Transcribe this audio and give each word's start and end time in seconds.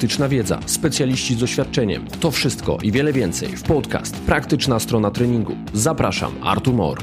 praktyczna 0.00 0.28
wiedza, 0.28 0.60
specjaliści 0.66 1.34
z 1.34 1.38
doświadczeniem. 1.38 2.06
To 2.20 2.30
wszystko 2.30 2.78
i 2.82 2.92
wiele 2.92 3.12
więcej 3.12 3.48
w 3.48 3.62
podcast 3.62 4.16
Praktyczna 4.16 4.78
strona 4.78 5.10
treningu. 5.10 5.56
Zapraszam, 5.74 6.32
Artur 6.42 6.74
Mor. 6.74 6.98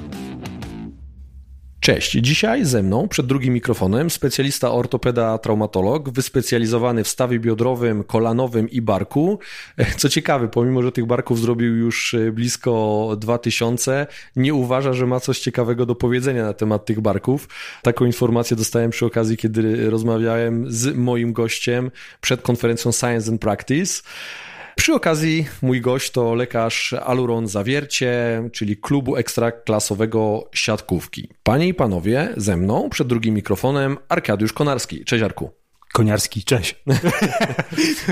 Cześć, 1.88 2.12
dzisiaj 2.12 2.66
ze 2.66 2.84
mną 2.84 3.08
przed 3.08 3.26
drugim 3.26 3.54
mikrofonem 3.54 4.10
specjalista 4.10 4.72
ortopeda 4.72 5.38
traumatolog, 5.38 6.10
wyspecjalizowany 6.10 7.04
w 7.04 7.08
stawie 7.08 7.40
biodrowym, 7.40 8.04
kolanowym 8.04 8.70
i 8.70 8.82
barku. 8.82 9.40
Co 9.98 10.10
ciekawe, 10.10 10.48
pomimo, 10.48 10.84
że 10.84 10.92
tych 10.92 11.06
barków 11.06 11.40
zrobił 11.40 11.76
już 11.76 12.14
e, 12.14 12.32
blisko 12.32 13.10
2000, 13.20 14.08
nie 14.36 14.54
uważa, 14.54 14.94
że 14.94 15.06
ma 15.06 15.20
coś 15.20 15.40
ciekawego 15.40 15.86
do 15.86 15.96
powiedzenia 15.96 16.44
na 16.44 16.54
temat 16.54 16.86
tych 16.86 17.02
barków. 17.02 17.50
Taką 17.82 18.06
informację 18.06 18.58
dostałem 18.58 18.92
przy 18.92 19.06
okazji, 19.06 19.38
kiedy 19.38 19.90
rozmawiałem 19.90 20.72
z 20.72 20.96
moim 20.96 21.34
gościem 21.34 21.92
przed 22.22 22.42
konferencją 22.42 22.92
Science 22.92 23.32
and 23.32 23.42
Practice. 23.42 24.02
Przy 24.78 24.94
okazji 24.94 25.48
mój 25.62 25.82
gość 25.82 26.12
to 26.12 26.36
lekarz 26.36 26.94
Aluron 26.94 27.48
Zawiercie, 27.48 28.44
czyli 28.54 28.78
klubu 28.78 29.16
ekstraklasowego 29.16 30.50
siatkówki. 30.54 31.30
Panie 31.44 31.68
i 31.68 31.74
panowie, 31.74 32.34
ze 32.38 32.58
mną 32.58 32.90
przed 32.90 33.08
drugim 33.08 33.36
mikrofonem 33.36 33.98
Arkadiusz 34.10 34.54
Konarski. 34.54 35.06
Cześć 35.06 35.24
Arku. 35.24 35.52
Koniarski, 35.94 36.44
cześć. 36.44 36.76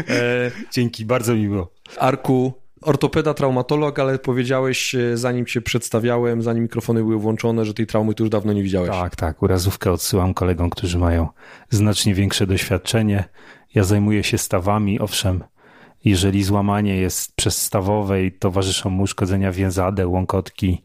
e, 0.09 0.51
dzięki, 0.71 1.05
bardzo 1.05 1.35
miło. 1.35 1.71
Arku, 1.97 2.53
ortopeda, 2.81 3.33
traumatolog, 3.33 3.99
ale 3.99 4.19
powiedziałeś, 4.19 4.95
e, 4.95 5.17
zanim 5.17 5.45
cię 5.45 5.61
przedstawiałem, 5.61 6.41
zanim 6.41 6.63
mikrofony 6.63 6.99
były 6.99 7.17
włączone, 7.17 7.65
że 7.65 7.73
tej 7.73 7.87
traumy 7.87 8.13
tu 8.13 8.23
już 8.23 8.29
dawno 8.29 8.53
nie 8.53 8.63
widziałeś. 8.63 8.89
Tak, 8.89 9.15
tak. 9.15 9.43
Urazówkę 9.43 9.91
odsyłam 9.91 10.33
kolegom, 10.33 10.69
którzy 10.69 10.97
mają 10.97 11.27
znacznie 11.69 12.13
większe 12.13 12.47
doświadczenie. 12.47 13.23
Ja 13.75 13.83
zajmuję 13.83 14.23
się 14.23 14.37
stawami, 14.37 14.99
owszem, 14.99 15.43
jeżeli 16.05 16.43
złamanie 16.43 16.95
jest 16.97 17.35
przezstawowe 17.35 18.23
i 18.23 18.31
towarzyszą 18.31 18.89
mu 18.89 19.03
uszkodzenia 19.03 19.51
więzadeł, 19.51 20.11
łąkotki, 20.11 20.81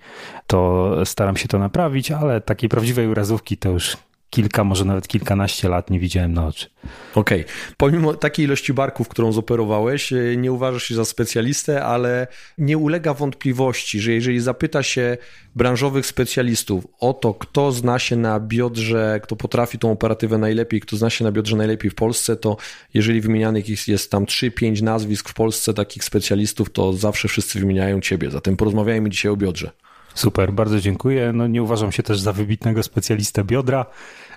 to 0.46 0.90
staram 1.04 1.36
się 1.36 1.48
to 1.48 1.58
naprawić, 1.58 2.10
ale 2.10 2.40
takiej 2.40 2.68
prawdziwej 2.68 3.08
urazówki 3.08 3.56
to 3.56 3.70
już 3.70 3.96
kilka, 4.31 4.64
może 4.64 4.84
nawet 4.84 5.09
kilkanaście 5.09 5.69
lat 5.69 5.91
nie 5.91 6.00
widziałem 6.00 6.33
na 6.33 6.47
oczy. 6.47 6.67
Okej. 7.14 7.41
Okay. 7.41 7.55
Pomimo 7.77 8.14
takiej 8.14 8.45
ilości 8.45 8.72
barków, 8.72 9.09
którą 9.09 9.33
zoperowałeś, 9.33 10.12
e, 10.12 10.37
nie 10.37 10.53
uważasz 10.53 10.84
się 10.84 10.95
za 10.95 11.05
specjalistę, 11.05 11.84
ale 11.84 12.27
nie 12.59 12.78
ulega 12.78 13.14
wątpliwości, 13.14 14.00
że 14.00 14.12
jeżeli 14.12 14.41
zapyta 14.41 14.83
się 14.83 15.17
branżowych 15.56 16.06
specjalistów 16.06 16.87
o 17.00 17.12
to, 17.12 17.34
kto 17.34 17.72
zna 17.72 17.98
się 17.98 18.17
na 18.17 18.41
biodrze, 18.41 19.20
kto 19.22 19.37
potrafi 19.37 19.78
tą 19.78 19.92
operatywę 19.92 20.39
najlepiej, 20.39 20.81
kto 20.81 20.97
zna 20.97 21.11
się 21.11 21.25
na 21.25 21.33
biodrze 21.33 21.56
najlepiej 21.56 21.91
w 21.91 21.94
Polsce, 21.94 22.37
to 22.37 22.56
jeżeli 22.94 23.20
wymienianych 23.20 23.89
jest 23.89 24.11
tam 24.11 24.25
3-5 24.25 24.83
nazwisk 24.83 25.28
w 25.28 25.34
Polsce 25.34 25.75
takich 25.75 26.05
specjalistów, 26.05 26.70
to 26.70 26.92
zawsze 26.92 27.28
wszyscy 27.28 27.61
wymieniają 27.61 28.00
ciebie. 28.00 28.31
Zatem 28.31 28.56
porozmawiajmy 28.56 29.11
dzisiaj 29.11 29.33
o 29.33 29.37
biodrze. 29.37 29.70
Super, 30.14 30.53
bardzo 30.53 30.80
dziękuję. 30.80 31.33
No 31.33 31.47
nie 31.47 31.62
uważam 31.62 31.92
się 31.92 32.03
też 32.03 32.20
za 32.20 32.33
wybitnego 32.33 32.83
specjalistę 32.83 33.44
biodra, 33.44 33.86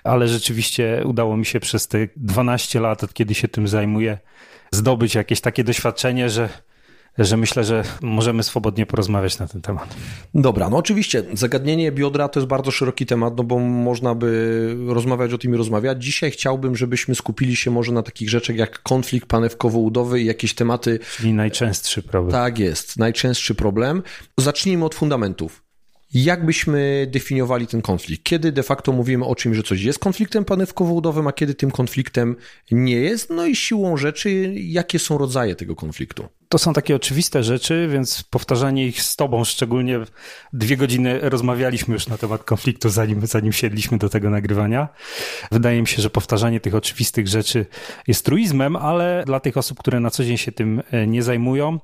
ale 0.04 0.28
rzeczywiście 0.28 1.02
udało 1.04 1.36
mi 1.36 1.46
się 1.46 1.60
przez 1.60 1.88
te 1.88 2.08
12 2.16 2.80
lat, 2.80 3.04
od 3.04 3.14
kiedy 3.14 3.34
się 3.34 3.48
tym 3.48 3.68
zajmuję, 3.68 4.18
zdobyć 4.70 5.14
jakieś 5.14 5.40
takie 5.40 5.64
doświadczenie, 5.64 6.30
że 6.30 6.48
że 7.18 7.36
myślę, 7.36 7.64
że 7.64 7.82
możemy 8.02 8.42
swobodnie 8.42 8.86
porozmawiać 8.86 9.38
na 9.38 9.46
ten 9.46 9.60
temat. 9.60 9.96
Dobra, 10.34 10.70
no 10.70 10.76
oczywiście 10.76 11.24
zagadnienie 11.32 11.92
biodra 11.92 12.28
to 12.28 12.40
jest 12.40 12.48
bardzo 12.48 12.70
szeroki 12.70 13.06
temat, 13.06 13.36
no 13.36 13.44
bo 13.44 13.58
można 13.58 14.14
by 14.14 14.76
rozmawiać 14.86 15.32
o 15.32 15.38
tym 15.38 15.54
i 15.54 15.56
rozmawiać. 15.56 16.04
Dzisiaj 16.04 16.30
chciałbym, 16.30 16.76
żebyśmy 16.76 17.14
skupili 17.14 17.56
się 17.56 17.70
może 17.70 17.92
na 17.92 18.02
takich 18.02 18.30
rzeczach 18.30 18.56
jak 18.56 18.82
konflikt 18.82 19.28
panewkowo-udowy 19.28 20.20
i 20.20 20.24
jakieś 20.24 20.54
tematy. 20.54 20.98
Czyli 21.16 21.32
najczęstszy 21.32 22.02
problem. 22.02 22.32
Tak 22.32 22.58
jest, 22.58 22.98
najczęstszy 22.98 23.54
problem. 23.54 24.02
Zacznijmy 24.38 24.84
od 24.84 24.94
fundamentów. 24.94 25.63
Jak 26.14 26.46
byśmy 26.46 27.06
definiowali 27.10 27.66
ten 27.66 27.82
konflikt? 27.82 28.22
Kiedy 28.22 28.52
de 28.52 28.62
facto 28.62 28.92
mówimy 28.92 29.24
o 29.24 29.34
czymś, 29.34 29.56
że 29.56 29.62
coś 29.62 29.82
jest 29.82 29.98
konfliktem 29.98 30.44
panewkowo-udowym, 30.44 31.28
a 31.28 31.32
kiedy 31.32 31.54
tym 31.54 31.70
konfliktem 31.70 32.36
nie 32.70 32.96
jest? 32.96 33.30
No 33.30 33.46
i 33.46 33.56
siłą 33.56 33.96
rzeczy, 33.96 34.54
jakie 34.54 34.98
są 34.98 35.18
rodzaje 35.18 35.54
tego 35.54 35.76
konfliktu? 35.76 36.28
To 36.48 36.58
są 36.58 36.72
takie 36.72 36.96
oczywiste 36.96 37.44
rzeczy, 37.44 37.88
więc 37.92 38.22
powtarzanie 38.22 38.86
ich 38.86 39.02
z 39.02 39.16
tobą, 39.16 39.44
szczególnie 39.44 40.00
dwie 40.52 40.76
godziny 40.76 41.18
rozmawialiśmy 41.22 41.94
już 41.94 42.06
na 42.06 42.18
temat 42.18 42.44
konfliktu, 42.44 42.88
zanim, 42.88 43.26
zanim 43.26 43.52
siedliśmy 43.52 43.98
do 43.98 44.08
tego 44.08 44.30
nagrywania. 44.30 44.88
Wydaje 45.52 45.80
mi 45.80 45.86
się, 45.86 46.02
że 46.02 46.10
powtarzanie 46.10 46.60
tych 46.60 46.74
oczywistych 46.74 47.28
rzeczy 47.28 47.66
jest 48.06 48.24
truizmem, 48.24 48.76
ale 48.76 49.22
dla 49.26 49.40
tych 49.40 49.56
osób, 49.56 49.78
które 49.78 50.00
na 50.00 50.10
co 50.10 50.24
dzień 50.24 50.36
się 50.36 50.52
tym 50.52 50.82
e, 50.90 51.06
nie 51.06 51.22
zajmują, 51.22 51.78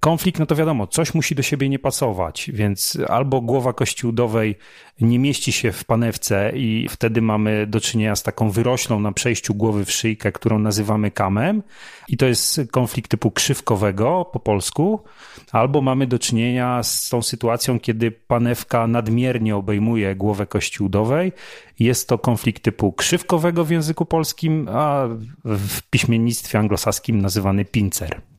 Konflikt, 0.00 0.38
no 0.38 0.46
to 0.46 0.56
wiadomo, 0.56 0.86
coś 0.86 1.14
musi 1.14 1.34
do 1.34 1.42
siebie 1.42 1.68
nie 1.68 1.78
pasować, 1.78 2.50
więc 2.54 2.98
albo 3.08 3.40
głowa 3.40 3.72
kości 3.72 4.06
udowej 4.06 4.56
nie 5.00 5.18
mieści 5.18 5.52
się 5.52 5.72
w 5.72 5.84
panewce 5.84 6.52
i 6.54 6.86
wtedy 6.90 7.22
mamy 7.22 7.66
do 7.66 7.80
czynienia 7.80 8.16
z 8.16 8.22
taką 8.22 8.50
wyroślą 8.50 9.00
na 9.00 9.12
przejściu 9.12 9.54
głowy 9.54 9.84
w 9.84 9.90
szyjkę, 9.90 10.32
którą 10.32 10.58
nazywamy 10.58 11.10
kamem 11.10 11.62
i 12.08 12.16
to 12.16 12.26
jest 12.26 12.60
konflikt 12.70 13.10
typu 13.10 13.30
krzywkowego 13.30 14.30
po 14.32 14.40
polsku, 14.40 15.00
albo 15.52 15.80
mamy 15.80 16.06
do 16.06 16.18
czynienia 16.18 16.82
z 16.82 17.08
tą 17.08 17.22
sytuacją, 17.22 17.80
kiedy 17.80 18.10
panewka 18.10 18.86
nadmiernie 18.86 19.56
obejmuje 19.56 20.16
głowę 20.16 20.46
kości 20.46 20.82
udowej. 20.82 21.32
Jest 21.78 22.08
to 22.08 22.18
konflikt 22.18 22.62
typu 22.62 22.92
krzywkowego 22.92 23.64
w 23.64 23.70
języku 23.70 24.06
polskim, 24.06 24.68
a 24.72 25.08
w 25.44 25.82
piśmiennictwie 25.90 26.58
anglosaskim 26.58 27.20
nazywany 27.20 27.64
pincer. 27.64 28.29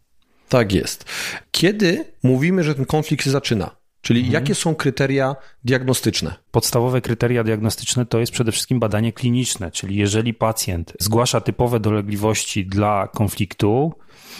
Tak 0.51 0.73
jest. 0.73 1.05
Kiedy 1.51 2.05
mówimy, 2.23 2.63
że 2.63 2.75
ten 2.75 2.85
konflikt 2.85 3.23
się 3.23 3.31
zaczyna? 3.31 3.71
Czyli 4.01 4.19
mhm. 4.19 4.33
jakie 4.33 4.55
są 4.55 4.75
kryteria 4.75 5.35
diagnostyczne? 5.63 6.33
Podstawowe 6.51 7.01
kryteria 7.01 7.43
diagnostyczne 7.43 8.05
to 8.05 8.19
jest 8.19 8.31
przede 8.31 8.51
wszystkim 8.51 8.79
badanie 8.79 9.13
kliniczne, 9.13 9.71
czyli 9.71 9.95
jeżeli 9.95 10.33
pacjent 10.33 10.93
zgłasza 10.99 11.41
typowe 11.41 11.79
dolegliwości 11.79 12.65
dla 12.65 13.07
konfliktu, 13.07 13.93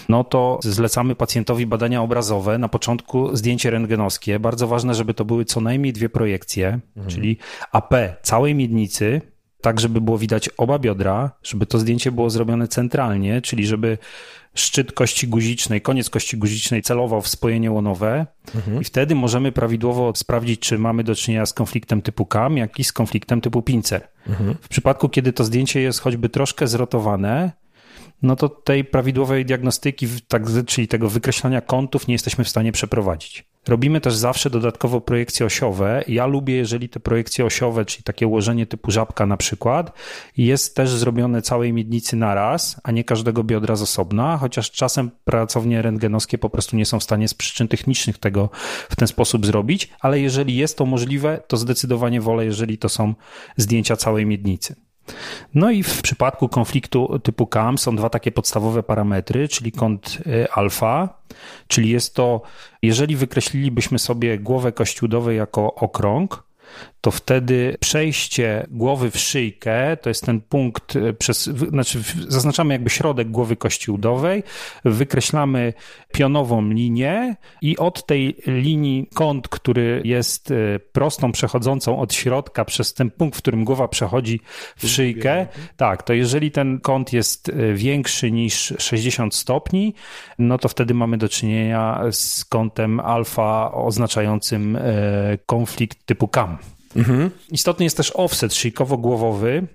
no 0.10 0.24
to 0.24 0.60
zlecamy 0.64 1.16
pacjentowi 1.16 1.66
badania 1.66 2.02
obrazowe, 2.02 2.58
na 2.58 2.70
początku 2.70 3.36
zdjęcie 3.36 3.70
rentgenowskie. 3.70 4.40
Bardzo 4.40 4.68
ważne, 4.68 4.96
żeby 4.96 5.14
to 5.14 5.26
były 5.26 5.46
co 5.46 5.62
najmniej 5.62 5.94
dwie 5.94 6.10
projekcje, 6.10 6.80
mhm. 6.98 7.08
czyli 7.08 7.38
AP 7.72 7.94
całej 8.22 8.56
miednicy, 8.56 9.22
tak 9.62 9.80
żeby 9.80 10.02
było 10.02 10.18
widać 10.18 10.50
oba 10.58 10.80
biodra, 10.80 11.32
żeby 11.44 11.66
to 11.66 11.80
zdjęcie 11.80 12.12
było 12.12 12.30
zrobione 12.30 12.68
centralnie, 12.68 13.42
czyli 13.42 13.66
żeby 13.66 13.98
szczyt 14.56 14.92
kości 14.92 15.28
guzicznej, 15.28 15.82
koniec 15.82 16.10
kości 16.10 16.38
guzicznej 16.38 16.82
celował 16.82 17.22
w 17.22 17.28
spojenie 17.28 17.72
łonowe 17.72 18.26
mhm. 18.56 18.82
i 18.82 18.84
wtedy 18.84 19.16
możemy 19.16 19.52
prawidłowo 19.52 20.14
sprawdzić, 20.16 20.60
czy 20.60 20.78
mamy 20.78 21.04
do 21.04 21.16
czynienia 21.16 21.46
z 21.46 21.54
konfliktem 21.54 22.02
typu 22.02 22.26
KAM, 22.26 22.58
jak 22.58 22.80
i 22.80 22.84
z 22.84 22.94
konfliktem 22.94 23.42
typu 23.42 23.62
pincer. 23.62 24.08
Mhm. 24.28 24.56
W 24.62 24.68
przypadku, 24.68 25.10
kiedy 25.10 25.34
to 25.34 25.44
zdjęcie 25.44 25.82
jest 25.82 26.00
choćby 26.00 26.30
troszkę 26.30 26.68
zrotowane, 26.68 27.52
no 28.22 28.36
to 28.36 28.50
tej 28.50 28.86
prawidłowej 28.86 29.46
diagnostyki, 29.46 30.08
tak, 30.28 30.44
czyli 30.66 30.88
tego 30.88 31.10
wykreślania 31.10 31.62
kątów 31.62 32.08
nie 32.08 32.14
jesteśmy 32.14 32.44
w 32.44 32.50
stanie 32.50 32.72
przeprowadzić. 32.72 33.51
Robimy 33.68 34.02
też 34.02 34.16
zawsze 34.16 34.50
dodatkowo 34.50 35.02
projekcje 35.02 35.46
osiowe. 35.46 36.04
Ja 36.08 36.26
lubię, 36.26 36.56
jeżeli 36.56 36.90
te 36.90 37.00
projekcje 37.00 37.46
osiowe, 37.46 37.86
czyli 37.86 38.04
takie 38.04 38.28
ułożenie 38.28 38.66
typu 38.66 38.92
żabka 38.92 39.26
na 39.26 39.38
przykład, 39.38 39.94
jest 40.38 40.76
też 40.76 40.90
zrobione 40.90 41.42
całej 41.42 41.74
miednicy 41.74 42.16
naraz, 42.16 42.82
a 42.84 42.92
nie 42.92 43.04
każdego 43.04 43.44
biodra 43.44 43.76
z 43.76 43.82
osobna, 43.82 44.38
chociaż 44.38 44.72
czasem 44.72 45.12
pracownie 45.24 45.82
rentgenowskie 45.82 46.38
po 46.38 46.50
prostu 46.50 46.76
nie 46.76 46.86
są 46.86 47.00
w 47.00 47.04
stanie 47.04 47.28
z 47.28 47.34
przyczyn 47.34 47.68
technicznych 47.68 48.18
tego 48.18 48.50
w 48.90 48.96
ten 48.96 49.08
sposób 49.08 49.46
zrobić, 49.46 49.90
ale 50.00 50.20
jeżeli 50.20 50.56
jest 50.56 50.78
to 50.78 50.86
możliwe, 50.86 51.44
to 51.48 51.58
zdecydowanie 51.58 52.22
wolę, 52.22 52.46
jeżeli 52.46 52.78
to 52.78 52.90
są 52.90 53.14
zdjęcia 53.58 53.96
całej 53.96 54.26
miednicy. 54.26 54.91
No 55.54 55.72
i 55.72 55.84
w 55.84 56.02
przypadku 56.02 56.50
konfliktu 56.50 57.20
typu 57.20 57.48
CAM 57.48 57.78
są 57.78 57.96
dwa 57.96 58.10
takie 58.10 58.32
podstawowe 58.32 58.84
parametry, 58.84 59.48
czyli 59.48 59.72
kąt 59.72 60.18
y, 60.28 60.52
alfa, 60.52 61.22
czyli 61.68 61.90
jest 61.90 62.16
to, 62.16 62.42
jeżeli 62.82 63.16
wykreślilibyśmy 63.16 64.00
sobie 64.00 64.40
głowę 64.40 64.72
kościółdowej 64.72 65.38
jako 65.38 65.76
okrąg, 65.76 66.44
to 67.02 67.12
wtedy 67.12 67.78
przejście 67.80 68.68
głowy 68.72 69.12
w 69.12 69.18
szyjkę, 69.18 69.98
to 69.98 70.10
jest 70.10 70.26
ten 70.26 70.42
punkt, 70.42 70.96
e, 70.96 71.14
przez, 71.14 71.44
znaczy 71.44 72.00
zaznaczamy 72.28 72.74
jakby 72.74 72.90
środek 72.90 73.32
głowy 73.32 73.56
kości 73.56 73.92
udowej, 73.92 74.44
wykreślamy 74.86 75.74
pionową 76.12 76.70
linię 76.70 77.36
i 77.62 77.78
od 77.78 78.06
tej 78.06 78.36
linii 78.48 79.08
kąt, 79.14 79.48
który 79.48 80.02
jest 80.06 80.52
e, 80.52 80.80
prostą 80.80 81.32
przechodzącą 81.32 82.00
od 82.00 82.14
środka 82.14 82.66
przez 82.66 82.94
ten 82.94 83.12
punkt, 83.12 83.38
w 83.38 83.42
którym 83.42 83.66
głowa 83.66 83.88
przechodzi 83.88 84.40
w 84.76 84.88
szyjkę, 84.88 85.48
tak, 85.78 86.04
to 86.04 86.14
jeżeli 86.14 86.52
ten 86.52 86.80
kąt 86.80 87.14
jest 87.14 87.50
e, 87.50 87.74
większy 87.74 88.32
niż 88.32 88.74
60 88.78 89.36
stopni, 89.36 89.94
no 90.40 90.58
to 90.58 90.70
wtedy 90.70 90.94
mamy 90.94 91.18
do 91.18 91.30
czynienia 91.30 92.02
z 92.12 92.46
kątem 92.46 93.00
alfa 93.00 93.72
oznaczającym 93.72 94.78
konflikt 95.46 96.06
typu 96.06 96.28
KAM. 96.28 96.58
Mhm. 96.96 97.32
Istotny 97.52 97.84
jest 97.84 97.98
też 97.98 98.12
offset 98.16 98.54
szyjkowo-głowowy, 98.54 99.68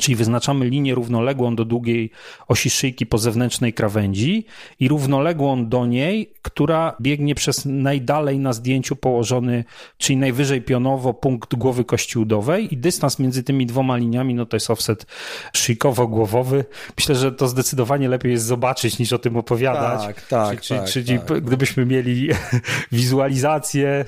Czyli 0.00 0.16
wyznaczamy 0.16 0.66
linię 0.68 0.94
równoległą 0.94 1.56
do 1.56 1.64
długiej 1.64 2.10
osi 2.48 2.70
szyjki 2.70 3.06
po 3.06 3.18
zewnętrznej 3.18 3.72
krawędzi 3.72 4.46
i 4.80 4.88
równoległą 4.88 5.68
do 5.68 5.86
niej, 5.86 6.32
która 6.42 6.96
biegnie 7.00 7.34
przez 7.34 7.64
najdalej 7.64 8.38
na 8.38 8.52
zdjęciu 8.52 8.96
położony, 8.96 9.64
czyli 9.98 10.16
najwyżej 10.16 10.62
pionowo 10.62 11.14
punkt 11.14 11.54
głowy 11.54 11.84
kości 11.84 12.18
udowej 12.18 12.74
i 12.74 12.76
dystans 12.76 13.18
między 13.18 13.42
tymi 13.42 13.66
dwoma 13.66 13.96
liniami, 13.96 14.34
no 14.34 14.46
to 14.46 14.56
jest 14.56 14.70
offset 14.70 15.06
szyjkowo-głowowy. 15.52 16.64
Myślę, 16.96 17.14
że 17.14 17.32
to 17.32 17.48
zdecydowanie 17.48 18.08
lepiej 18.08 18.32
jest 18.32 18.44
zobaczyć 18.44 18.98
niż 18.98 19.12
o 19.12 19.18
tym 19.18 19.36
opowiadać. 19.36 20.06
Tak, 20.06 20.26
tak, 20.26 20.60
czyli, 20.60 20.80
tak, 20.80 20.88
czyli 20.88 21.18
tak. 21.18 21.44
gdybyśmy 21.44 21.86
mieli 21.86 22.28
wizualizację, 22.92 24.04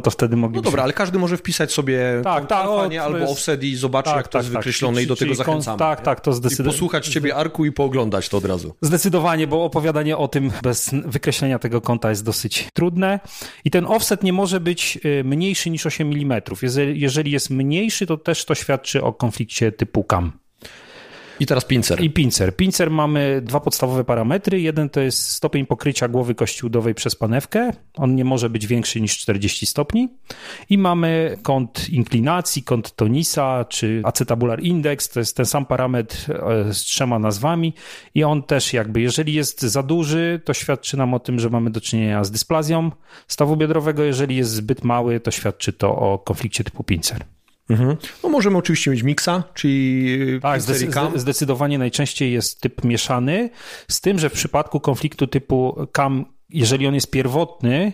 no 0.00 0.04
to 0.04 0.10
wtedy 0.10 0.36
moglibyśmy... 0.36 0.64
No 0.64 0.70
dobra, 0.70 0.82
ale 0.82 0.92
każdy 0.92 1.18
może 1.18 1.36
wpisać 1.36 1.72
sobie 1.72 2.20
tak, 2.24 2.46
tak, 2.46 2.66
o, 2.66 2.88
to 2.88 3.02
albo 3.02 3.18
jest- 3.18 3.32
offset 3.32 3.64
i 3.64 3.76
zobaczy, 3.76 4.10
tak, 4.10 4.16
jak 4.16 4.28
to 4.28 4.32
tak, 4.32 4.42
jest 4.42 4.52
tak. 4.52 4.62
wykreślone 4.62 4.94
Czyli- 4.94 5.04
i 5.04 5.08
do 5.08 5.16
tego 5.16 5.34
zachęcamy. 5.34 5.78
tak, 5.78 5.98
nie? 5.98 6.04
tak, 6.04 6.20
to 6.20 6.32
zdecydowanie. 6.32 6.72
posłuchać 6.74 7.08
ciebie 7.08 7.36
Arku 7.36 7.64
i 7.64 7.72
pooglądać 7.72 8.28
to 8.28 8.36
od 8.36 8.44
razu. 8.44 8.74
Zdecydowanie, 8.82 9.46
bo 9.46 9.64
opowiadanie 9.64 10.16
o 10.16 10.28
tym 10.28 10.50
bez 10.62 10.90
wykreślenia 11.06 11.58
tego 11.58 11.80
kąta 11.80 12.10
jest 12.10 12.24
dosyć 12.24 12.68
trudne. 12.74 13.20
I 13.64 13.70
ten 13.70 13.86
offset 13.86 14.22
nie 14.22 14.32
może 14.32 14.60
być 14.60 14.98
y, 15.04 15.24
mniejszy 15.24 15.70
niż 15.70 15.86
8 15.86 16.12
mm. 16.12 16.42
Jeżeli, 16.62 17.00
jeżeli 17.00 17.30
jest 17.30 17.50
mniejszy, 17.50 18.06
to 18.06 18.16
też 18.16 18.44
to 18.44 18.54
świadczy 18.54 19.02
o 19.02 19.12
konflikcie 19.12 19.72
typu 19.72 20.04
CAM. 20.04 20.32
I 21.40 21.46
teraz 21.46 21.64
pincer. 21.64 22.04
I 22.04 22.10
pincer. 22.10 22.56
Pincer 22.56 22.90
mamy 22.90 23.40
dwa 23.44 23.60
podstawowe 23.60 24.04
parametry. 24.04 24.60
Jeden 24.60 24.90
to 24.90 25.00
jest 25.00 25.28
stopień 25.30 25.66
pokrycia 25.66 26.08
głowy 26.08 26.34
kości 26.34 26.66
udowej 26.66 26.94
przez 26.94 27.14
panewkę. 27.14 27.70
On 27.94 28.14
nie 28.14 28.24
może 28.24 28.50
być 28.50 28.66
większy 28.66 29.00
niż 29.00 29.18
40 29.18 29.66
stopni. 29.66 30.08
I 30.70 30.78
mamy 30.78 31.38
kąt 31.42 31.88
inklinacji, 31.88 32.62
kąt 32.62 32.96
tonisa 32.96 33.64
czy 33.68 34.02
acetabular 34.04 34.62
index. 34.62 35.08
To 35.08 35.20
jest 35.20 35.36
ten 35.36 35.46
sam 35.46 35.66
parametr 35.66 36.32
e, 36.32 36.74
z 36.74 36.78
trzema 36.78 37.18
nazwami. 37.18 37.74
I 38.14 38.24
on 38.24 38.42
też 38.42 38.72
jakby, 38.72 39.00
jeżeli 39.00 39.34
jest 39.34 39.62
za 39.62 39.82
duży, 39.82 40.40
to 40.44 40.54
świadczy 40.54 40.96
nam 40.96 41.14
o 41.14 41.18
tym, 41.18 41.40
że 41.40 41.50
mamy 41.50 41.70
do 41.70 41.80
czynienia 41.80 42.24
z 42.24 42.30
dysplazją 42.30 42.90
stawu 43.28 43.56
biodrowego. 43.56 44.02
Jeżeli 44.02 44.36
jest 44.36 44.50
zbyt 44.50 44.84
mały, 44.84 45.20
to 45.20 45.30
świadczy 45.30 45.72
to 45.72 45.96
o 45.96 46.18
konflikcie 46.18 46.64
typu 46.64 46.84
pincer. 46.84 47.24
Mhm. 47.70 47.96
No 48.22 48.28
możemy 48.28 48.58
oczywiście 48.58 48.90
mieć 48.90 49.02
miksa, 49.02 49.42
czyli 49.54 50.16
Tak, 50.42 50.54
pincer 50.54 50.76
i 50.76 50.78
zdecy- 50.78 51.18
zdecydowanie 51.18 51.78
najczęściej 51.78 52.32
jest 52.32 52.60
typ 52.60 52.84
mieszany, 52.84 53.50
z 53.88 54.00
tym, 54.00 54.18
że 54.18 54.30
w 54.30 54.32
przypadku 54.32 54.80
konfliktu 54.80 55.26
typu 55.26 55.86
CAM, 55.92 56.24
jeżeli 56.50 56.86
on 56.86 56.94
jest 56.94 57.10
pierwotny, 57.10 57.92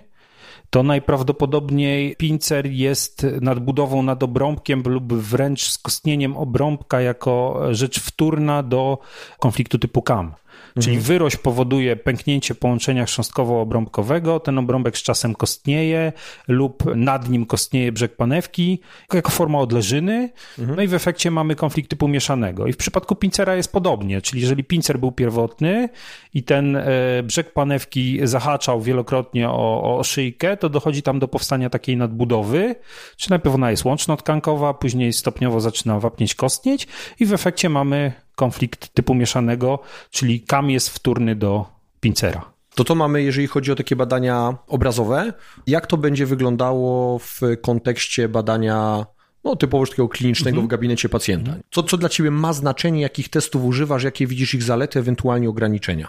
to 0.71 0.83
najprawdopodobniej 0.83 2.17
pincer 2.17 2.67
jest 2.67 3.27
nadbudową 3.41 4.03
nad 4.03 4.23
obrąbkiem 4.23 4.83
lub 4.87 5.13
wręcz 5.15 5.63
skostnieniem 5.71 6.37
obrąbka 6.37 7.01
jako 7.01 7.63
rzecz 7.71 8.01
wtórna 8.01 8.63
do 8.63 8.99
konfliktu 9.39 9.79
typu 9.79 10.03
CAM. 10.03 10.35
Czyli 10.83 10.99
wyrość 10.99 11.37
powoduje 11.37 11.97
pęknięcie 11.97 12.55
połączenia 12.55 13.05
chrząstkowo-obrąbkowego, 13.05 14.41
ten 14.41 14.59
obrąbek 14.59 14.99
z 14.99 15.03
czasem 15.03 15.35
kostnieje 15.35 16.13
lub 16.49 16.97
nad 16.97 17.29
nim 17.29 17.47
kostnieje 17.47 17.93
brzeg 17.93 18.17
panewki 18.17 18.81
jako 19.13 19.31
forma 19.31 19.59
odleżyny, 19.59 20.31
no 20.59 20.83
i 20.83 20.89
w 20.89 20.95
efekcie 20.95 21.31
mamy 21.31 21.55
konflikt 21.55 21.91
typu 21.91 22.09
mieszanego. 22.09 22.67
I 22.67 22.73
w 22.73 22.77
przypadku 22.77 23.17
pincera 23.17 23.57
jest 23.57 23.73
podobnie, 23.73 24.23
czyli 24.23 24.41
jeżeli 24.41 24.65
pincer 24.65 24.99
był 24.99 25.13
pierwotny 25.13 25.89
i 26.35 26.43
ten 26.43 26.77
e, 26.77 26.83
brzeg 27.23 27.53
panewki 27.53 28.21
zahaczał 28.23 28.81
wielokrotnie 28.81 29.51
o, 29.51 29.99
o 29.99 30.05
szyjkę, 30.05 30.57
to 30.57 30.69
dochodzi 30.69 31.03
tam 31.03 31.19
do 31.19 31.29
powstania 31.29 31.71
takiej 31.71 31.97
nadbudowy, 31.97 32.75
czy 33.17 33.31
najpierw 33.31 33.55
ona 33.55 33.71
jest 33.71 33.85
łączno-tkankowa, 33.85 34.75
później 34.75 35.13
stopniowo 35.13 35.61
zaczyna 35.61 36.01
wapnieć, 36.01 36.35
kostnieć 36.35 36.89
i 37.21 37.27
w 37.27 37.33
efekcie 37.33 37.69
mamy 37.69 38.26
konflikt 38.37 38.89
typu 38.95 39.15
mieszanego, 39.15 39.79
czyli 40.11 40.41
kam 40.41 40.71
jest 40.71 40.91
wtórny 40.91 41.37
do 41.37 41.67
pincera. 42.01 42.57
To 42.75 42.85
to 42.85 42.95
mamy, 42.95 43.23
jeżeli 43.23 43.47
chodzi 43.47 43.73
o 43.73 43.75
takie 43.75 43.97
badania 43.97 44.57
obrazowe. 44.67 45.33
Jak 45.67 45.87
to 45.87 45.97
będzie 45.97 46.27
wyglądało 46.27 47.19
w 47.19 47.41
kontekście 47.63 48.29
badania 48.29 49.07
no, 49.45 49.57
typowo 49.57 49.87
takiego 49.87 50.09
klinicznego 50.09 50.63
w 50.63 50.67
gabinecie 50.67 51.09
pacjenta? 51.09 51.55
Co, 51.71 51.83
co 51.83 51.97
dla 51.97 52.09
ciebie 52.09 52.31
ma 52.31 52.53
znaczenie, 52.53 53.01
jakich 53.01 53.29
testów 53.29 53.65
używasz, 53.65 54.03
jakie 54.03 54.27
widzisz 54.27 54.55
ich 54.55 54.63
zalety, 54.63 54.99
ewentualnie 54.99 55.49
ograniczenia? 55.49 56.09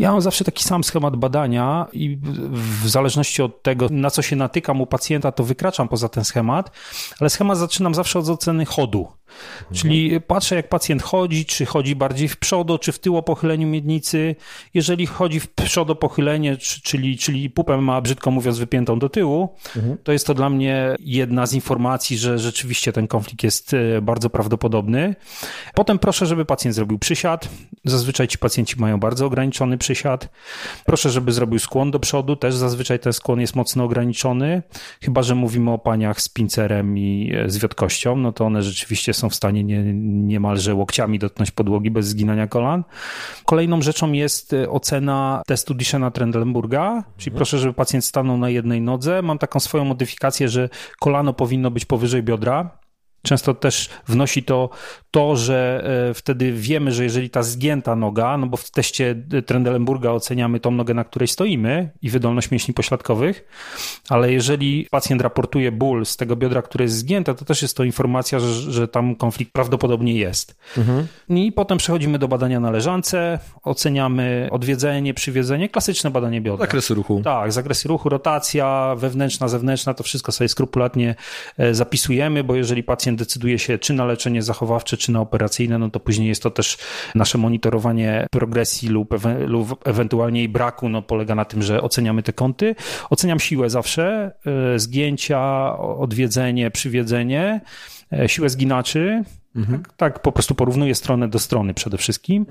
Ja 0.00 0.12
mam 0.12 0.20
zawsze 0.20 0.44
taki 0.44 0.64
sam 0.64 0.84
schemat 0.84 1.16
badania 1.16 1.86
i 1.92 2.18
w 2.82 2.88
zależności 2.88 3.42
od 3.42 3.62
tego, 3.62 3.86
na 3.90 4.10
co 4.10 4.22
się 4.22 4.36
natykam 4.36 4.80
u 4.80 4.86
pacjenta, 4.86 5.32
to 5.32 5.44
wykraczam 5.44 5.88
poza 5.88 6.08
ten 6.08 6.24
schemat, 6.24 6.70
ale 7.20 7.30
schemat 7.30 7.58
zaczynam 7.58 7.94
zawsze 7.94 8.18
od 8.18 8.28
oceny 8.28 8.64
chodu. 8.64 9.08
Czyli 9.72 10.20
patrzę, 10.20 10.54
jak 10.56 10.68
pacjent 10.68 11.02
chodzi, 11.02 11.44
czy 11.44 11.66
chodzi 11.66 11.96
bardziej 11.96 12.28
w 12.28 12.36
przodo, 12.36 12.78
czy 12.78 12.92
w 12.92 12.98
tył 12.98 13.16
o 13.16 13.22
pochyleniu 13.22 13.66
miednicy. 13.68 14.36
Jeżeli 14.74 15.06
chodzi 15.06 15.40
w 15.40 15.48
przodo 15.54 15.94
pochylenie, 15.94 16.56
czy- 16.56 16.80
czyli, 16.82 17.18
czyli 17.18 17.50
pupę 17.50 17.76
ma, 17.80 18.00
brzydko 18.00 18.30
mówiąc, 18.30 18.58
wypiętą 18.58 18.98
do 18.98 19.08
tyłu, 19.08 19.54
to 20.04 20.12
jest 20.12 20.26
to 20.26 20.34
dla 20.34 20.50
mnie 20.50 20.96
jedna 21.00 21.46
z 21.46 21.52
informacji, 21.52 22.18
że 22.18 22.38
rzeczywiście 22.38 22.92
ten 22.92 23.06
konflikt 23.08 23.42
jest 23.44 23.74
e, 23.74 24.02
bardzo 24.02 24.30
prawdopodobny. 24.30 25.14
Potem 25.74 25.98
proszę, 25.98 26.26
żeby 26.26 26.44
pacjent 26.44 26.74
zrobił 26.74 26.98
przysiad. 26.98 27.48
Zazwyczaj 27.84 28.28
ci 28.28 28.38
pacjenci 28.38 28.74
mają 28.80 29.00
bardzo 29.00 29.26
ograniczony 29.26 29.78
przysiad. 29.78 29.89
Proszę, 30.86 31.10
żeby 31.10 31.32
zrobił 31.32 31.58
skłon 31.58 31.90
do 31.90 31.98
przodu. 31.98 32.36
Też 32.36 32.54
zazwyczaj 32.54 32.98
ten 32.98 33.12
skłon 33.12 33.40
jest 33.40 33.56
mocno 33.56 33.84
ograniczony. 33.84 34.62
Chyba, 35.02 35.22
że 35.22 35.34
mówimy 35.34 35.70
o 35.70 35.78
paniach 35.78 36.20
z 36.20 36.28
pincerem 36.28 36.98
i 36.98 37.32
e, 37.34 37.50
z 37.50 37.58
wiotkością, 37.58 38.16
no 38.16 38.32
to 38.32 38.44
one 38.44 38.62
rzeczywiście 38.62 39.14
są 39.14 39.30
w 39.30 39.34
stanie 39.34 39.64
nie, 39.64 39.82
niemalże 40.04 40.74
łokciami 40.74 41.18
dotknąć 41.18 41.50
podłogi 41.50 41.90
bez 41.90 42.06
zginania 42.06 42.46
kolan. 42.46 42.84
Kolejną 43.44 43.82
rzeczą 43.82 44.12
jest 44.12 44.52
e, 44.52 44.70
ocena 44.70 45.42
testu 45.46 45.74
Dishena 45.74 46.10
Trendelenburga, 46.10 47.04
czyli 47.16 47.36
proszę, 47.36 47.58
żeby 47.58 47.74
pacjent 47.74 48.04
stanął 48.04 48.36
na 48.38 48.50
jednej 48.50 48.80
nodze. 48.80 49.22
Mam 49.22 49.38
taką 49.38 49.60
swoją 49.60 49.84
modyfikację, 49.84 50.48
że 50.48 50.68
kolano 50.98 51.32
powinno 51.32 51.70
być 51.70 51.84
powyżej 51.84 52.22
biodra. 52.22 52.80
Często 53.22 53.54
też 53.54 53.88
wnosi 54.06 54.42
to 54.42 54.70
to, 55.10 55.36
że 55.36 55.84
e, 56.10 56.14
wtedy 56.14 56.52
wiemy, 56.52 56.92
że 56.92 57.04
jeżeli 57.04 57.30
ta 57.30 57.42
zgięta 57.42 57.96
noga, 57.96 58.36
no 58.36 58.46
bo 58.46 58.56
w 58.56 58.70
teście 58.70 59.16
Trendelenburga 59.46 60.10
oceniamy 60.10 60.60
tą 60.60 60.70
nogę, 60.70 60.94
na 60.94 61.04
której 61.04 61.28
stoimy 61.28 61.90
i 62.02 62.10
wydolność 62.10 62.50
mięśni 62.50 62.74
pośladkowych, 62.74 63.44
ale 64.08 64.32
jeżeli 64.32 64.86
pacjent 64.90 65.22
raportuje 65.22 65.72
ból 65.72 66.06
z 66.06 66.16
tego 66.16 66.36
biodra, 66.36 66.62
które 66.62 66.84
jest 66.84 66.96
zgięte, 66.96 67.34
to 67.34 67.44
też 67.44 67.62
jest 67.62 67.76
to 67.76 67.84
informacja, 67.84 68.40
że, 68.40 68.72
że 68.72 68.88
tam 68.88 69.16
konflikt 69.16 69.52
prawdopodobnie 69.52 70.14
jest. 70.14 70.56
I 71.28 71.52
potem 71.52 71.78
przechodzimy 71.78 72.18
do 72.18 72.28
badania 72.28 72.60
na 72.60 72.70
leżance, 72.70 73.38
oceniamy 73.62 74.48
odwiedzenie, 74.50 75.14
przywiedzenie, 75.14 75.68
klasyczne 75.68 76.10
badanie 76.10 76.40
biodra. 76.40 76.66
Zakresy 76.66 76.94
ruchu. 76.94 77.20
Tak, 77.24 77.52
zakresy 77.52 77.88
ruchu, 77.88 78.08
rotacja 78.08 78.94
wewnętrzna, 78.96 79.48
zewnętrzna, 79.48 79.94
to 79.94 80.02
wszystko 80.02 80.32
sobie 80.32 80.48
skrupulatnie 80.48 81.14
e, 81.58 81.74
zapisujemy, 81.74 82.44
bo 82.44 82.54
jeżeli 82.54 82.82
pacjent 82.82 83.09
decyduje 83.16 83.58
się 83.58 83.78
czy 83.78 83.92
na 83.94 84.04
leczenie 84.04 84.42
zachowawcze, 84.42 84.96
czy 84.96 85.12
na 85.12 85.20
operacyjne, 85.20 85.78
no 85.78 85.90
to 85.90 86.00
później 86.00 86.28
jest 86.28 86.42
to 86.42 86.50
też 86.50 86.78
nasze 87.14 87.38
monitorowanie 87.38 88.26
progresji 88.30 88.88
lub, 88.88 89.12
ewe, 89.12 89.46
lub 89.46 89.88
ewentualnie 89.88 90.40
jej 90.40 90.48
braku, 90.48 90.88
no 90.88 91.02
polega 91.02 91.34
na 91.34 91.44
tym, 91.44 91.62
że 91.62 91.82
oceniamy 91.82 92.22
te 92.22 92.32
kąty. 92.32 92.74
Oceniam 93.10 93.40
siłę 93.40 93.70
zawsze, 93.70 94.32
e, 94.74 94.78
zgięcia, 94.78 95.78
odwiedzenie, 95.78 96.70
przywiedzenie, 96.70 97.60
e, 98.12 98.28
siłę 98.28 98.48
zginaczy, 98.50 99.24
tak, 99.72 99.92
tak, 99.96 100.22
po 100.22 100.32
prostu 100.32 100.54
porównuję 100.54 100.94
stronę 100.94 101.28
do 101.28 101.38
strony 101.38 101.74
przede 101.74 101.98
wszystkim. 101.98 102.46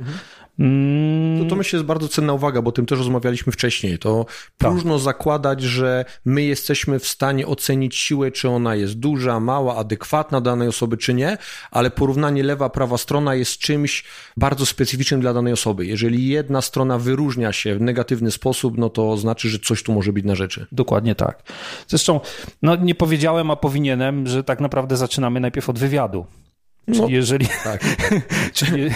Mm, 0.60 1.44
To, 1.44 1.50
to 1.50 1.56
myślę 1.56 1.78
jest 1.78 1.88
bardzo 1.88 2.08
cenna 2.08 2.34
uwaga, 2.34 2.62
bo 2.62 2.70
o 2.70 2.72
tym 2.72 2.86
też 2.86 3.00
rozmawialiśmy 3.00 3.54
wcześniej. 3.54 4.00
To 4.00 4.26
próżno 4.58 5.00
zakładać, 5.00 5.62
że 5.62 6.06
my 6.26 6.44
jesteśmy 6.44 7.00
w 7.00 7.08
stanie 7.08 7.48
ocenić 7.48 7.96
siłę, 7.96 8.32
czy 8.32 8.50
ona 8.50 8.76
jest 8.76 8.94
duża, 8.94 9.40
mała, 9.40 9.76
adekwatna 9.76 10.42
danej 10.42 10.68
osoby, 10.68 10.98
czy 10.98 11.14
nie, 11.14 11.38
ale 11.72 11.92
porównanie 11.92 12.44
lewa, 12.44 12.70
prawa 12.70 12.98
strona 12.98 13.36
jest 13.36 13.58
czymś 13.58 14.04
bardzo 14.38 14.66
specyficznym 14.66 15.22
dla 15.22 15.34
danej 15.34 15.54
osoby. 15.54 15.86
Jeżeli 15.86 16.28
jedna 16.28 16.62
strona 16.62 16.98
wyróżnia 16.98 17.52
się 17.54 17.76
w 17.76 17.82
negatywny 17.82 18.32
sposób, 18.32 18.78
no 18.78 18.90
to 18.90 19.18
znaczy, 19.18 19.50
że 19.50 19.60
coś 19.60 19.84
tu 19.84 19.94
może 19.94 20.14
być 20.14 20.26
na 20.26 20.36
rzeczy. 20.36 20.68
Dokładnie 20.72 21.16
tak. 21.16 21.44
Zresztą, 21.88 22.20
no 22.62 22.76
nie 22.76 22.96
powiedziałem, 22.96 23.52
a 23.52 23.56
powinienem, 23.56 24.28
że 24.28 24.44
tak 24.44 24.60
naprawdę 24.60 24.98
zaczynamy 24.98 25.40
najpierw 25.40 25.70
od 25.70 25.80
wywiadu. 25.80 26.26
Czyli, 26.86 27.00
No, 27.00 27.08
jeżeli, 27.08 27.48
tak. 27.64 27.82
czyli, 28.54 28.90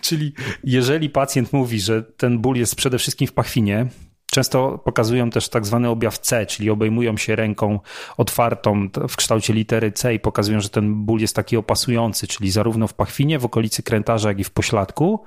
czyli 0.00 0.32
jeżeli 0.64 1.10
pacjent 1.10 1.52
mówi, 1.52 1.80
że 1.80 2.02
ten 2.02 2.38
ból 2.38 2.56
jest 2.56 2.76
przede 2.76 2.98
wszystkim 2.98 3.28
w 3.28 3.32
pachwinie, 3.32 3.86
często 4.36 4.78
pokazują 4.78 5.30
też 5.30 5.48
tak 5.48 5.66
zwany 5.66 5.88
objaw 5.88 6.18
C, 6.18 6.46
czyli 6.46 6.70
obejmują 6.70 7.16
się 7.16 7.36
ręką 7.36 7.80
otwartą 8.16 8.88
w 9.08 9.16
kształcie 9.16 9.52
litery 9.52 9.92
C 9.92 10.14
i 10.14 10.20
pokazują, 10.20 10.60
że 10.60 10.68
ten 10.68 10.94
ból 10.94 11.20
jest 11.20 11.36
taki 11.36 11.56
opasujący, 11.56 12.26
czyli 12.26 12.50
zarówno 12.50 12.86
w 12.86 12.94
pachwinie, 12.94 13.38
w 13.38 13.44
okolicy 13.44 13.82
krętarza, 13.82 14.28
jak 14.28 14.38
i 14.38 14.44
w 14.44 14.50
pośladku, 14.50 15.24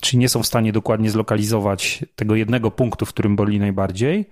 czyli 0.00 0.18
nie 0.18 0.28
są 0.28 0.42
w 0.42 0.46
stanie 0.46 0.72
dokładnie 0.72 1.10
zlokalizować 1.10 2.04
tego 2.16 2.34
jednego 2.34 2.70
punktu, 2.70 3.06
w 3.06 3.08
którym 3.08 3.36
boli 3.36 3.58
najbardziej. 3.58 4.30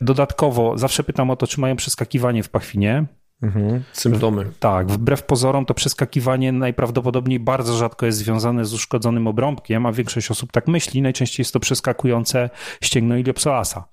Dodatkowo 0.00 0.78
zawsze 0.78 1.04
pytam 1.04 1.30
o 1.30 1.36
to, 1.36 1.46
czy 1.46 1.60
mają 1.60 1.76
przeskakiwanie 1.76 2.42
w 2.42 2.48
pachwinie, 2.48 3.06
Mhm, 3.42 3.82
symptomy. 3.92 4.46
Tak, 4.60 4.90
wbrew 4.90 5.22
pozorom 5.22 5.66
to 5.66 5.74
przeskakiwanie 5.74 6.52
najprawdopodobniej 6.52 7.40
bardzo 7.40 7.76
rzadko 7.76 8.06
jest 8.06 8.18
związane 8.18 8.64
z 8.64 8.74
uszkodzonym 8.74 9.26
obrąbkiem, 9.26 9.86
a 9.86 9.92
większość 9.92 10.30
osób 10.30 10.52
tak 10.52 10.68
myśli. 10.68 11.02
Najczęściej 11.02 11.42
jest 11.42 11.52
to 11.52 11.60
przeskakujące 11.60 12.50
ścięgno 12.82 13.16
iliopsoasa. 13.16 13.84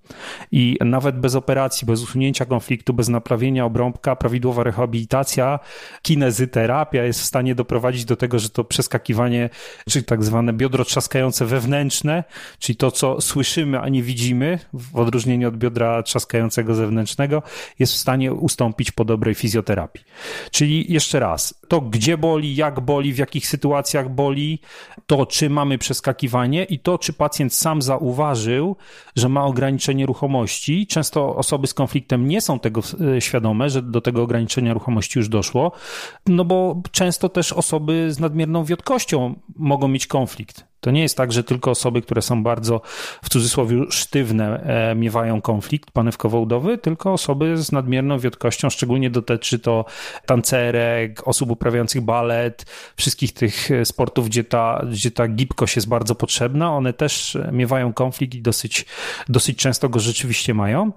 I 0.51 0.77
nawet 0.86 1.19
bez 1.19 1.36
operacji, 1.36 1.86
bez 1.86 2.03
usunięcia 2.03 2.45
konfliktu, 2.45 2.93
bez 2.93 3.10
naprawienia 3.10 3.65
obrąbka, 3.65 4.15
prawidłowa 4.15 4.63
rehabilitacja, 4.63 5.60
kinezyterapia 6.01 7.03
jest 7.03 7.19
w 7.21 7.25
stanie 7.25 7.55
doprowadzić 7.55 8.05
do 8.05 8.15
tego, 8.15 8.39
że 8.39 8.50
to 8.50 8.63
przeskakiwanie, 8.63 9.50
czy 9.89 10.03
tak 10.03 10.24
zwane 10.24 10.53
biodro 10.53 10.86
trzaskające 10.86 11.45
wewnętrzne, 11.45 12.24
czyli 12.60 12.75
to, 12.75 12.91
co 12.91 13.21
słyszymy, 13.21 13.79
a 13.79 13.89
nie 13.89 14.03
widzimy, 14.03 14.60
w 14.74 14.95
odróżnieniu 14.95 15.48
od 15.48 15.57
biodra 15.57 16.03
trzaskającego 16.03 16.75
zewnętrznego, 16.75 17.43
jest 17.79 17.93
w 17.93 17.98
stanie 17.98 18.33
ustąpić 18.33 18.91
po 18.91 19.05
dobrej 19.05 19.30
fizjoterapii. 19.35 20.03
Czyli 20.51 20.93
jeszcze 20.93 21.19
raz, 21.19 21.61
to 21.67 21.81
gdzie 21.81 22.17
boli, 22.17 22.55
jak 22.55 22.79
boli, 22.79 23.13
w 23.13 23.17
jakich 23.17 23.47
sytuacjach 23.47 24.09
boli, 24.09 24.59
to 25.05 25.25
czy 25.25 25.50
mamy 25.50 25.77
przeskakiwanie 25.77 26.63
i 26.63 26.79
to, 26.79 26.97
czy 26.97 27.13
pacjent 27.13 27.53
sam 27.53 27.81
zauważył, 27.81 28.75
że 29.15 29.29
ma 29.29 29.45
ograniczenie 29.45 30.05
ruchomości. 30.05 30.88
Często 30.88 31.35
osoby 31.35 31.67
z 31.67 31.73
konfliktem 31.73 32.27
nie 32.27 32.41
są 32.41 32.59
tego 32.59 32.81
e, 33.15 33.21
świadome, 33.21 33.69
że 33.69 33.81
do 33.81 34.01
tego 34.01 34.23
ograniczenia 34.23 34.73
ruchomości 34.73 35.19
już 35.19 35.29
doszło, 35.29 35.71
no 36.27 36.45
bo 36.45 36.81
często 36.91 37.29
też 37.29 37.53
osoby 37.53 38.13
z 38.13 38.19
nadmierną 38.19 38.65
wiotkością 38.65 39.35
mogą 39.55 39.88
mieć 39.88 40.07
konflikt. 40.07 40.70
To 40.81 40.91
nie 40.91 41.01
jest 41.01 41.17
tak, 41.17 41.31
że 41.31 41.43
tylko 41.43 41.71
osoby, 41.71 42.01
które 42.01 42.21
są 42.21 42.43
bardzo 42.43 42.81
w 43.23 43.29
cudzysłowie 43.29 43.85
sztywne, 43.89 44.63
e, 44.91 44.95
miewają 44.95 45.41
konflikt 45.41 45.91
panewkowo-udowy, 45.91 46.77
tylko 46.77 47.13
osoby 47.13 47.57
z 47.57 47.71
nadmierną 47.71 48.19
wiotkością, 48.19 48.69
szczególnie 48.69 49.09
dotyczy 49.09 49.59
to 49.59 49.85
tancerek, 50.25 51.27
osób 51.27 51.51
uprawiających 51.51 52.01
balet, 52.01 52.65
wszystkich 52.95 53.33
tych 53.33 53.71
e, 53.71 53.85
sportów, 53.85 54.25
gdzie 54.25 54.43
ta, 54.43 54.85
gdzie 54.91 55.11
ta 55.11 55.27
gibkość 55.27 55.75
jest 55.75 55.88
bardzo 55.88 56.15
potrzebna. 56.15 56.71
One 56.71 56.93
też 56.93 57.38
miewają 57.51 57.93
konflikt 57.93 58.35
i 58.35 58.41
dosyć, 58.41 58.85
dosyć 59.29 59.57
często 59.57 59.89
go 59.89 60.00
rzeczywiście 60.00 60.53
mają. 60.53 60.91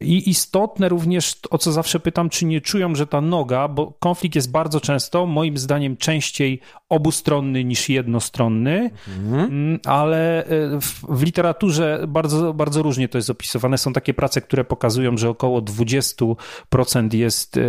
I 0.00 0.30
istotne 0.30 0.88
również, 0.88 1.34
o 1.50 1.58
co 1.58 1.72
zawsze 1.72 2.00
pytam, 2.00 2.28
czy 2.28 2.44
nie 2.44 2.60
czują, 2.60 2.94
że 2.94 3.06
ta 3.06 3.20
noga, 3.20 3.68
bo 3.68 3.92
konflikt 4.00 4.34
jest 4.36 4.50
bardzo 4.50 4.80
często, 4.80 5.26
moim 5.26 5.58
zdaniem, 5.58 5.96
częściej 5.96 6.60
obustronny 6.88 7.64
niż 7.64 7.88
jednostronny, 7.88 8.90
mhm. 9.08 9.80
ale 9.84 10.44
e, 10.44 10.80
w, 10.80 11.04
w, 11.08 11.22
literaturze 11.22 12.04
bardzo, 12.08 12.54
bardzo 12.54 12.82
różnie 12.82 13.08
to 13.08 13.18
jest 13.18 13.30
opisywane. 13.30 13.78
Są 13.78 13.92
takie 13.92 14.14
prace, 14.14 14.40
które 14.40 14.64
pokazują, 14.64 15.16
że 15.16 15.28
około 15.28 15.60
20% 15.62 17.14
jest 17.14 17.56
e, 17.56 17.60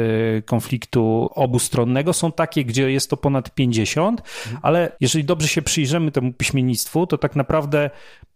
konfliktu 0.41 1.29
obustronnego. 1.35 2.13
Są 2.13 2.31
takie, 2.31 2.65
gdzie 2.65 2.91
jest 2.91 3.09
to 3.09 3.17
ponad 3.17 3.49
50%, 3.59 4.07
mhm. 4.07 4.19
ale 4.61 4.91
jeżeli 4.99 5.25
dobrze 5.25 5.47
się 5.47 5.61
przyjrzymy 5.61 6.11
temu 6.11 6.33
piśmiennictwu, 6.33 7.07
to 7.07 7.17
tak 7.17 7.35
naprawdę 7.35 7.89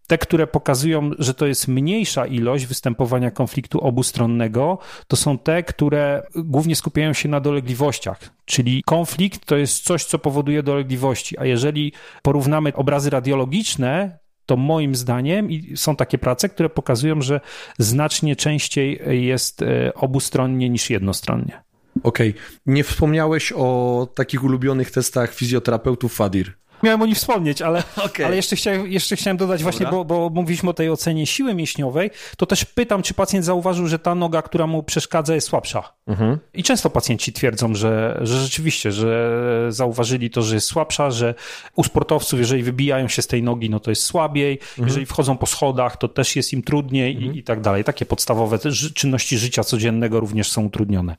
te, 0.07 0.17
które 0.17 0.47
pokazują, 0.47 1.11
że 1.19 1.33
to 1.33 1.47
jest 1.47 1.67
mniejsza 1.67 2.25
ilość 2.25 2.65
występowania 2.65 3.31
konfliktu 3.31 3.79
obustronnego, 3.79 4.77
to 5.07 5.15
są 5.15 5.37
te, 5.37 5.63
które 5.63 6.23
głównie 6.35 6.75
skupiają 6.75 7.13
się 7.13 7.29
na 7.29 7.39
dolegliwościach. 7.39 8.19
Czyli 8.45 8.83
konflikt 8.85 9.45
to 9.45 9.57
jest 9.57 9.83
coś, 9.83 10.05
co 10.05 10.19
powoduje 10.19 10.63
dolegliwości. 10.63 11.37
A 11.37 11.45
jeżeli 11.45 11.93
porównamy 12.21 12.73
obrazy 12.73 13.09
radiologiczne, 13.09 14.19
to 14.45 14.57
moim 14.57 14.95
zdaniem 14.95 15.49
są 15.75 15.95
takie 15.95 16.17
prace, 16.17 16.49
które 16.49 16.69
pokazują, 16.69 17.21
że 17.21 17.41
znacznie 17.79 18.35
częściej 18.35 18.99
jest 19.25 19.61
e, 19.61 19.93
obustronnie 19.93 20.69
niż 20.69 20.89
jednostronnie. 20.89 21.63
Okej. 22.03 22.29
Okay. 22.29 22.41
Nie 22.65 22.83
wspomniałeś 22.83 23.53
o 23.55 24.07
takich 24.15 24.43
ulubionych 24.43 24.91
testach 24.91 25.33
fizjoterapeutów 25.33 26.15
FADIR. 26.15 26.53
Miałem 26.83 27.01
o 27.01 27.05
nich 27.05 27.17
wspomnieć, 27.17 27.61
ale, 27.61 27.83
okay. 28.05 28.25
ale 28.25 28.35
jeszcze, 28.35 28.55
chciałem, 28.55 28.91
jeszcze 28.91 29.15
chciałem 29.15 29.37
dodać 29.37 29.59
Dobra. 29.59 29.71
właśnie, 29.71 29.91
bo, 29.91 30.05
bo 30.05 30.29
mówiliśmy 30.29 30.69
o 30.69 30.73
tej 30.73 30.89
ocenie 30.89 31.25
siły 31.27 31.55
mięśniowej, 31.55 32.11
to 32.37 32.45
też 32.45 32.65
pytam, 32.65 33.01
czy 33.01 33.13
pacjent 33.13 33.45
zauważył, 33.45 33.87
że 33.87 33.99
ta 33.99 34.15
noga, 34.15 34.41
która 34.41 34.67
mu 34.67 34.83
przeszkadza 34.83 35.35
jest 35.35 35.47
słabsza. 35.47 35.93
Mhm. 36.07 36.37
I 36.53 36.63
często 36.63 36.89
pacjenci 36.89 37.33
twierdzą, 37.33 37.75
że, 37.75 38.19
że 38.21 38.39
rzeczywiście, 38.39 38.91
że 38.91 39.41
zauważyli 39.69 40.29
to, 40.29 40.41
że 40.41 40.55
jest 40.55 40.67
słabsza, 40.67 41.11
że 41.11 41.35
u 41.75 41.83
sportowców, 41.83 42.39
jeżeli 42.39 42.63
wybijają 42.63 43.07
się 43.07 43.21
z 43.21 43.27
tej 43.27 43.43
nogi, 43.43 43.69
no 43.69 43.79
to 43.79 43.91
jest 43.91 44.03
słabiej, 44.03 44.53
mhm. 44.53 44.87
jeżeli 44.87 45.05
wchodzą 45.05 45.37
po 45.37 45.45
schodach, 45.45 45.97
to 45.97 46.07
też 46.07 46.35
jest 46.35 46.53
im 46.53 46.61
trudniej 46.61 47.15
mhm. 47.15 47.35
i, 47.35 47.39
i 47.39 47.43
tak 47.43 47.61
dalej. 47.61 47.83
Takie 47.83 48.05
podstawowe 48.05 48.59
czynności 48.95 49.37
życia 49.37 49.63
codziennego 49.63 50.19
również 50.19 50.51
są 50.51 50.65
utrudnione. 50.65 51.17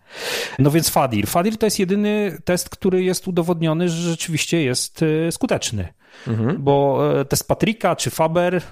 No 0.58 0.70
więc 0.70 0.90
FADIR. 0.90 1.26
FADIR 1.26 1.58
to 1.58 1.66
jest 1.66 1.78
jedyny 1.78 2.38
test, 2.44 2.68
który 2.68 3.02
jest 3.02 3.28
udowodniony, 3.28 3.88
że 3.88 4.10
rzeczywiście 4.10 4.62
jest 4.62 5.02
e, 5.02 5.32
skuteczny 5.32 5.51
skuteczny. 5.52 5.88
Mhm. 6.28 6.62
Bo 6.62 7.02
e, 7.20 7.24
test 7.24 7.48
Patryka 7.48 7.96
czy 7.96 8.10
Faber 8.10 8.62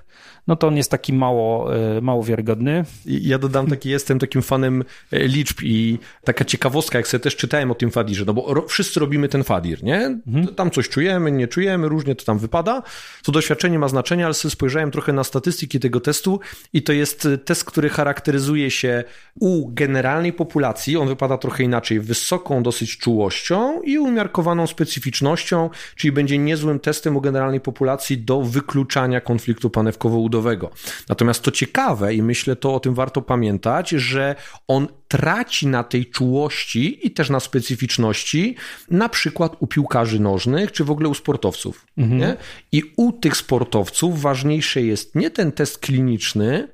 no 0.47 0.57
to 0.57 0.67
on 0.69 0.77
jest 0.77 0.91
taki 0.91 1.13
mało, 1.13 1.77
e, 1.77 2.01
mało 2.01 2.25
wiarygodny. 2.25 2.85
Ja 3.07 3.39
dodam 3.39 3.67
taki, 3.67 3.91
jestem 3.91 4.19
takim 4.19 4.43
fanem 4.43 4.85
e, 5.13 5.29
liczb 5.29 5.57
i 5.63 5.99
taka 6.25 6.45
ciekawostka, 6.45 6.99
jak 6.99 7.09
sobie 7.09 7.23
też 7.23 7.37
czytałem 7.37 7.71
o 7.71 7.75
tym 7.75 7.91
fadirze, 7.91 8.25
no 8.27 8.35
bo 8.35 8.65
wszyscy 8.69 9.01
robimy 9.01 9.29
ten 9.29 9.45
fadir, 9.45 9.83
nie? 9.83 10.07
Mhm. 10.27 10.55
Tam 10.55 10.71
coś 10.71 10.89
czujemy, 10.89 11.31
nie 11.31 11.49
czujemy, 11.49 11.89
różnie 11.89 12.15
to 12.15 12.25
tam 12.25 12.39
wypada. 12.39 12.83
To 13.23 13.33
doświadczenie 13.33 13.79
ma 13.79 13.89
znaczenie, 13.89 14.25
ale 14.25 14.35
sobie 14.35 14.53
spojrzałem 14.53 14.91
trochę 14.91 15.13
na 15.13 15.25
statystyki 15.25 15.81
tego 15.81 16.01
testu 16.01 16.41
i 16.73 16.83
to 16.83 16.93
jest 16.93 17.29
test, 17.45 17.65
który 17.65 17.89
charakteryzuje 17.89 18.71
się 18.71 19.05
u 19.41 19.75
generalnej 19.75 20.33
populacji, 20.33 20.97
on 20.97 21.09
wypada 21.09 21.39
trochę 21.39 21.65
inaczej, 21.65 22.01
wysoką 22.01 22.63
dosyć 22.63 22.99
czułością 22.99 23.83
i 23.83 23.99
umiarkowaną 23.99 24.67
specyficznością, 24.67 25.71
czyli 25.97 26.13
będzie 26.13 26.39
niezłym 26.39 26.81
testem 26.81 27.17
u 27.17 27.21
generalnej 27.21 27.30
populacji 27.61 28.19
do 28.19 28.43
wykluczania 28.43 29.21
konfliktu 29.21 29.69
panewkowo-udowego 29.69 30.71
Natomiast 31.09 31.43
to 31.43 31.51
ciekawe 31.51 32.15
i 32.15 32.23
myślę, 32.23 32.57
to 32.57 32.75
o 32.75 32.81
tym 32.81 32.95
warto 32.95 33.23
pamiętać, 33.23 33.91
że 33.91 34.35
on 34.69 34.89
traci 35.09 35.67
na 35.67 35.85
tej 35.85 36.07
czułości 36.07 37.07
i 37.07 37.11
też 37.11 37.31
na 37.31 37.41
specyficzności, 37.41 38.57
na 38.91 39.09
przykład 39.09 39.57
u 39.59 39.67
piłkarzy 39.67 40.21
nożnych, 40.21 40.73
czy 40.73 40.85
w 40.85 40.91
ogóle 40.91 41.09
u 41.09 41.15
sportowców. 41.15 41.87
Mhm. 41.97 42.37
I 42.73 42.83
u 42.97 43.13
tych 43.13 43.37
sportowców 43.37 44.23
ważniejszy 44.23 44.83
jest 44.83 45.15
nie 45.15 45.31
ten 45.31 45.53
test 45.53 45.79
kliniczny, 45.79 46.69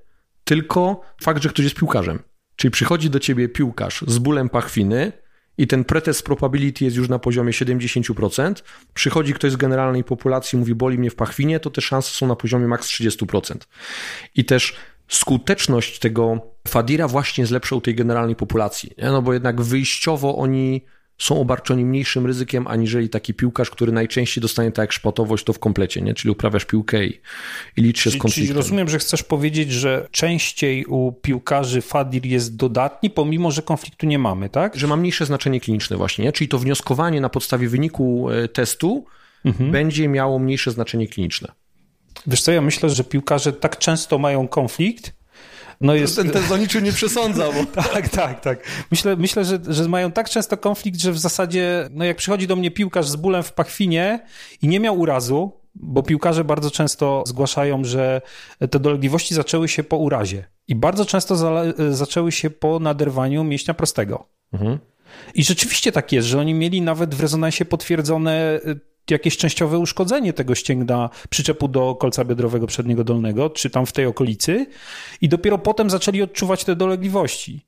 tylko 0.44 1.00
fakt, 1.22 1.42
że 1.42 1.48
ktoś 1.48 1.64
jest 1.64 1.76
piłkarzem. 1.76 2.22
Czyli 2.56 2.70
przychodzi 2.70 3.10
do 3.10 3.20
ciebie 3.20 3.48
piłkarz 3.48 4.04
z 4.06 4.18
bólem 4.18 4.48
pachwiny, 4.48 5.12
i 5.58 5.66
ten 5.66 5.84
pretest 5.84 6.22
probability 6.22 6.84
jest 6.84 6.96
już 6.96 7.08
na 7.08 7.18
poziomie 7.18 7.52
70%, 7.52 8.54
przychodzi 8.94 9.34
ktoś 9.34 9.52
z 9.52 9.56
generalnej 9.56 10.04
populacji, 10.04 10.58
mówi 10.58 10.74
boli 10.74 10.98
mnie 10.98 11.10
w 11.10 11.14
pachwinie, 11.14 11.60
to 11.60 11.70
te 11.70 11.80
szanse 11.80 12.10
są 12.10 12.26
na 12.26 12.36
poziomie 12.36 12.66
maks 12.66 12.88
30%. 12.88 13.56
I 14.34 14.44
też 14.44 14.76
skuteczność 15.08 15.98
tego 15.98 16.40
Fadira 16.68 17.08
właśnie 17.08 17.42
jest 17.42 17.72
u 17.72 17.80
tej 17.80 17.94
generalnej 17.94 18.36
populacji, 18.36 18.90
nie? 18.98 19.04
no 19.04 19.22
bo 19.22 19.32
jednak 19.32 19.60
wyjściowo 19.60 20.36
oni 20.36 20.84
są 21.18 21.40
obarczeni 21.40 21.84
mniejszym 21.84 22.26
ryzykiem, 22.26 22.66
aniżeli 22.66 23.08
taki 23.08 23.34
piłkarz, 23.34 23.70
który 23.70 23.92
najczęściej 23.92 24.42
dostanie 24.42 24.72
tak 24.72 24.82
jak 24.82 24.92
szpatowość 24.92 25.44
to 25.44 25.52
w 25.52 25.58
komplecie, 25.58 26.02
nie? 26.02 26.14
czyli 26.14 26.32
uprawiasz 26.32 26.64
piłkę 26.64 27.06
i, 27.06 27.20
i 27.76 27.82
licz 27.82 28.00
się 28.00 28.10
z 28.10 28.16
konfliktem. 28.16 28.46
Czyli 28.46 28.56
rozumiem, 28.56 28.88
że 28.88 28.98
chcesz 28.98 29.22
powiedzieć, 29.22 29.72
że 29.72 30.08
częściej 30.10 30.86
u 30.86 31.12
piłkarzy 31.12 31.80
fadir 31.80 32.26
jest 32.26 32.56
dodatni, 32.56 33.10
pomimo, 33.10 33.50
że 33.50 33.62
konfliktu 33.62 34.06
nie 34.06 34.18
mamy, 34.18 34.48
tak? 34.48 34.76
Że 34.76 34.86
ma 34.86 34.96
mniejsze 34.96 35.26
znaczenie 35.26 35.60
kliniczne 35.60 35.96
właśnie, 35.96 36.24
nie? 36.24 36.32
czyli 36.32 36.48
to 36.48 36.58
wnioskowanie 36.58 37.20
na 37.20 37.28
podstawie 37.28 37.68
wyniku 37.68 38.30
e, 38.30 38.48
testu 38.48 39.04
mhm. 39.44 39.70
będzie 39.70 40.08
miało 40.08 40.38
mniejsze 40.38 40.70
znaczenie 40.70 41.08
kliniczne. 41.08 41.52
Wiesz 42.26 42.42
co, 42.42 42.52
ja 42.52 42.60
myślę, 42.60 42.90
że 42.90 43.04
piłkarze 43.04 43.52
tak 43.52 43.78
często 43.78 44.18
mają 44.18 44.48
konflikt, 44.48 45.12
no 45.80 45.94
jest... 45.94 46.16
Ten 46.16 46.30
test 46.30 46.52
o 46.52 46.56
niczym 46.56 46.84
nie 46.84 46.92
przesądza. 46.92 47.46
Bo... 47.52 47.64
tak, 47.82 48.08
tak, 48.08 48.40
tak. 48.40 48.58
Myślę, 48.90 49.16
myślę 49.16 49.44
że, 49.44 49.58
że 49.68 49.88
mają 49.88 50.12
tak 50.12 50.30
często 50.30 50.56
konflikt, 50.56 51.00
że 51.00 51.12
w 51.12 51.18
zasadzie, 51.18 51.88
no 51.90 52.04
jak 52.04 52.16
przychodzi 52.16 52.46
do 52.46 52.56
mnie 52.56 52.70
piłkarz 52.70 53.08
z 53.08 53.16
bólem 53.16 53.42
w 53.42 53.52
pachwinie 53.52 54.20
i 54.62 54.68
nie 54.68 54.80
miał 54.80 54.98
urazu, 54.98 55.52
bo 55.74 56.02
piłkarze 56.02 56.44
bardzo 56.44 56.70
często 56.70 57.24
zgłaszają, 57.26 57.84
że 57.84 58.20
te 58.70 58.78
dolegliwości 58.80 59.34
zaczęły 59.34 59.68
się 59.68 59.82
po 59.84 59.96
urazie 59.96 60.44
i 60.68 60.74
bardzo 60.74 61.04
często 61.04 61.36
za, 61.36 61.64
zaczęły 61.90 62.32
się 62.32 62.50
po 62.50 62.78
naderwaniu 62.78 63.44
mięśnia 63.44 63.74
prostego. 63.74 64.26
Mhm. 64.52 64.78
I 65.34 65.44
rzeczywiście 65.44 65.92
tak 65.92 66.12
jest, 66.12 66.28
że 66.28 66.40
oni 66.40 66.54
mieli 66.54 66.82
nawet 66.82 67.14
w 67.14 67.20
rezonansie 67.20 67.64
potwierdzone 67.64 68.60
jakieś 69.10 69.36
częściowe 69.36 69.78
uszkodzenie 69.78 70.32
tego 70.32 70.54
ścięgna 70.54 71.10
przyczepu 71.30 71.68
do 71.68 71.94
kolca 71.94 72.24
biodrowego 72.24 72.66
przedniego 72.66 73.04
dolnego, 73.04 73.50
czy 73.50 73.70
tam 73.70 73.86
w 73.86 73.92
tej 73.92 74.06
okolicy 74.06 74.66
i 75.20 75.28
dopiero 75.28 75.58
potem 75.58 75.90
zaczęli 75.90 76.22
odczuwać 76.22 76.64
te 76.64 76.76
dolegliwości. 76.76 77.66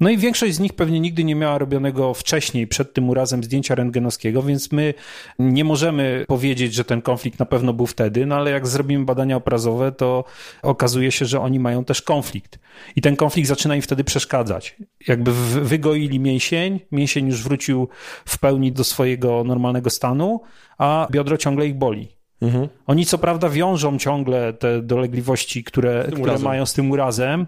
No 0.00 0.10
i 0.10 0.18
większość 0.18 0.54
z 0.54 0.60
nich 0.60 0.72
pewnie 0.72 1.00
nigdy 1.00 1.24
nie 1.24 1.34
miała 1.34 1.58
robionego 1.58 2.14
wcześniej, 2.14 2.66
przed 2.66 2.94
tym 2.94 3.08
urazem 3.08 3.44
zdjęcia 3.44 3.74
rentgenowskiego, 3.74 4.42
więc 4.42 4.72
my 4.72 4.94
nie 5.38 5.64
możemy 5.64 6.24
powiedzieć, 6.28 6.74
że 6.74 6.84
ten 6.84 7.02
konflikt 7.02 7.38
na 7.38 7.46
pewno 7.46 7.72
był 7.72 7.86
wtedy, 7.86 8.26
no 8.26 8.36
ale 8.36 8.50
jak 8.50 8.66
zrobimy 8.66 9.04
badania 9.04 9.36
obrazowe, 9.36 9.92
to 9.92 10.24
okazuje 10.62 11.12
się, 11.12 11.24
że 11.24 11.40
oni 11.40 11.58
mają 11.58 11.84
też 11.84 12.02
konflikt. 12.02 12.58
I 12.96 13.00
ten 13.00 13.16
konflikt 13.16 13.48
zaczyna 13.48 13.76
im 13.76 13.82
wtedy 13.82 14.04
przeszkadzać. 14.04 14.76
Jakby 15.08 15.32
wygoili 15.62 16.20
mięsień, 16.20 16.80
mięsień 16.92 17.26
już 17.26 17.42
wrócił 17.42 17.88
w 18.24 18.38
pełni 18.38 18.72
do 18.72 18.84
swojego 18.84 19.44
normalnego 19.44 19.90
stanu, 19.90 20.40
a 20.78 21.08
biodro 21.10 21.36
ciągle 21.36 21.66
ich 21.66 21.74
boli. 21.74 22.08
Mhm. 22.40 22.68
Oni 22.86 23.06
co 23.06 23.18
prawda 23.18 23.48
wiążą 23.48 23.98
ciągle 23.98 24.52
te 24.52 24.82
dolegliwości, 24.82 25.64
które, 25.64 26.08
które 26.14 26.38
mają 26.38 26.66
z 26.66 26.72
tym 26.72 26.90
urazem, 26.90 27.46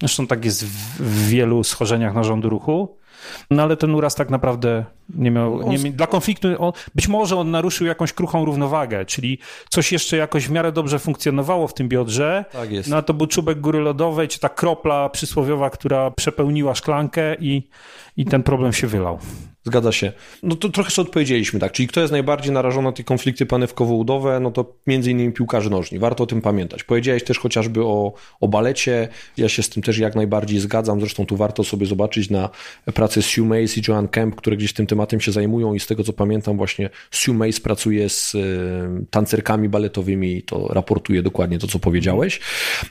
Zresztą 0.00 0.26
tak 0.26 0.44
jest 0.44 0.64
w, 0.66 1.02
w 1.02 1.28
wielu 1.28 1.64
schorzeniach 1.64 2.14
narządu 2.14 2.48
ruchu. 2.48 2.96
No 3.50 3.62
ale 3.62 3.76
ten 3.76 3.94
uraz 3.94 4.14
tak 4.14 4.30
naprawdę 4.30 4.84
nie 5.14 5.30
miał. 5.30 5.68
Nie, 5.68 5.78
dla 5.78 6.06
konfliktu, 6.06 6.48
on, 6.58 6.72
być 6.94 7.08
może 7.08 7.36
on 7.36 7.50
naruszył 7.50 7.86
jakąś 7.86 8.12
kruchą 8.12 8.44
równowagę, 8.44 9.04
czyli 9.04 9.38
coś 9.68 9.92
jeszcze 9.92 10.16
jakoś 10.16 10.46
w 10.46 10.50
miarę 10.50 10.72
dobrze 10.72 10.98
funkcjonowało 10.98 11.68
w 11.68 11.74
tym 11.74 11.88
biodrze. 11.88 12.44
Tak 12.52 12.72
jest. 12.72 12.88
No 12.88 13.02
to 13.02 13.14
był 13.14 13.26
czubek 13.26 13.60
góry 13.60 13.80
lodowej, 13.80 14.28
czy 14.28 14.40
ta 14.40 14.48
kropla 14.48 15.08
przysłowiowa, 15.08 15.70
która 15.70 16.10
przepełniła 16.10 16.74
szklankę 16.74 17.36
i, 17.40 17.68
i 18.16 18.24
ten 18.24 18.42
problem 18.42 18.72
się 18.72 18.86
wylał. 18.86 19.18
Zgadza 19.64 19.92
się. 19.92 20.12
No 20.42 20.56
to 20.56 20.68
trochę 20.68 20.90
sobie 20.90 21.08
odpowiedzieliśmy, 21.08 21.60
tak. 21.60 21.72
Czyli 21.72 21.88
kto 21.88 22.00
jest 22.00 22.12
najbardziej 22.12 22.52
narażony 22.52 22.88
na 22.88 22.92
te 22.92 23.04
konflikty 23.04 23.46
panewkowo-udowe, 23.46 24.40
no 24.40 24.50
to 24.50 24.74
między 24.86 25.10
innymi 25.10 25.32
piłkarze 25.32 25.70
nożni. 25.70 25.98
Warto 25.98 26.24
o 26.24 26.26
tym 26.26 26.40
pamiętać. 26.40 26.84
Powiedziałeś 26.84 27.24
też 27.24 27.38
chociażby 27.38 27.84
o, 27.84 28.12
o 28.40 28.48
balecie. 28.48 29.08
Ja 29.36 29.48
się 29.48 29.62
z 29.62 29.68
tym 29.68 29.82
też 29.82 29.98
jak 29.98 30.14
najbardziej 30.14 30.60
zgadzam. 30.60 31.00
Zresztą 31.00 31.26
tu 31.26 31.36
warto 31.36 31.64
sobie 31.64 31.86
zobaczyć 31.86 32.30
na 32.30 32.48
pracę 32.94 33.22
Sue 33.22 33.44
Mace 33.44 33.80
i 33.80 33.82
Joan 33.88 34.08
Kemp, 34.08 34.34
które 34.34 34.56
gdzieś 34.56 34.72
tym 34.72 34.86
tematem 34.86 35.20
się 35.20 35.32
zajmują 35.32 35.74
i 35.74 35.80
z 35.80 35.86
tego 35.86 36.04
co 36.04 36.12
pamiętam 36.12 36.56
właśnie 36.56 36.90
Sue 37.10 37.32
Mace 37.34 37.60
pracuje 37.60 38.08
z 38.08 38.34
y, 38.34 39.06
tancerkami 39.10 39.68
baletowymi 39.68 40.36
i 40.36 40.42
to 40.42 40.68
raportuje 40.68 41.22
dokładnie 41.22 41.58
to, 41.58 41.66
co 41.66 41.78
powiedziałeś. 41.78 42.40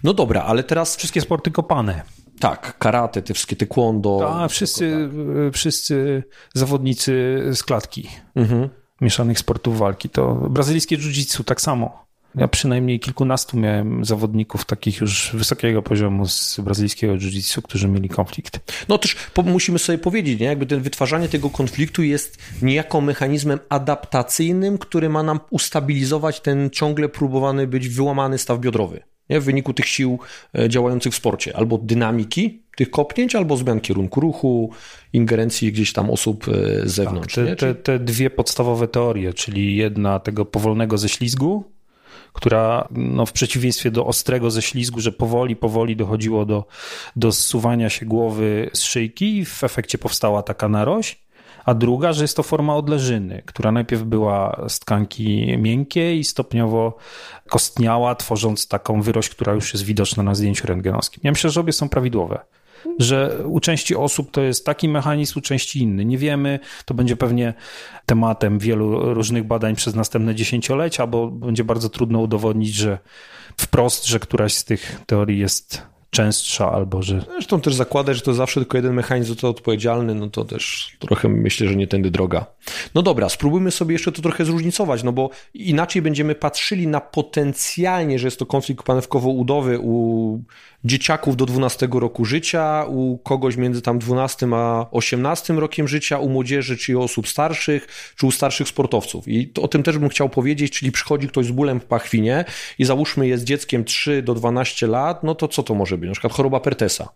No 0.04 0.14
dobra, 0.14 0.44
ale 0.44 0.64
teraz... 0.64 0.98
Wszystkie 1.02 1.22
sporty 1.22 1.52
kopane. 1.52 2.04
Tak, 2.42 2.78
karate, 2.78 3.22
te 3.22 3.34
wszystkie 3.34 3.56
taekwondo. 3.56 4.20
Tak, 4.20 4.52
wszyscy, 4.52 5.10
tak. 5.46 5.54
wszyscy 5.54 6.24
zawodnicy 6.54 7.42
z 7.54 7.64
klatki 7.64 8.10
mhm. 8.36 8.70
mieszanych 9.02 9.40
sportów 9.40 9.78
walki. 9.78 10.10
To 10.10 10.36
brazylijskie 10.36 10.98
jiu-jitsu 10.98 11.44
tak 11.44 11.62
samo. 11.62 12.06
Ja 12.36 12.48
przynajmniej 12.48 13.00
kilkunastu 13.00 13.58
miałem 13.58 14.06
zawodników 14.06 14.66
takich 14.66 15.02
już 15.02 15.32
wysokiego 15.34 15.82
poziomu 15.82 16.28
z 16.28 16.60
brazylijskiego 16.60 17.14
jiu-jitsu, 17.14 17.62
którzy 17.62 17.88
mieli 17.88 18.10
konflikt. 18.10 18.60
No 18.90 18.98
też 18.98 19.16
musimy 19.46 19.80
sobie 19.80 19.98
powiedzieć, 19.98 20.40
nie? 20.40 20.46
jakby 20.46 20.66
ten 20.66 20.82
wytwarzanie 20.82 21.30
tego 21.30 21.50
konfliktu 21.50 22.04
jest 22.04 22.38
niejako 22.62 23.02
mechanizmem 23.02 23.60
adaptacyjnym, 23.70 24.78
który 24.78 25.10
ma 25.10 25.24
nam 25.24 25.40
ustabilizować 25.50 26.40
ten 26.40 26.70
ciągle 26.70 27.10
próbowany 27.10 27.68
być 27.68 27.90
wyłamany 27.90 28.38
staw 28.38 28.60
biodrowy 28.60 29.11
nie? 29.32 29.40
w 29.40 29.44
wyniku 29.44 29.74
tych 29.74 29.88
sił 29.88 30.20
e, 30.60 30.70
działających 30.70 31.14
w 31.14 31.16
sporcie, 31.16 31.58
albo 31.58 31.78
dynamiki 31.78 32.62
tych 32.76 32.92
kopnięć, 32.92 33.36
albo 33.36 33.58
zmian 33.58 33.80
kierunku 33.80 34.20
ruchu, 34.20 34.72
ingerencji 35.14 35.72
gdzieś 35.72 35.94
tam 35.94 36.10
osób 36.10 36.48
e, 36.48 36.52
z 36.90 36.94
zewnątrz. 36.94 37.36
Tak, 37.36 37.46
te, 37.46 37.56
te, 37.56 37.76
te 37.76 38.00
dwie 38.00 38.30
podstawowe 38.30 38.88
teorie, 38.88 39.34
czyli 39.34 39.76
jedna 39.76 40.20
tego 40.20 40.46
powolnego 40.46 40.98
ześlizgu, 40.98 41.64
która 42.34 42.88
no, 42.92 43.26
w 43.26 43.32
przeciwieństwie 43.32 43.92
do 43.92 44.06
ostrego 44.06 44.52
ześlizgu, 44.52 45.00
że 45.00 45.12
powoli, 45.12 45.56
powoli 45.56 45.96
dochodziło 45.96 46.46
do, 46.46 46.66
do 47.16 47.32
zsuwania 47.32 47.90
się 47.90 48.06
głowy 48.06 48.70
z 48.74 48.82
szyjki 48.82 49.38
i 49.38 49.46
w 49.46 49.64
efekcie 49.64 49.98
powstała 49.98 50.44
taka 50.44 50.70
narość, 50.70 51.24
a 51.66 51.74
druga, 51.74 52.14
że 52.14 52.24
jest 52.24 52.38
to 52.38 52.44
forma 52.44 52.76
odleżyny, 52.76 53.42
która 53.46 53.72
najpierw 53.72 54.04
była 54.04 54.66
z 54.68 54.80
tkanki 54.80 55.58
miękkiej 55.58 56.20
i 56.20 56.24
stopniowo 56.24 56.98
kostniała, 57.50 58.16
tworząc 58.16 58.68
taką 58.68 59.02
wyrość, 59.02 59.30
która 59.30 59.54
już 59.54 59.74
jest 59.74 59.86
widoczna 59.86 60.24
na 60.24 60.36
zdjęciu 60.36 60.68
rentgenowskim. 60.68 61.22
Ja 61.24 61.32
myślę, 61.32 61.50
że 61.50 61.62
obie 61.62 61.74
są 61.74 61.90
prawidłowe 61.90 62.40
że 63.00 63.38
u 63.46 63.60
części 63.60 63.96
osób 63.96 64.32
to 64.32 64.42
jest 64.42 64.66
taki 64.66 64.90
mechanizm, 64.90 65.40
u 65.40 65.42
części 65.42 65.82
inny. 65.82 66.06
Nie 66.06 66.18
wiemy, 66.18 66.60
to 66.86 66.94
będzie 66.94 67.16
pewnie 67.16 67.54
tematem 68.06 68.60
wielu 68.60 69.14
różnych 69.14 69.44
badań 69.44 69.76
przez 69.76 69.96
następne 69.96 70.36
dziesięciolecia, 70.36 71.08
bo 71.08 71.28
będzie 71.28 71.64
bardzo 71.64 71.90
trudno 71.90 72.20
udowodnić, 72.20 72.74
że 72.74 72.98
wprost, 73.58 74.06
że 74.06 74.20
któraś 74.20 74.54
z 74.54 74.64
tych 74.64 75.02
teorii 75.06 75.40
jest 75.40 75.82
częstsza 76.12 76.72
albo 76.72 77.02
że... 77.02 77.22
Zresztą 77.32 77.62
też 77.62 77.76
zakładać, 77.76 78.16
że 78.16 78.22
to 78.22 78.34
zawsze 78.34 78.60
tylko 78.60 78.78
jeden 78.78 78.94
mechanizm 78.94 79.34
za 79.34 79.42
to 79.42 79.50
odpowiedzialny, 79.50 80.16
no 80.16 80.30
to 80.30 80.46
też 80.46 80.92
trochę 81.00 81.30
myślę, 81.30 81.68
że 81.68 81.76
nie 81.76 81.88
tędy 81.88 82.12
droga. 82.12 82.46
No 82.96 83.02
dobra, 83.02 83.30
spróbujmy 83.30 83.72
sobie 83.72 83.94
jeszcze 83.94 84.12
to 84.12 84.22
trochę 84.22 84.46
zróżnicować, 84.46 85.04
no 85.04 85.12
bo 85.12 85.30
inaczej 85.54 86.02
będziemy 86.02 86.36
patrzyli 86.36 86.88
na 86.88 87.02
potencjalnie, 87.02 88.20
że 88.20 88.28
jest 88.28 88.40
to 88.40 88.46
konflikt 88.46 88.86
panewkowo-udowy 88.86 89.80
u 89.82 90.40
dzieciaków 90.86 91.38
do 91.38 91.46
12 91.46 91.88
roku 91.92 92.26
życia, 92.26 92.86
u 92.88 93.18
kogoś 93.18 93.56
między 93.58 93.82
tam 93.82 94.00
12 94.00 94.48
a 94.54 94.86
18 94.92 95.54
rokiem 95.54 95.88
życia, 95.88 96.20
u 96.20 96.30
młodzieży, 96.30 96.78
czy 96.78 96.98
u 96.98 97.02
osób 97.02 97.28
starszych, 97.28 98.14
czy 98.16 98.26
u 98.26 98.32
starszych 98.32 98.68
sportowców. 98.68 99.28
I 99.28 99.52
o 99.62 99.68
tym 99.68 99.84
też 99.84 99.98
bym 99.98 100.10
chciał 100.10 100.30
powiedzieć, 100.30 100.72
czyli 100.74 100.92
przychodzi 100.92 101.28
ktoś 101.28 101.46
z 101.46 101.52
bólem 101.52 101.80
w 101.80 101.86
pachwinie 101.86 102.46
i 102.80 102.86
załóżmy 102.86 103.28
jest 103.28 103.44
dzieckiem 103.44 103.84
3 103.84 104.22
do 104.22 104.34
12 104.34 104.88
lat, 104.88 105.24
no 105.24 105.36
to 105.36 105.48
co 105.48 105.64
to 105.64 105.76
może 105.76 105.98
być? 105.98 106.08
Na 106.08 106.14
przykład 106.14 106.34
choroba 106.34 106.60
Pertesa. 106.60 107.10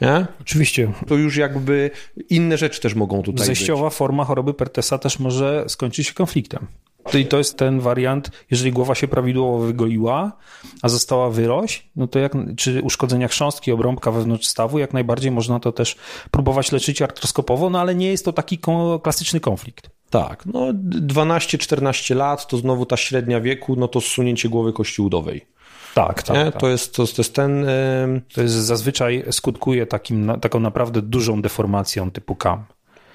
Nie? 0.00 0.26
Oczywiście. 0.40 0.92
To 1.06 1.14
już 1.14 1.36
jakby 1.36 1.90
inne 2.30 2.58
rzeczy 2.58 2.80
też 2.80 2.94
mogą 2.94 3.22
tutaj 3.22 3.46
Zejściowa 3.46 3.88
być. 3.88 3.94
forma 3.94 4.24
choroby 4.24 4.54
Pertesa 4.54 4.98
też 4.98 5.18
może 5.18 5.64
skończyć 5.68 6.06
się 6.06 6.14
konfliktem. 6.14 6.66
I 7.14 7.26
to 7.26 7.38
jest 7.38 7.58
ten 7.58 7.80
wariant, 7.80 8.30
jeżeli 8.50 8.72
głowa 8.72 8.94
się 8.94 9.08
prawidłowo 9.08 9.58
wygoiła, 9.58 10.32
a 10.82 10.88
została 10.88 11.30
wyrość, 11.30 11.90
no 11.96 12.06
to 12.06 12.18
jak, 12.18 12.32
czy 12.56 12.82
uszkodzenia 12.82 13.28
chrząstki, 13.28 13.72
obrąbka 13.72 14.10
wewnątrz 14.10 14.46
stawu, 14.46 14.78
jak 14.78 14.92
najbardziej 14.92 15.30
można 15.30 15.60
to 15.60 15.72
też 15.72 15.96
próbować 16.30 16.72
leczyć 16.72 17.02
artroskopowo, 17.02 17.70
no 17.70 17.80
ale 17.80 17.94
nie 17.94 18.10
jest 18.10 18.24
to 18.24 18.32
taki 18.32 18.58
klasyczny 19.02 19.40
konflikt. 19.40 19.90
Tak, 20.10 20.46
no 20.46 20.60
12-14 21.06 22.16
lat 22.16 22.46
to 22.46 22.56
znowu 22.56 22.86
ta 22.86 22.96
średnia 22.96 23.40
wieku, 23.40 23.76
no 23.76 23.88
to 23.88 24.00
zsunięcie 24.00 24.48
głowy 24.48 24.72
kości 24.72 25.02
udowej. 25.02 25.46
Tak, 25.94 26.22
tak, 26.22 26.36
tak. 26.36 26.60
To, 26.60 26.68
jest, 26.68 26.94
to, 26.94 27.06
to 27.06 27.14
jest 27.18 27.34
ten. 27.34 27.66
To 28.34 28.42
jest 28.42 28.54
zazwyczaj 28.54 29.24
skutkuje 29.30 29.86
takim, 29.86 30.32
taką 30.40 30.60
naprawdę 30.60 31.02
dużą 31.02 31.42
deformacją 31.42 32.10
typu 32.10 32.34
KAM. 32.34 32.64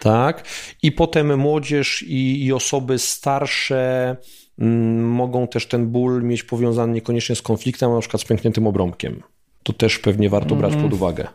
Tak. 0.02 0.44
I 0.84 0.92
potem 0.92 1.40
młodzież 1.40 2.04
i, 2.04 2.46
i 2.46 2.54
osoby 2.54 3.00
starsze 3.00 4.16
mm, 4.60 5.10
mogą 5.10 5.48
też 5.48 5.68
ten 5.68 5.88
ból 5.88 6.24
mieć 6.24 6.44
powiązany 6.44 6.94
niekoniecznie 6.94 7.36
z 7.36 7.42
konfliktem, 7.42 7.92
a 7.92 7.94
na 7.94 8.00
przykład 8.00 8.22
z 8.22 8.26
pękniętym 8.26 8.68
obrąbkiem. 8.68 9.24
To 9.64 9.74
też 9.74 10.00
pewnie 10.00 10.30
warto 10.30 10.56
brać 10.56 10.72
pod 10.72 10.82
mm. 10.82 10.94
uwagę. 10.94 11.28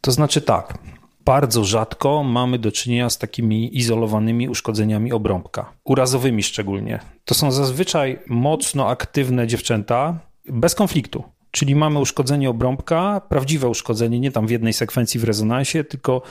To 0.00 0.12
znaczy 0.12 0.40
tak. 0.40 0.78
Bardzo 1.24 1.64
rzadko 1.64 2.22
mamy 2.22 2.58
do 2.58 2.72
czynienia 2.72 3.10
z 3.10 3.18
takimi 3.18 3.78
izolowanymi 3.78 4.48
uszkodzeniami 4.48 5.12
obrąbka, 5.12 5.72
urazowymi 5.84 6.42
szczególnie. 6.42 7.00
To 7.24 7.34
są 7.34 7.52
zazwyczaj 7.52 8.18
mocno 8.26 8.88
aktywne 8.88 9.46
dziewczęta 9.46 10.18
bez 10.48 10.74
konfliktu. 10.74 11.24
Czyli 11.50 11.74
mamy 11.74 11.98
uszkodzenie 11.98 12.50
obrąbka, 12.50 13.20
prawdziwe 13.28 13.68
uszkodzenie, 13.68 14.20
nie 14.20 14.32
tam 14.32 14.46
w 14.46 14.50
jednej 14.50 14.72
sekwencji 14.72 15.20
w 15.20 15.24
rezonansie, 15.24 15.84
tylko 15.84 16.22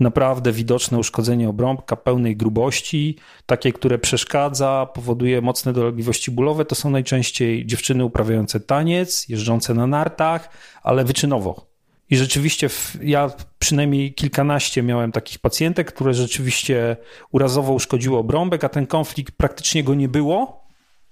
naprawdę 0.00 0.52
widoczne 0.52 0.98
uszkodzenie 0.98 1.48
obrąbka 1.48 1.96
pełnej 1.96 2.36
grubości, 2.36 3.16
takie, 3.46 3.72
które 3.72 3.98
przeszkadza, 3.98 4.86
powoduje 4.94 5.40
mocne 5.40 5.72
dolegliwości 5.72 6.30
bólowe. 6.30 6.64
To 6.64 6.74
są 6.74 6.90
najczęściej 6.90 7.66
dziewczyny 7.66 8.04
uprawiające 8.04 8.60
taniec, 8.60 9.28
jeżdżące 9.28 9.74
na 9.74 9.86
nartach, 9.86 10.50
ale 10.82 11.04
wyczynowo. 11.04 11.66
I 12.10 12.16
rzeczywiście 12.16 12.68
ja 13.02 13.30
przynajmniej 13.58 14.14
kilkanaście 14.14 14.82
miałem 14.82 15.12
takich 15.12 15.38
pacjentek, 15.38 15.92
które 15.92 16.14
rzeczywiście 16.14 16.96
urazowo 17.32 17.72
uszkodziły 17.72 18.18
obrąbek, 18.18 18.64
a 18.64 18.68
ten 18.68 18.86
konflikt 18.86 19.36
praktycznie 19.36 19.84
go 19.84 19.94
nie 19.94 20.08
było, 20.08 20.66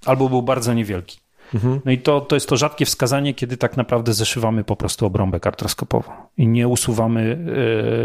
albo 0.07 0.29
był 0.29 0.42
bardzo 0.42 0.74
niewielki. 0.74 1.23
Mhm. 1.54 1.80
No 1.85 1.92
i 1.92 1.98
to, 1.98 2.20
to 2.20 2.37
jest 2.37 2.48
to 2.48 2.57
rzadkie 2.57 2.87
wskazanie, 2.87 3.35
kiedy 3.35 3.57
tak 3.57 3.76
naprawdę 3.76 4.14
zeszywamy 4.14 4.64
po 4.64 4.76
prostu 4.76 5.07
obrąbek 5.07 5.46
artroskopowo 5.46 6.12
i 6.37 6.46
nie 6.46 6.68
usuwamy 6.68 7.38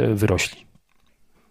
yy, 0.09 0.15
wyrośli. 0.15 0.69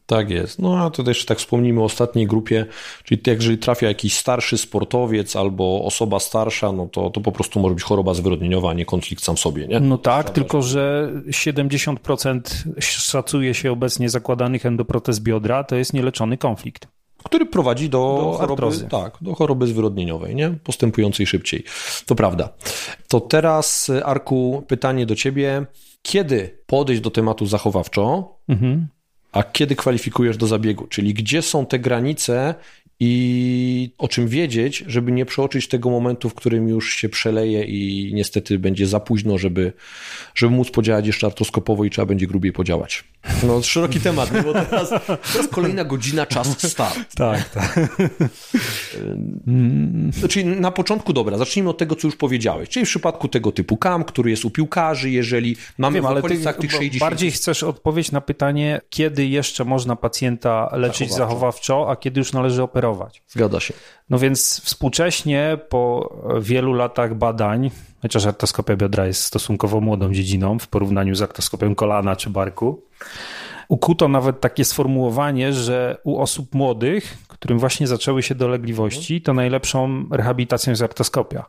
Tak 0.08 0.30
jest. 0.30 0.58
No 0.58 0.78
a 0.78 0.90
to 0.90 1.02
też 1.02 1.24
tak 1.24 1.38
wspomnimy 1.38 1.80
o 1.80 1.84
ostatniej 1.84 2.26
grupie, 2.26 2.66
czyli 3.04 3.20
jeżeli 3.26 3.58
trafia 3.58 3.88
jakiś 3.88 4.16
starszy 4.16 4.58
sportowiec 4.58 5.36
albo 5.36 5.84
osoba 5.84 6.20
starsza, 6.20 6.72
no 6.72 6.86
to, 6.86 7.10
to 7.10 7.20
po 7.20 7.32
prostu 7.32 7.60
może 7.60 7.74
być 7.74 7.84
choroba 7.84 8.14
zwyrodnieniowa, 8.14 8.70
a 8.70 8.74
nie 8.74 8.84
konflikt 8.84 9.24
sam 9.24 9.36
sobie, 9.36 9.66
nie? 9.66 9.80
No 9.80 9.98
tak, 9.98 10.30
tylko 10.30 10.62
że 10.62 11.12
70% 11.26 12.40
szacuje 12.80 13.54
się 13.54 13.72
obecnie 13.72 14.10
zakładanych 14.10 14.66
endoprotez 14.66 15.20
biodra, 15.20 15.64
to 15.64 15.76
jest 15.76 15.92
nieleczony 15.92 16.38
konflikt. 16.38 16.88
Który 17.24 17.46
prowadzi 17.46 17.88
do, 17.88 18.38
do 18.40 18.46
choroby, 18.46 18.78
tak, 18.90 19.18
do 19.20 19.34
choroby 19.34 19.66
zwyrodnieniowej, 19.66 20.34
nie? 20.34 20.50
postępującej 20.50 21.26
szybciej. 21.26 21.64
To 22.06 22.14
prawda. 22.14 22.48
To 23.08 23.20
teraz, 23.20 23.90
Arku, 24.04 24.64
pytanie 24.68 25.06
do 25.06 25.16
ciebie. 25.16 25.66
Kiedy 26.02 26.58
podejść 26.66 27.02
do 27.02 27.10
tematu 27.10 27.46
zachowawczo, 27.46 28.34
mhm. 28.48 28.88
a 29.32 29.42
kiedy 29.42 29.76
kwalifikujesz 29.76 30.36
do 30.36 30.46
zabiegu? 30.46 30.86
Czyli 30.86 31.14
gdzie 31.14 31.42
są 31.42 31.66
te 31.66 31.78
granice 31.78 32.54
i 33.00 33.90
o 33.98 34.08
czym 34.08 34.28
wiedzieć, 34.28 34.84
żeby 34.86 35.12
nie 35.12 35.26
przeoczyć 35.26 35.68
tego 35.68 35.90
momentu, 35.90 36.28
w 36.28 36.34
którym 36.34 36.68
już 36.68 36.92
się 36.92 37.08
przeleje 37.08 37.64
i 37.64 38.10
niestety 38.14 38.58
będzie 38.58 38.86
za 38.86 39.00
późno, 39.00 39.38
żeby, 39.38 39.72
żeby 40.34 40.54
móc 40.54 40.70
podziałać 40.70 41.06
jeszcze 41.06 41.26
artroskopowo 41.26 41.84
i 41.84 41.90
trzeba 41.90 42.06
będzie 42.06 42.26
grubiej 42.26 42.52
podziałać. 42.52 43.04
No, 43.42 43.62
szeroki 43.62 44.00
temat, 44.00 44.42
bo 44.44 44.52
teraz, 44.52 44.90
teraz 45.32 45.48
kolejna 45.50 45.84
godzina, 45.84 46.26
czas 46.26 46.70
start. 46.70 47.14
Tak, 47.14 47.48
tak. 47.48 47.88
Czyli 50.28 50.44
na 50.44 50.70
początku, 50.70 51.12
dobra, 51.12 51.38
zacznijmy 51.38 51.70
od 51.70 51.78
tego, 51.78 51.96
co 51.96 52.08
już 52.08 52.16
powiedziałeś. 52.16 52.68
Czyli 52.68 52.86
w 52.86 52.88
przypadku 52.88 53.28
tego 53.28 53.52
typu 53.52 53.76
kam, 53.76 54.04
który 54.04 54.30
jest 54.30 54.44
u 54.44 54.50
piłkarzy, 54.50 55.10
jeżeli 55.10 55.56
mamy 55.78 55.94
Wiem, 55.94 56.04
w 56.04 56.16
okolicach 56.16 56.56
tych 56.56 56.72
60... 56.72 57.00
Bardziej 57.00 57.30
chcesz 57.30 57.62
odpowiedzieć 57.62 58.12
na 58.12 58.20
pytanie, 58.20 58.80
kiedy 58.90 59.26
jeszcze 59.26 59.64
można 59.64 59.96
pacjenta 59.96 60.68
leczyć 60.72 61.12
zachowawczo, 61.12 61.18
zachowawczo 61.18 61.90
a 61.90 61.96
kiedy 61.96 62.20
już 62.20 62.32
należy 62.32 62.62
operować. 62.62 62.87
Zgadza 63.28 63.60
się. 63.60 63.74
No 64.10 64.18
więc 64.18 64.60
współcześnie 64.64 65.58
po 65.68 66.14
wielu 66.40 66.72
latach 66.72 67.14
badań, 67.14 67.70
chociaż 68.02 68.26
artoskopia 68.26 68.76
biodra 68.76 69.06
jest 69.06 69.22
stosunkowo 69.22 69.80
młodą 69.80 70.12
dziedziną 70.12 70.58
w 70.58 70.68
porównaniu 70.68 71.14
z 71.14 71.22
artoskopią 71.22 71.74
kolana 71.74 72.16
czy 72.16 72.30
barku, 72.30 72.82
ukuto 73.68 74.08
nawet 74.08 74.40
takie 74.40 74.64
sformułowanie, 74.64 75.52
że 75.52 75.98
u 76.04 76.20
osób 76.20 76.54
młodych, 76.54 77.18
którym 77.28 77.58
właśnie 77.58 77.86
zaczęły 77.86 78.22
się 78.22 78.34
dolegliwości, 78.34 79.22
to 79.22 79.34
najlepszą 79.34 80.08
rehabilitacją 80.10 80.70
jest 80.70 80.82
artoskopia. 80.82 81.44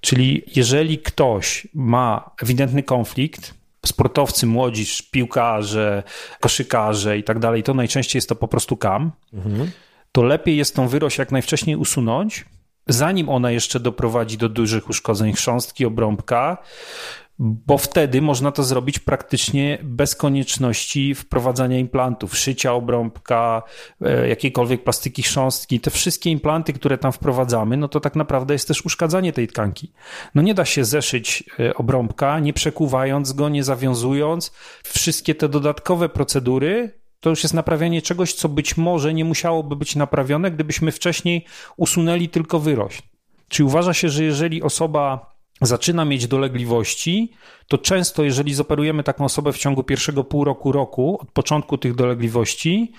Czyli 0.00 0.42
jeżeli 0.56 0.98
ktoś 0.98 1.68
ma 1.74 2.30
ewidentny 2.42 2.82
konflikt, 2.82 3.54
sportowcy, 3.86 4.46
młodzi, 4.46 4.84
piłkarze, 5.10 6.02
koszykarze 6.40 7.18
i 7.18 7.24
tak 7.24 7.38
dalej, 7.38 7.62
to 7.62 7.74
najczęściej 7.74 8.18
jest 8.18 8.28
to 8.28 8.34
po 8.34 8.48
prostu 8.48 8.76
kam, 8.76 9.12
mhm. 9.32 9.70
To 10.12 10.22
lepiej 10.22 10.56
jest 10.56 10.76
tą 10.76 10.88
wyrość 10.88 11.18
jak 11.18 11.32
najwcześniej 11.32 11.76
usunąć, 11.76 12.44
zanim 12.88 13.28
ona 13.28 13.50
jeszcze 13.50 13.80
doprowadzi 13.80 14.38
do 14.38 14.48
dużych 14.48 14.88
uszkodzeń 14.88 15.32
chrząstki, 15.32 15.84
obrąbka, 15.86 16.58
bo 17.42 17.78
wtedy 17.78 18.22
można 18.22 18.52
to 18.52 18.62
zrobić 18.62 18.98
praktycznie 18.98 19.78
bez 19.82 20.14
konieczności 20.14 21.14
wprowadzania 21.14 21.78
implantów, 21.78 22.38
szycia 22.38 22.72
obrąbka, 22.74 23.62
e, 24.00 24.28
jakiejkolwiek 24.28 24.84
plastyki 24.84 25.22
chrząstki. 25.22 25.80
Te 25.80 25.90
wszystkie 25.90 26.30
implanty, 26.30 26.72
które 26.72 26.98
tam 26.98 27.12
wprowadzamy, 27.12 27.76
no 27.76 27.88
to 27.88 28.00
tak 28.00 28.16
naprawdę 28.16 28.54
jest 28.54 28.68
też 28.68 28.84
uszkadzanie 28.84 29.32
tej 29.32 29.48
tkanki. 29.48 29.92
No 30.34 30.42
nie 30.42 30.54
da 30.54 30.64
się 30.64 30.84
zeszyć 30.84 31.44
e, 31.60 31.74
obrąbka, 31.74 32.38
nie 32.38 32.52
przekuwając 32.52 33.32
go, 33.32 33.48
nie 33.48 33.64
zawiązując. 33.64 34.52
Wszystkie 34.84 35.34
te 35.34 35.48
dodatkowe 35.48 36.08
procedury 36.08 36.99
to 37.20 37.30
już 37.30 37.42
jest 37.42 37.54
naprawianie 37.54 38.02
czegoś, 38.02 38.34
co 38.34 38.48
być 38.48 38.76
może 38.76 39.14
nie 39.14 39.24
musiałoby 39.24 39.76
być 39.76 39.96
naprawione, 39.96 40.50
gdybyśmy 40.50 40.92
wcześniej 40.92 41.44
usunęli 41.76 42.28
tylko 42.28 42.60
wyrośl. 42.60 43.02
Czyli 43.48 43.66
uważa 43.66 43.94
się, 43.94 44.08
że 44.08 44.24
jeżeli 44.24 44.62
osoba 44.62 45.34
zaczyna 45.60 46.04
mieć 46.04 46.26
dolegliwości, 46.26 47.32
to 47.68 47.78
często, 47.78 48.22
jeżeli 48.22 48.54
zoperujemy 48.54 49.02
taką 49.02 49.24
osobę 49.24 49.52
w 49.52 49.58
ciągu 49.58 49.82
pierwszego 49.82 50.24
pół 50.24 50.44
roku, 50.44 50.72
roku, 50.72 51.18
od 51.22 51.30
początku 51.30 51.78
tych 51.78 51.94
dolegliwości, 51.94 52.92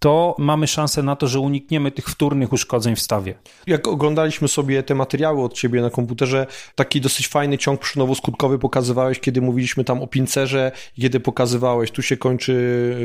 to 0.00 0.34
mamy 0.38 0.66
szansę 0.66 1.02
na 1.02 1.16
to, 1.16 1.28
że 1.28 1.40
unikniemy 1.40 1.90
tych 1.90 2.06
wtórnych 2.06 2.52
uszkodzeń 2.52 2.96
w 2.96 3.00
stawie. 3.00 3.34
Jak 3.66 3.88
oglądaliśmy 3.88 4.48
sobie 4.48 4.82
te 4.82 4.94
materiały 4.94 5.42
od 5.42 5.54
ciebie 5.54 5.80
na 5.80 5.90
komputerze, 5.90 6.46
taki 6.74 7.00
dosyć 7.00 7.28
fajny 7.28 7.58
ciąg 7.58 7.80
przynowo-skutkowy 7.80 8.58
pokazywałeś, 8.58 9.20
kiedy 9.20 9.40
mówiliśmy 9.40 9.84
tam 9.84 10.02
o 10.02 10.06
pincerze, 10.06 10.72
kiedy 11.00 11.20
pokazywałeś, 11.20 11.90
tu 11.90 12.02
się 12.02 12.16
kończy 12.16 12.54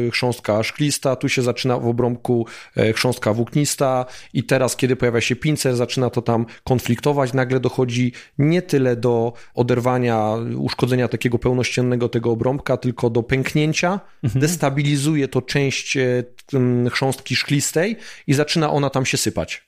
e, 0.07 0.11
chrząstka 0.11 0.63
szklista, 0.63 1.15
tu 1.15 1.29
się 1.29 1.41
zaczyna 1.41 1.79
w 1.79 1.87
obrąbku 1.87 2.45
e, 2.75 2.93
chrząstka 2.93 3.33
włóknista 3.33 4.05
i 4.33 4.43
teraz, 4.43 4.75
kiedy 4.75 4.95
pojawia 4.95 5.21
się 5.21 5.35
pincer, 5.35 5.75
zaczyna 5.75 6.09
to 6.09 6.21
tam 6.21 6.45
konfliktować, 6.63 7.33
nagle 7.33 7.59
dochodzi 7.59 8.11
nie 8.37 8.61
tyle 8.61 8.95
do 8.95 9.33
oderwania, 9.55 10.35
uszkodzenia 10.57 11.07
takiego 11.07 11.39
pełnościennego 11.39 12.09
tego 12.09 12.31
obrąbka, 12.31 12.77
tylko 12.77 13.09
do 13.09 13.23
pęknięcia, 13.23 13.99
mhm. 14.23 14.41
destabilizuje 14.41 15.27
to 15.27 15.41
część 15.41 15.97
e, 15.97 16.23
chrząstki 16.89 17.35
szklistej 17.35 17.97
i 18.27 18.33
zaczyna 18.33 18.71
ona 18.71 18.89
tam 18.89 19.05
się 19.05 19.17
sypać. 19.17 19.67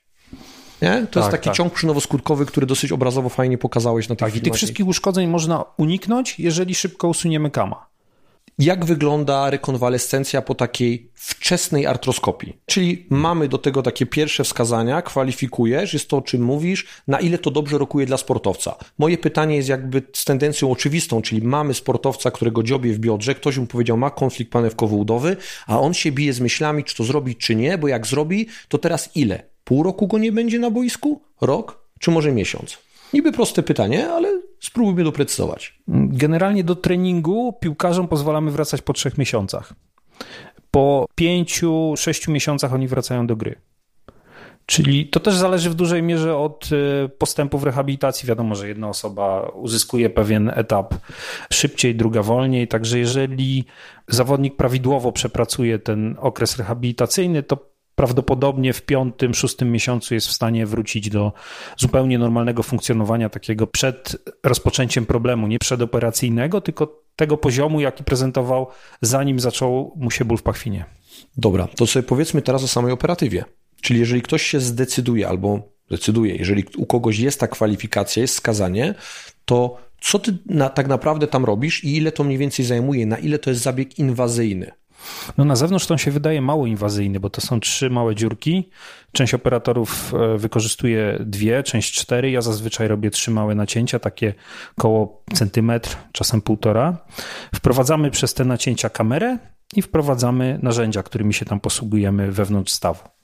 Nie? 0.82 1.00
To 1.00 1.06
tak, 1.06 1.16
jest 1.16 1.30
taki 1.30 1.44
tak. 1.44 1.56
ciąg 1.56 1.72
przynowoskutkowy, 1.72 2.46
który 2.46 2.66
dosyć 2.66 2.92
obrazowo 2.92 3.28
fajnie 3.28 3.58
pokazałeś 3.58 4.08
na 4.08 4.16
tej 4.16 4.28
Tak, 4.28 4.36
i 4.36 4.40
tych 4.40 4.54
wszystkich 4.54 4.86
uszkodzeń 4.86 5.28
można 5.28 5.64
uniknąć, 5.76 6.40
jeżeli 6.40 6.74
szybko 6.74 7.08
usuniemy 7.08 7.50
kama 7.50 7.87
jak 8.58 8.84
wygląda 8.84 9.50
rekonwalescencja 9.50 10.42
po 10.42 10.54
takiej 10.54 11.10
wczesnej 11.14 11.86
artroskopii. 11.86 12.56
Czyli 12.66 13.06
mamy 13.10 13.48
do 13.48 13.58
tego 13.58 13.82
takie 13.82 14.06
pierwsze 14.06 14.44
wskazania, 14.44 15.02
kwalifikujesz, 15.02 15.92
jest 15.92 16.08
to 16.08 16.16
o 16.16 16.22
czym 16.22 16.42
mówisz, 16.42 16.86
na 17.08 17.20
ile 17.20 17.38
to 17.38 17.50
dobrze 17.50 17.78
rokuje 17.78 18.06
dla 18.06 18.16
sportowca. 18.16 18.76
Moje 18.98 19.18
pytanie 19.18 19.56
jest 19.56 19.68
jakby 19.68 20.02
z 20.12 20.24
tendencją 20.24 20.70
oczywistą, 20.70 21.22
czyli 21.22 21.42
mamy 21.42 21.74
sportowca, 21.74 22.30
którego 22.30 22.62
dziobie 22.62 22.92
w 22.92 22.98
biodrze, 22.98 23.34
ktoś 23.34 23.58
mu 23.58 23.66
powiedział, 23.66 23.96
ma 23.96 24.10
konflikt 24.10 24.52
panewkowo-udowy, 24.52 25.36
a 25.66 25.80
on 25.80 25.94
się 25.94 26.12
bije 26.12 26.32
z 26.32 26.40
myślami, 26.40 26.84
czy 26.84 26.96
to 26.96 27.04
zrobić, 27.04 27.38
czy 27.38 27.54
nie, 27.54 27.78
bo 27.78 27.88
jak 27.88 28.06
zrobi, 28.06 28.46
to 28.68 28.78
teraz 28.78 29.16
ile? 29.16 29.42
Pół 29.64 29.82
roku 29.82 30.06
go 30.06 30.18
nie 30.18 30.32
będzie 30.32 30.58
na 30.58 30.70
boisku? 30.70 31.22
Rok? 31.40 31.88
Czy 31.98 32.10
może 32.10 32.32
miesiąc? 32.32 32.78
Niby 33.12 33.32
proste 33.32 33.62
pytanie, 33.62 34.10
ale 34.10 34.40
spróbujmy 34.60 35.04
doprecyzować. 35.04 35.80
Generalnie 35.88 36.64
do 36.64 36.76
treningu 36.76 37.52
piłkarzom 37.60 38.08
pozwalamy 38.08 38.50
wracać 38.50 38.82
po 38.82 38.92
trzech 38.92 39.18
miesiącach. 39.18 39.72
Po 40.70 41.06
pięciu, 41.14 41.94
sześciu 41.96 42.32
miesiącach 42.32 42.74
oni 42.74 42.88
wracają 42.88 43.26
do 43.26 43.36
gry. 43.36 43.56
Czyli 44.66 45.06
to 45.06 45.20
też 45.20 45.36
zależy 45.36 45.70
w 45.70 45.74
dużej 45.74 46.02
mierze 46.02 46.36
od 46.36 46.68
y, 46.72 47.08
postępów 47.08 47.62
rehabilitacji. 47.62 48.28
Wiadomo, 48.28 48.54
że 48.54 48.68
jedna 48.68 48.88
osoba 48.88 49.48
uzyskuje 49.54 50.10
pewien 50.10 50.52
etap 50.54 50.94
szybciej, 51.52 51.94
druga 51.94 52.22
wolniej. 52.22 52.68
Także 52.68 52.98
jeżeli 52.98 53.64
zawodnik 54.08 54.56
prawidłowo 54.56 55.12
przepracuje 55.12 55.78
ten 55.78 56.16
okres 56.20 56.58
rehabilitacyjny, 56.58 57.42
to 57.42 57.68
prawdopodobnie 57.98 58.72
w 58.72 58.82
piątym, 58.82 59.34
szóstym 59.34 59.72
miesiącu 59.72 60.14
jest 60.14 60.28
w 60.28 60.32
stanie 60.32 60.66
wrócić 60.66 61.10
do 61.10 61.32
zupełnie 61.76 62.18
normalnego 62.18 62.62
funkcjonowania, 62.62 63.28
takiego 63.28 63.66
przed 63.66 64.16
rozpoczęciem 64.44 65.06
problemu, 65.06 65.46
nie 65.46 65.58
przedoperacyjnego, 65.58 66.60
tylko 66.60 67.02
tego 67.16 67.36
poziomu, 67.36 67.80
jaki 67.80 68.04
prezentował, 68.04 68.66
zanim 69.02 69.40
zaczął 69.40 69.92
mu 69.96 70.10
się 70.10 70.24
ból 70.24 70.36
w 70.36 70.42
pachwinie. 70.42 70.84
Dobra, 71.36 71.68
to 71.76 71.86
sobie 71.86 72.02
powiedzmy 72.02 72.42
teraz 72.42 72.64
o 72.64 72.68
samej 72.68 72.92
operatywie. 72.92 73.44
Czyli 73.80 74.00
jeżeli 74.00 74.22
ktoś 74.22 74.42
się 74.42 74.60
zdecyduje 74.60 75.28
albo 75.28 75.62
decyduje, 75.90 76.36
jeżeli 76.36 76.64
u 76.76 76.86
kogoś 76.86 77.18
jest 77.18 77.40
ta 77.40 77.48
kwalifikacja, 77.48 78.20
jest 78.22 78.34
skazanie, 78.34 78.94
to 79.44 79.76
co 80.00 80.18
ty 80.18 80.38
na, 80.46 80.68
tak 80.68 80.88
naprawdę 80.88 81.26
tam 81.26 81.44
robisz 81.44 81.84
i 81.84 81.96
ile 81.96 82.12
to 82.12 82.24
mniej 82.24 82.38
więcej 82.38 82.64
zajmuje, 82.64 83.06
na 83.06 83.18
ile 83.18 83.38
to 83.38 83.50
jest 83.50 83.62
zabieg 83.62 83.98
inwazyjny? 83.98 84.70
No 85.38 85.44
na 85.44 85.56
zewnątrz 85.56 85.86
to 85.86 85.98
się 85.98 86.10
wydaje 86.10 86.40
mało 86.40 86.66
inwazyjny, 86.66 87.20
bo 87.20 87.30
to 87.30 87.40
są 87.40 87.60
trzy 87.60 87.90
małe 87.90 88.14
dziurki. 88.14 88.70
Część 89.12 89.34
operatorów 89.34 90.14
e, 90.14 90.38
wykorzystuje 90.38 91.18
dwie, 91.20 91.62
część 91.62 91.94
cztery. 91.94 92.30
Ja 92.30 92.42
zazwyczaj 92.42 92.88
robię 92.88 93.10
trzy 93.10 93.30
małe 93.30 93.54
nacięcia, 93.54 93.98
takie 93.98 94.34
koło 94.78 95.22
centymetr, 95.34 95.96
czasem 96.12 96.42
półtora. 96.42 96.98
Wprowadzamy 97.54 98.10
przez 98.10 98.34
te 98.34 98.44
nacięcia 98.44 98.90
kamerę 98.90 99.38
i 99.76 99.82
wprowadzamy 99.82 100.58
narzędzia, 100.62 101.02
którymi 101.02 101.34
się 101.34 101.44
tam 101.44 101.60
posługujemy 101.60 102.32
wewnątrz 102.32 102.72
stawu. 102.72 103.17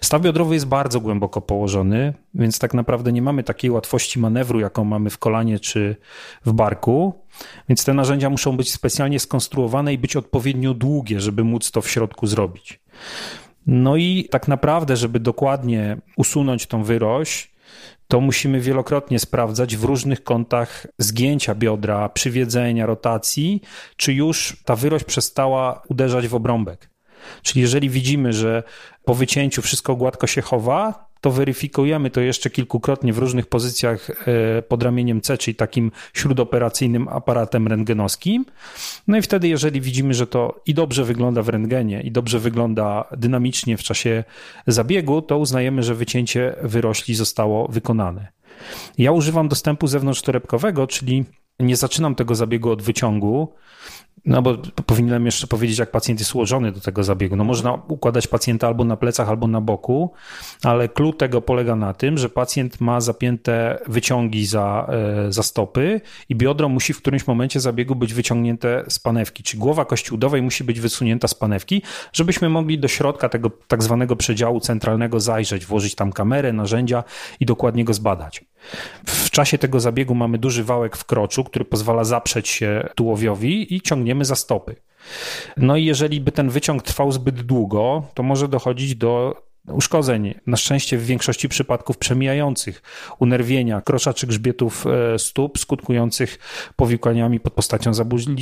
Staw 0.00 0.22
biodrowy 0.22 0.54
jest 0.54 0.66
bardzo 0.66 1.00
głęboko 1.00 1.40
położony, 1.40 2.14
więc 2.34 2.58
tak 2.58 2.74
naprawdę 2.74 3.12
nie 3.12 3.22
mamy 3.22 3.42
takiej 3.42 3.70
łatwości 3.70 4.18
manewru, 4.18 4.60
jaką 4.60 4.84
mamy 4.84 5.10
w 5.10 5.18
kolanie 5.18 5.58
czy 5.58 5.96
w 6.44 6.52
barku. 6.52 7.14
Więc 7.68 7.84
te 7.84 7.94
narzędzia 7.94 8.30
muszą 8.30 8.56
być 8.56 8.72
specjalnie 8.72 9.20
skonstruowane 9.20 9.92
i 9.92 9.98
być 9.98 10.16
odpowiednio 10.16 10.74
długie, 10.74 11.20
żeby 11.20 11.44
móc 11.44 11.70
to 11.70 11.80
w 11.80 11.90
środku 11.90 12.26
zrobić. 12.26 12.80
No 13.66 13.96
i 13.96 14.28
tak 14.30 14.48
naprawdę, 14.48 14.96
żeby 14.96 15.20
dokładnie 15.20 15.96
usunąć 16.16 16.66
tą 16.66 16.82
wyrość, 16.82 17.50
to 18.08 18.20
musimy 18.20 18.60
wielokrotnie 18.60 19.18
sprawdzać 19.18 19.76
w 19.76 19.84
różnych 19.84 20.24
kątach 20.24 20.86
zgięcia 20.98 21.54
biodra, 21.54 22.08
przywiedzenia, 22.08 22.86
rotacji, 22.86 23.60
czy 23.96 24.12
już 24.12 24.56
ta 24.64 24.76
wyrość 24.76 25.04
przestała 25.04 25.82
uderzać 25.88 26.28
w 26.28 26.34
obrąbek. 26.34 26.90
Czyli 27.42 27.60
jeżeli 27.60 27.90
widzimy, 27.90 28.32
że 28.32 28.62
po 29.04 29.14
wycięciu 29.14 29.62
wszystko 29.62 29.96
gładko 29.96 30.26
się 30.26 30.42
chowa, 30.42 31.10
to 31.20 31.30
weryfikujemy 31.30 32.10
to 32.10 32.20
jeszcze 32.20 32.50
kilkukrotnie 32.50 33.12
w 33.12 33.18
różnych 33.18 33.46
pozycjach 33.46 34.10
e, 34.10 34.62
pod 34.62 34.82
ramieniem 34.82 35.20
C, 35.20 35.38
czyli 35.38 35.54
takim 35.54 35.92
śródoperacyjnym 36.14 37.08
aparatem 37.08 37.68
rentgenowskim. 37.68 38.44
No 39.08 39.16
i 39.16 39.22
wtedy, 39.22 39.48
jeżeli 39.48 39.80
widzimy, 39.80 40.14
że 40.14 40.26
to 40.26 40.60
i 40.66 40.74
dobrze 40.74 41.04
wygląda 41.04 41.42
w 41.42 41.48
rentgenie, 41.48 42.00
i 42.02 42.12
dobrze 42.12 42.38
wygląda 42.38 43.04
dynamicznie 43.16 43.76
w 43.76 43.82
czasie 43.82 44.24
zabiegu, 44.66 45.22
to 45.22 45.38
uznajemy, 45.38 45.82
że 45.82 45.94
wycięcie 45.94 46.54
wyrośli 46.62 47.14
zostało 47.14 47.68
wykonane. 47.68 48.28
Ja 48.98 49.12
używam 49.12 49.48
dostępu 49.48 49.86
zewnątrztorebkowego, 49.86 50.86
czyli 50.86 51.24
nie 51.60 51.76
zaczynam 51.76 52.14
tego 52.14 52.34
zabiegu 52.34 52.70
od 52.70 52.82
wyciągu, 52.82 53.54
no 54.24 54.42
bo 54.42 54.56
powinienem 54.86 55.26
jeszcze 55.26 55.46
powiedzieć, 55.46 55.78
jak 55.78 55.90
pacjent 55.90 56.20
jest 56.20 56.34
ułożony 56.34 56.72
do 56.72 56.80
tego 56.80 57.04
zabiegu. 57.04 57.36
No 57.36 57.44
można 57.44 57.72
układać 57.88 58.26
pacjenta 58.26 58.66
albo 58.66 58.84
na 58.84 58.96
plecach, 58.96 59.28
albo 59.28 59.46
na 59.46 59.60
boku, 59.60 60.12
ale 60.62 60.88
klucz 60.88 61.16
tego 61.16 61.42
polega 61.42 61.76
na 61.76 61.94
tym, 61.94 62.18
że 62.18 62.28
pacjent 62.28 62.80
ma 62.80 63.00
zapięte 63.00 63.78
wyciągi 63.86 64.46
za, 64.46 64.90
e, 65.28 65.32
za 65.32 65.42
stopy 65.42 66.00
i 66.28 66.36
biodro 66.36 66.68
musi 66.68 66.92
w 66.92 66.98
którymś 66.98 67.26
momencie 67.26 67.60
zabiegu 67.60 67.94
być 67.94 68.14
wyciągnięte 68.14 68.84
z 68.88 68.98
panewki, 68.98 69.42
czyli 69.42 69.60
głowa 69.60 69.84
kości 69.84 70.14
udowej 70.14 70.42
musi 70.42 70.64
być 70.64 70.80
wysunięta 70.80 71.28
z 71.28 71.34
panewki, 71.34 71.82
żebyśmy 72.12 72.48
mogli 72.48 72.78
do 72.78 72.88
środka 72.88 73.28
tego 73.28 73.50
tak 73.68 73.82
zwanego 73.82 74.16
przedziału 74.16 74.60
centralnego 74.60 75.20
zajrzeć, 75.20 75.66
włożyć 75.66 75.94
tam 75.94 76.12
kamerę, 76.12 76.52
narzędzia 76.52 77.04
i 77.40 77.46
dokładnie 77.46 77.84
go 77.84 77.94
zbadać. 77.94 78.44
W 79.06 79.30
czasie 79.30 79.58
tego 79.58 79.80
zabiegu 79.80 80.14
mamy 80.14 80.38
duży 80.38 80.64
wałek 80.64 80.96
w 80.96 81.04
kroczu, 81.04 81.44
który 81.44 81.64
pozwala 81.64 82.04
zaprzeć 82.04 82.48
się 82.48 82.88
tułowiowi 82.94 83.74
i 83.74 83.80
ciągniemy 84.10 84.24
za 84.24 84.34
stopy. 84.34 84.76
No 85.56 85.76
i 85.76 85.84
jeżeli 85.84 86.20
by 86.20 86.32
ten 86.32 86.50
wyciąg 86.50 86.82
trwał 86.82 87.12
zbyt 87.12 87.42
długo, 87.42 88.02
to 88.14 88.22
może 88.22 88.48
dochodzić 88.48 88.94
do 88.94 89.42
uszkodzeń, 89.72 90.34
na 90.46 90.56
szczęście 90.56 90.98
w 90.98 91.06
większości 91.06 91.48
przypadków 91.48 91.98
przemijających, 91.98 92.82
unerwienia, 93.18 93.80
krosza 93.80 94.14
czy 94.14 94.26
grzbietów 94.26 94.86
e, 94.86 95.18
stóp 95.18 95.58
skutkujących 95.58 96.38
powikłaniami 96.76 97.40
pod 97.40 97.52
postacią 97.52 97.94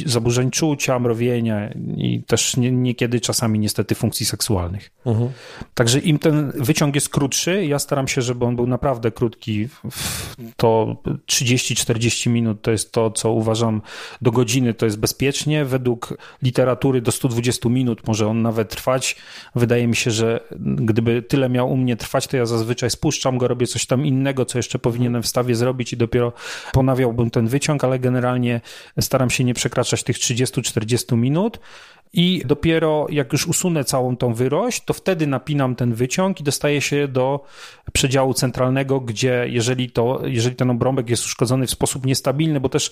zaburzeń 0.06 0.50
czucia, 0.50 0.98
mrowienia 0.98 1.70
i 1.96 2.22
też 2.26 2.56
niekiedy 2.56 3.20
czasami 3.20 3.58
niestety 3.58 3.94
funkcji 3.94 4.26
seksualnych. 4.26 4.90
Mhm. 5.06 5.30
Także 5.74 5.98
im 5.98 6.18
ten 6.18 6.52
wyciąg 6.54 6.94
jest 6.94 7.08
krótszy, 7.08 7.64
ja 7.64 7.78
staram 7.78 8.08
się, 8.08 8.22
żeby 8.22 8.44
on 8.44 8.56
był 8.56 8.66
naprawdę 8.66 9.10
krótki, 9.10 9.68
to 10.56 10.96
30-40 11.26 12.30
minut 12.30 12.62
to 12.62 12.70
jest 12.70 12.92
to, 12.92 13.10
co 13.10 13.32
uważam 13.32 13.82
do 14.22 14.32
godziny 14.32 14.74
to 14.74 14.86
jest 14.86 14.98
bezpiecznie. 14.98 15.64
Według 15.64 16.18
literatury 16.42 17.00
do 17.00 17.12
120 17.12 17.68
minut 17.68 18.06
może 18.06 18.26
on 18.26 18.42
nawet 18.42 18.70
trwać. 18.70 19.16
Wydaje 19.54 19.86
mi 19.86 19.96
się, 19.96 20.10
że 20.10 20.40
gdyby 20.60 21.17
tyle 21.22 21.48
miał 21.48 21.72
u 21.72 21.76
mnie 21.76 21.96
trwać, 21.96 22.26
to 22.26 22.36
ja 22.36 22.46
zazwyczaj 22.46 22.90
spuszczam 22.90 23.38
go, 23.38 23.48
robię 23.48 23.66
coś 23.66 23.86
tam 23.86 24.06
innego, 24.06 24.44
co 24.44 24.58
jeszcze 24.58 24.78
powinienem 24.78 25.22
w 25.22 25.26
stawie 25.26 25.54
zrobić 25.54 25.92
i 25.92 25.96
dopiero 25.96 26.32
ponawiałbym 26.72 27.30
ten 27.30 27.48
wyciąg, 27.48 27.84
ale 27.84 27.98
generalnie 27.98 28.60
staram 29.00 29.30
się 29.30 29.44
nie 29.44 29.54
przekraczać 29.54 30.02
tych 30.02 30.16
30-40 30.16 31.16
minut. 31.16 31.60
I 32.12 32.42
dopiero 32.44 33.06
jak 33.10 33.32
już 33.32 33.46
usunę 33.46 33.84
całą 33.84 34.16
tą 34.16 34.34
wyrość, 34.34 34.84
to 34.84 34.94
wtedy 34.94 35.26
napinam 35.26 35.74
ten 35.74 35.94
wyciąg 35.94 36.40
i 36.40 36.44
dostaję 36.44 36.80
się 36.80 37.08
do 37.08 37.44
przedziału 37.92 38.34
centralnego, 38.34 39.00
gdzie 39.00 39.44
jeżeli, 39.48 39.90
to, 39.90 40.20
jeżeli 40.24 40.56
ten 40.56 40.70
obrąbek 40.70 41.10
jest 41.10 41.24
uszkodzony 41.24 41.66
w 41.66 41.70
sposób 41.70 42.06
niestabilny, 42.06 42.60
bo 42.60 42.68
też 42.68 42.90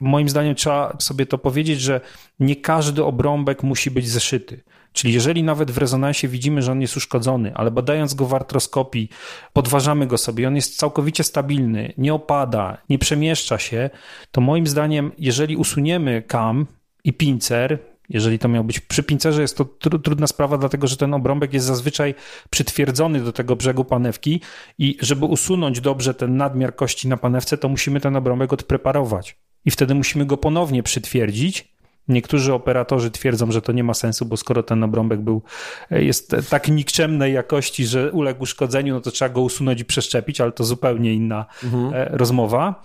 moim 0.00 0.28
zdaniem 0.28 0.54
trzeba 0.54 0.96
sobie 0.98 1.26
to 1.26 1.38
powiedzieć, 1.38 1.80
że 1.80 2.00
nie 2.40 2.56
każdy 2.56 3.04
obrąbek 3.04 3.62
musi 3.62 3.90
być 3.90 4.08
zeszyty. 4.08 4.60
Czyli 4.92 5.14
jeżeli 5.14 5.42
nawet 5.42 5.70
w 5.70 5.78
rezonansie 5.78 6.28
widzimy, 6.28 6.62
że 6.62 6.72
on 6.72 6.80
jest 6.80 6.96
uszkodzony, 6.96 7.54
ale 7.54 7.70
badając 7.70 8.14
go 8.14 8.26
w 8.26 8.34
artroskopii, 8.34 9.08
podważamy 9.52 10.06
go 10.06 10.18
sobie, 10.18 10.48
on 10.48 10.56
jest 10.56 10.76
całkowicie 10.76 11.24
stabilny, 11.24 11.92
nie 11.98 12.14
opada, 12.14 12.78
nie 12.88 12.98
przemieszcza 12.98 13.58
się, 13.58 13.90
to 14.30 14.40
moim 14.40 14.66
zdaniem, 14.66 15.12
jeżeli 15.18 15.56
usuniemy 15.56 16.22
kam 16.22 16.66
i 17.04 17.12
pincer, 17.12 17.78
jeżeli 18.08 18.38
to 18.38 18.48
miał 18.48 18.64
być 18.64 18.80
przy 18.80 19.02
pincerze, 19.02 19.42
jest 19.42 19.56
to 19.56 19.64
tr 19.64 20.02
trudna 20.02 20.26
sprawa, 20.26 20.58
dlatego 20.58 20.86
że 20.86 20.96
ten 20.96 21.14
obrąbek 21.14 21.52
jest 21.54 21.66
zazwyczaj 21.66 22.14
przytwierdzony 22.50 23.20
do 23.20 23.32
tego 23.32 23.56
brzegu 23.56 23.84
panewki 23.84 24.40
i 24.78 24.96
żeby 25.00 25.24
usunąć 25.24 25.80
dobrze 25.80 26.14
ten 26.14 26.36
nadmiar 26.36 26.76
kości 26.76 27.08
na 27.08 27.16
panewce, 27.16 27.58
to 27.58 27.68
musimy 27.68 28.00
ten 28.00 28.16
obrąbek 28.16 28.52
odpreparować. 28.52 29.36
I 29.64 29.70
wtedy 29.70 29.94
musimy 29.94 30.26
go 30.26 30.36
ponownie 30.36 30.82
przytwierdzić, 30.82 31.77
Niektórzy 32.08 32.54
operatorzy 32.54 33.10
twierdzą, 33.10 33.52
że 33.52 33.62
to 33.62 33.72
nie 33.72 33.84
ma 33.84 33.94
sensu, 33.94 34.26
bo 34.26 34.36
skoro 34.36 34.62
ten 34.62 34.84
obrąbek 34.84 35.20
był, 35.20 35.42
e, 35.90 36.04
jest 36.04 36.36
tak 36.50 36.68
nikczemnej 36.68 37.32
jakości, 37.32 37.86
że 37.86 38.12
uległ 38.12 38.42
uszkodzeniu, 38.42 38.94
no 38.94 39.00
to 39.00 39.10
trzeba 39.10 39.28
go 39.28 39.40
usunąć 39.40 39.80
i 39.80 39.84
przeszczepić, 39.84 40.40
ale 40.40 40.52
to 40.52 40.64
zupełnie 40.64 41.14
inna 41.14 41.46
mhm. 41.64 41.94
E, 41.94 42.08
rozmowa. 42.16 42.82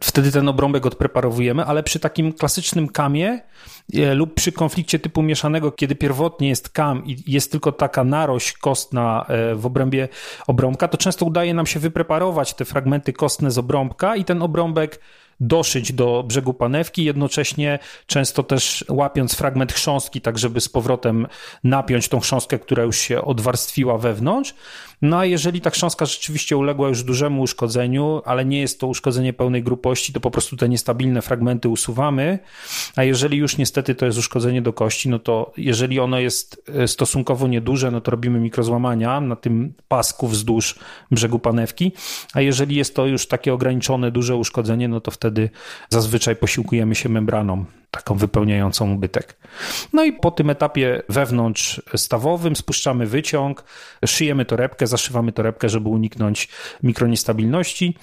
Wtedy 0.00 0.32
ten 0.32 0.48
obrąbek 0.48 0.86
odpreparowujemy, 0.86 1.64
ale 1.64 1.82
przy 1.82 2.00
takim 2.00 2.32
klasycznym 2.32 2.88
kamie 2.88 3.40
e, 3.94 4.14
lub 4.14 4.34
przy 4.34 4.52
konflikcie 4.52 4.98
typu 4.98 5.22
mieszanego, 5.22 5.72
kiedy 5.72 5.94
pierwotnie 5.94 6.48
jest 6.48 6.68
kam 6.68 7.06
i 7.06 7.32
jest 7.32 7.52
tylko 7.52 7.72
taka 7.72 8.04
narość 8.04 8.52
kostna 8.52 9.26
w 9.54 9.66
obrębie 9.66 10.08
obrąbka, 10.46 10.88
to 10.88 10.98
często 10.98 11.26
udaje 11.26 11.54
nam 11.54 11.66
się 11.66 11.80
wypreparować 11.80 12.54
te 12.54 12.64
fragmenty 12.64 13.12
kostne 13.12 13.50
z 13.50 13.58
obrąbka 13.58 14.16
i 14.16 14.24
ten 14.24 14.42
obrąbek 14.42 15.00
doszyć 15.40 15.92
do 15.92 16.24
brzegu 16.26 16.54
panewki, 16.54 17.04
jednocześnie 17.04 17.78
często 18.06 18.42
też 18.42 18.84
łapiąc 18.88 19.34
fragment 19.34 19.72
chrząstki, 19.72 20.20
tak 20.20 20.38
żeby 20.38 20.60
z 20.60 20.68
powrotem 20.68 21.26
napiąć 21.64 22.08
tą 22.08 22.20
chrząstkę, 22.20 22.58
która 22.58 22.82
już 22.82 22.96
się 22.96 23.22
odwarstwiła 23.22 23.98
wewnątrz. 23.98 24.54
No 25.02 25.18
a 25.18 25.24
jeżeli 25.24 25.60
ta 25.60 25.70
chrząstka 25.70 26.06
rzeczywiście 26.06 26.56
uległa 26.56 26.88
już 26.88 27.02
dużemu 27.02 27.42
uszkodzeniu, 27.42 28.22
ale 28.24 28.44
nie 28.44 28.60
jest 28.60 28.80
to 28.80 28.86
uszkodzenie 28.86 29.32
pełnej 29.32 29.62
grupości, 29.62 30.12
to 30.12 30.20
po 30.20 30.30
prostu 30.30 30.56
te 30.56 30.68
niestabilne 30.68 31.22
fragmenty 31.22 31.68
usuwamy, 31.68 32.38
a 32.96 33.04
jeżeli 33.04 33.38
już 33.38 33.56
niestety 33.56 33.94
to 33.94 34.06
jest 34.06 34.18
uszkodzenie 34.18 34.62
do 34.62 34.72
kości, 34.72 35.08
no 35.08 35.18
to 35.18 35.52
jeżeli 35.56 36.00
ono 36.00 36.18
jest 36.18 36.70
e, 36.74 36.88
stosunkowo 36.88 37.48
nieduże, 37.48 37.90
no 37.90 38.00
to 38.00 38.10
robimy 38.10 38.40
mikrozłamania 38.40 39.20
na 39.20 39.36
tym 39.36 39.72
pasku 39.88 40.28
wzdłuż 40.28 40.78
brzegu 41.10 41.38
panewki, 41.38 41.92
a 42.34 42.40
jeżeli 42.40 42.76
jest 42.76 42.94
to 42.94 43.06
już 43.06 43.26
takie 43.26 43.54
ograniczone, 43.54 44.10
duże 44.10 44.36
uszkodzenie, 44.36 44.88
no 44.88 45.00
to 45.00 45.10
wtedy 45.10 45.50
zazwyczaj 45.88 46.36
posiłkujemy 46.36 46.94
się 46.94 47.08
membraną 47.08 47.64
taką 47.92 48.14
wypełniającą 48.14 48.92
ubytek. 48.92 49.36
No 49.92 50.04
i 50.04 50.12
po 50.12 50.30
tym 50.30 50.50
etapie 50.50 51.02
wewnątrz 51.08 51.82
stawowym 51.96 52.56
spuszczamy 52.56 53.06
wyciąg, 53.06 53.64
szyjemy 54.06 54.44
torebkę, 54.44 54.86
zaszywamy 54.86 55.32
torebkę, 55.32 55.68
żeby 55.68 55.88
uniknąć 55.88 56.48
mikroniestabilności. 56.82 57.96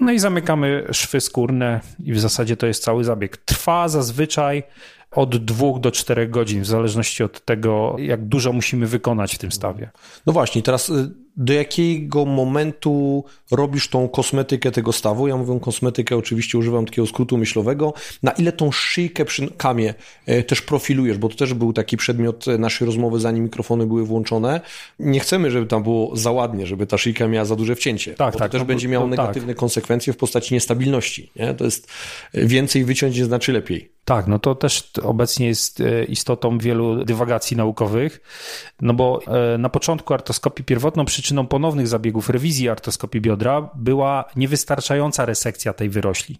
No 0.00 0.12
i 0.12 0.18
zamykamy 0.18 0.86
szwy 0.92 1.20
skórne 1.20 1.80
i 2.04 2.12
w 2.12 2.20
zasadzie 2.20 2.56
to 2.56 2.66
jest 2.66 2.82
cały 2.82 3.04
zabieg. 3.04 3.36
Trwa 3.36 3.88
zazwyczaj 3.88 4.62
od 5.10 5.36
dwóch 5.44 5.80
do 5.80 5.90
czterech 5.90 6.30
godzin, 6.30 6.62
w 6.62 6.66
zależności 6.66 7.22
od 7.22 7.44
tego, 7.44 7.96
jak 7.98 8.24
dużo 8.24 8.52
musimy 8.52 8.86
wykonać 8.86 9.34
w 9.34 9.38
tym 9.38 9.52
stawie. 9.52 9.90
No 10.26 10.32
właśnie, 10.32 10.62
teraz 10.62 10.88
y, 10.88 11.10
do 11.36 11.52
jakiego 11.52 12.24
momentu 12.24 13.24
robisz 13.50 13.88
tą 13.88 14.08
kosmetykę 14.08 14.70
tego 14.70 14.92
stawu? 14.92 15.28
Ja 15.28 15.36
mówię 15.36 15.60
kosmetykę, 15.60 16.16
oczywiście 16.16 16.58
używam 16.58 16.86
takiego 16.86 17.06
skrótu 17.06 17.38
myślowego. 17.38 17.94
Na 18.22 18.30
ile 18.30 18.52
tą 18.52 18.72
szyjkę 18.72 19.24
przy 19.24 19.48
kamie 19.56 19.94
y, 20.28 20.42
też 20.42 20.62
profilujesz? 20.62 21.18
Bo 21.18 21.28
to 21.28 21.36
też 21.36 21.54
był 21.54 21.72
taki 21.72 21.96
przedmiot 21.96 22.46
naszej 22.58 22.86
rozmowy, 22.86 23.20
zanim 23.20 23.44
mikrofony 23.44 23.86
były 23.86 24.04
włączone. 24.04 24.60
Nie 24.98 25.20
chcemy, 25.20 25.50
żeby 25.50 25.66
tam 25.66 25.82
było 25.82 26.16
za 26.16 26.30
ładnie, 26.30 26.66
żeby 26.66 26.86
ta 26.86 26.98
szyjka 26.98 27.28
miała 27.28 27.44
za 27.44 27.56
duże 27.56 27.74
wcięcie. 27.74 28.14
Tak, 28.14 28.36
tak. 28.36 28.42
To 28.42 28.48
też 28.48 28.60
no, 28.60 28.66
będzie 28.66 28.88
miało 28.88 29.06
negatywne 29.06 29.52
tak. 29.52 29.60
konsekwencje 29.60 30.12
w 30.12 30.16
postaci 30.16 30.54
niestabilności. 30.54 31.32
Nie? 31.36 31.54
To 31.54 31.64
jest 31.64 31.88
y, 32.34 32.46
więcej 32.46 32.84
wyciąć 32.84 33.16
nie 33.16 33.24
znaczy 33.24 33.52
lepiej. 33.52 34.00
Tak, 34.04 34.26
no 34.26 34.38
to 34.38 34.54
też 34.54 34.90
obecnie 35.02 35.46
jest 35.46 35.80
e, 35.80 36.04
istotą 36.04 36.58
wielu 36.58 37.04
dywagacji 37.04 37.56
naukowych, 37.56 38.20
no 38.80 38.94
bo 38.94 39.20
e, 39.54 39.58
na 39.58 39.68
początku 39.68 40.14
artoskopii 40.14 40.64
pierwotną 40.64 41.04
przyczyną 41.20 41.46
ponownych 41.46 41.88
zabiegów 41.88 42.30
rewizji 42.30 42.68
artoskopii 42.68 43.20
biodra 43.20 43.70
była 43.74 44.24
niewystarczająca 44.36 45.24
resekcja 45.24 45.72
tej 45.72 45.88
wyrośli. 45.88 46.38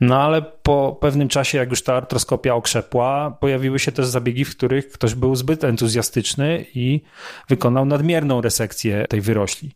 No 0.00 0.22
ale 0.22 0.42
po 0.42 0.98
pewnym 1.00 1.28
czasie, 1.28 1.58
jak 1.58 1.70
już 1.70 1.82
ta 1.82 1.94
artroskopia 1.94 2.54
okrzepła, 2.54 3.30
pojawiły 3.40 3.78
się 3.78 3.92
też 3.92 4.06
zabiegi, 4.06 4.44
w 4.44 4.56
których 4.56 4.88
ktoś 4.88 5.14
był 5.14 5.36
zbyt 5.36 5.64
entuzjastyczny 5.64 6.66
i 6.74 7.00
wykonał 7.48 7.84
nadmierną 7.84 8.40
resekcję 8.40 9.06
tej 9.08 9.20
wyrośli. 9.20 9.72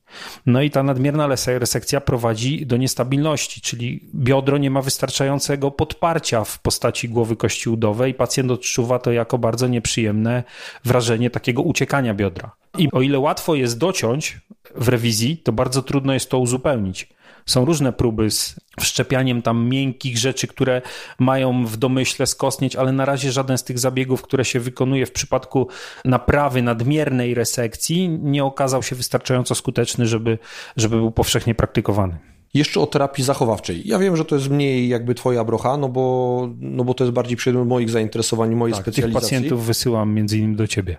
No 0.47 0.63
i 0.63 0.71
ta 0.71 0.83
nadmierna 0.83 1.29
resekcja 1.47 2.01
prowadzi 2.01 2.67
do 2.67 2.77
niestabilności, 2.77 3.61
czyli 3.61 4.11
biodro 4.15 4.59
nie 4.59 4.71
ma 4.71 4.83
wystarczającego 4.83 5.71
podparcia 5.71 6.45
w 6.45 6.59
postaci 6.59 7.09
głowy 7.09 7.37
kości 7.37 7.71
udowej. 7.71 8.15
Pacjent 8.15 8.51
odczuwa 8.51 8.99
to 8.99 9.13
jako 9.13 9.39
bardzo 9.39 9.69
nieprzyjemne 9.69 10.45
wrażenie 10.85 11.31
takiego 11.31 11.63
uciekania 11.63 12.15
biodra. 12.15 12.58
I 12.79 12.89
o 12.93 13.01
ile 13.01 13.19
łatwo 13.19 13.55
jest 13.55 13.79
dociąć 13.79 14.41
w 14.75 14.89
rewizji, 14.89 15.37
to 15.37 15.53
bardzo 15.53 15.83
trudno 15.83 16.13
jest 16.13 16.31
to 16.31 16.39
uzupełnić. 16.39 17.09
Są 17.47 17.65
różne 17.65 17.93
próby 17.93 18.31
z 18.31 18.61
wszczepianiem 18.81 19.43
tam 19.43 19.69
miękkich 19.69 20.19
rzeczy, 20.19 20.47
które 20.47 20.83
mają 21.19 21.67
w 21.67 21.77
domyśle 21.77 22.27
skostnieć, 22.27 22.77
ale 22.77 22.93
na 22.93 23.05
razie 23.05 23.33
żaden 23.33 23.59
z 23.59 23.65
tych 23.65 23.79
zabiegów, 23.79 24.23
które 24.23 24.45
się 24.45 24.61
wykonuje 24.61 25.07
w 25.07 25.13
przypadku 25.13 25.69
naprawy 26.05 26.63
nadmiernej 26.63 27.35
resekcji, 27.35 28.09
nie 28.09 28.45
okazał 28.45 28.83
się 28.83 28.97
wystarczająco 28.97 29.55
skuteczny, 29.55 30.07
żeby, 30.07 30.39
żeby 30.77 30.97
był 30.97 31.11
powszechnie 31.11 31.55
praktykowany. 31.55 32.19
Jeszcze 32.55 32.81
o 32.81 32.87
terapii 32.87 33.25
zachowawczej. 33.25 33.83
Ja 33.85 33.99
wiem, 33.99 34.17
że 34.17 34.25
to 34.25 34.35
jest 34.35 34.49
mniej 34.49 34.89
jakby 34.89 35.15
twoja 35.15 35.45
brocha, 35.45 35.77
no 35.77 35.89
bo, 35.89 36.49
no 36.61 36.85
bo 36.85 36.95
to 36.95 37.05
jest 37.05 37.15
bardziej 37.15 37.37
przedmiot 37.37 37.69
moich 37.69 37.91
zainteresowań, 37.91 38.55
mojej 38.55 38.75
tak, 38.75 38.83
specjalizacji. 38.83 39.29
Tych 39.29 39.39
pacjentów 39.39 39.67
wysyłam 39.67 40.15
między 40.15 40.39
innymi 40.39 40.57
do 40.57 40.67
ciebie. 40.67 40.97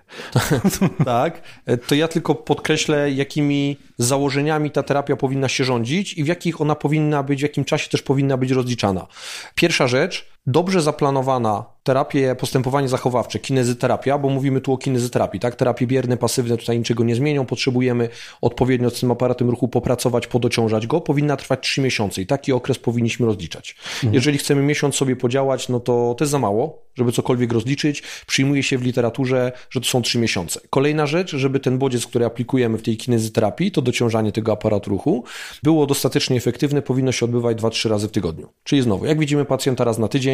tak, 1.04 1.42
to 1.86 1.94
ja 1.94 2.08
tylko 2.08 2.34
podkreślę, 2.34 3.10
jakimi 3.10 3.76
założeniami 3.98 4.70
ta 4.70 4.82
terapia 4.82 5.16
powinna 5.16 5.48
się 5.48 5.64
rządzić 5.64 6.14
i 6.14 6.24
w 6.24 6.26
jakich 6.26 6.60
ona 6.60 6.74
powinna 6.74 7.22
być, 7.22 7.40
w 7.40 7.42
jakim 7.42 7.64
czasie 7.64 7.90
też 7.90 8.02
powinna 8.02 8.36
być 8.36 8.50
rozliczana. 8.50 9.06
Pierwsza 9.54 9.88
rzecz, 9.88 10.28
dobrze 10.46 10.82
zaplanowana 10.82 11.64
terapie, 11.82 12.34
postępowanie 12.34 12.88
zachowawcze, 12.88 13.38
kinezyterapia, 13.38 14.18
bo 14.18 14.28
mówimy 14.28 14.60
tu 14.60 14.72
o 14.72 14.78
kinezyterapii, 14.78 15.40
tak? 15.40 15.56
Terapie 15.56 15.86
bierne, 15.86 16.16
pasywne 16.16 16.56
tutaj 16.56 16.78
niczego 16.78 17.04
nie 17.04 17.14
zmienią, 17.14 17.46
potrzebujemy 17.46 18.08
odpowiednio 18.40 18.90
z 18.90 19.00
tym 19.00 19.10
aparatem 19.10 19.50
ruchu 19.50 19.68
popracować, 19.68 20.26
podociążać 20.26 20.86
go, 20.86 21.00
powinna 21.00 21.36
trwać 21.36 21.60
3 21.62 21.80
miesiące 21.80 22.22
i 22.22 22.26
taki 22.26 22.52
okres 22.52 22.78
powinniśmy 22.78 23.26
rozliczać. 23.26 23.76
Mhm. 23.94 24.14
Jeżeli 24.14 24.38
chcemy 24.38 24.62
miesiąc 24.62 24.94
sobie 24.94 25.16
podziałać, 25.16 25.68
no 25.68 25.80
to 25.80 26.14
to 26.18 26.24
jest 26.24 26.32
za 26.32 26.38
mało, 26.38 26.82
żeby 26.94 27.12
cokolwiek 27.12 27.52
rozliczyć. 27.52 28.02
Przyjmuje 28.26 28.62
się 28.62 28.78
w 28.78 28.82
literaturze, 28.82 29.52
że 29.70 29.80
to 29.80 29.86
są 29.86 30.02
3 30.02 30.18
miesiące. 30.18 30.60
Kolejna 30.70 31.06
rzecz, 31.06 31.36
żeby 31.36 31.60
ten 31.60 31.78
bodziec, 31.78 32.06
który 32.06 32.24
aplikujemy 32.24 32.78
w 32.78 32.82
tej 32.82 32.96
kinezyterapii, 32.96 33.72
to 33.72 33.82
dociążanie 33.82 34.32
tego 34.32 34.52
aparatu 34.52 34.90
ruchu, 34.90 35.24
było 35.62 35.86
dostatecznie 35.86 36.36
efektywne, 36.36 36.82
powinno 36.82 37.12
się 37.12 37.24
odbywać 37.24 37.56
2-3 37.56 37.90
razy 37.90 38.08
w 38.08 38.10
tygodniu. 38.10 38.48
Czyli 38.64 38.82
znowu, 38.82 39.06
jak 39.06 39.18
widzimy 39.18 39.44
pacjenta 39.44 39.84
raz 39.84 39.98
na 39.98 40.08
tydzień, 40.08 40.29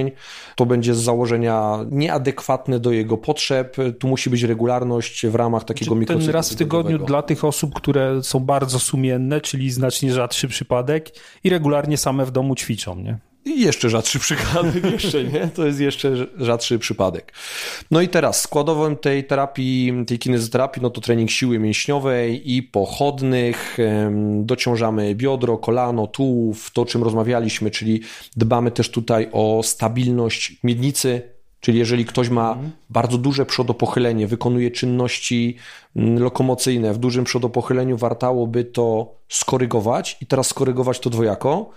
to 0.56 0.66
będzie 0.66 0.94
z 0.94 0.98
założenia 0.98 1.78
nieadekwatne 1.90 2.80
do 2.80 2.90
jego 2.92 3.18
potrzeb. 3.18 3.76
Tu 3.98 4.08
musi 4.08 4.30
być 4.30 4.42
regularność 4.42 5.26
w 5.26 5.34
ramach 5.34 5.64
takiego 5.64 5.94
mikrocyklu. 5.94 6.26
Ten 6.26 6.34
raz 6.34 6.52
w 6.52 6.56
tygodniu 6.56 6.98
dla 6.98 7.22
tych 7.22 7.44
osób, 7.44 7.74
które 7.74 8.22
są 8.22 8.40
bardzo 8.40 8.78
sumienne, 8.78 9.40
czyli 9.40 9.70
znacznie 9.70 10.12
rzadszy 10.12 10.48
przypadek 10.48 11.10
i 11.44 11.50
regularnie 11.50 11.96
same 11.96 12.26
w 12.26 12.30
domu 12.30 12.54
ćwiczą, 12.54 12.96
nie? 12.96 13.18
I 13.46 13.60
jeszcze 13.60 13.90
rzadszy 13.90 14.18
przypadek, 14.18 14.84
jeszcze 14.92 15.24
nie? 15.24 15.48
To 15.48 15.66
jest 15.66 15.80
jeszcze 15.80 16.26
rzadszy 16.38 16.78
przypadek. 16.78 17.32
No 17.90 18.00
i 18.00 18.08
teraz 18.08 18.40
składową 18.40 18.96
tej 18.96 19.24
terapii, 19.24 19.92
tej 20.06 20.18
kinezoterapii, 20.18 20.82
no 20.82 20.90
to 20.90 21.00
trening 21.00 21.30
siły 21.30 21.58
mięśniowej 21.58 22.54
i 22.54 22.62
pochodnych. 22.62 23.78
Dociążamy 24.42 25.14
biodro, 25.14 25.58
kolano, 25.58 26.06
tułów, 26.06 26.70
to 26.70 26.82
o 26.82 26.86
czym 26.86 27.02
rozmawialiśmy, 27.02 27.70
czyli 27.70 28.00
dbamy 28.36 28.70
też 28.70 28.90
tutaj 28.90 29.28
o 29.32 29.60
stabilność 29.64 30.56
miednicy, 30.64 31.22
Czyli 31.60 31.78
jeżeli 31.78 32.04
ktoś 32.04 32.28
ma 32.28 32.52
mhm. 32.52 32.72
bardzo 32.90 33.18
duże 33.18 33.46
przodopochylenie, 33.46 34.26
wykonuje 34.26 34.70
czynności 34.70 35.56
mm, 35.96 36.22
lokomocyjne 36.22 36.92
w 36.92 36.98
dużym 36.98 37.24
przodopochyleniu, 37.24 37.96
wartałoby 37.96 38.64
to 38.64 39.14
skorygować 39.28 40.16
i 40.20 40.26
teraz 40.26 40.46
skorygować 40.46 41.00
to 41.00 41.10
dwojako 41.10 41.70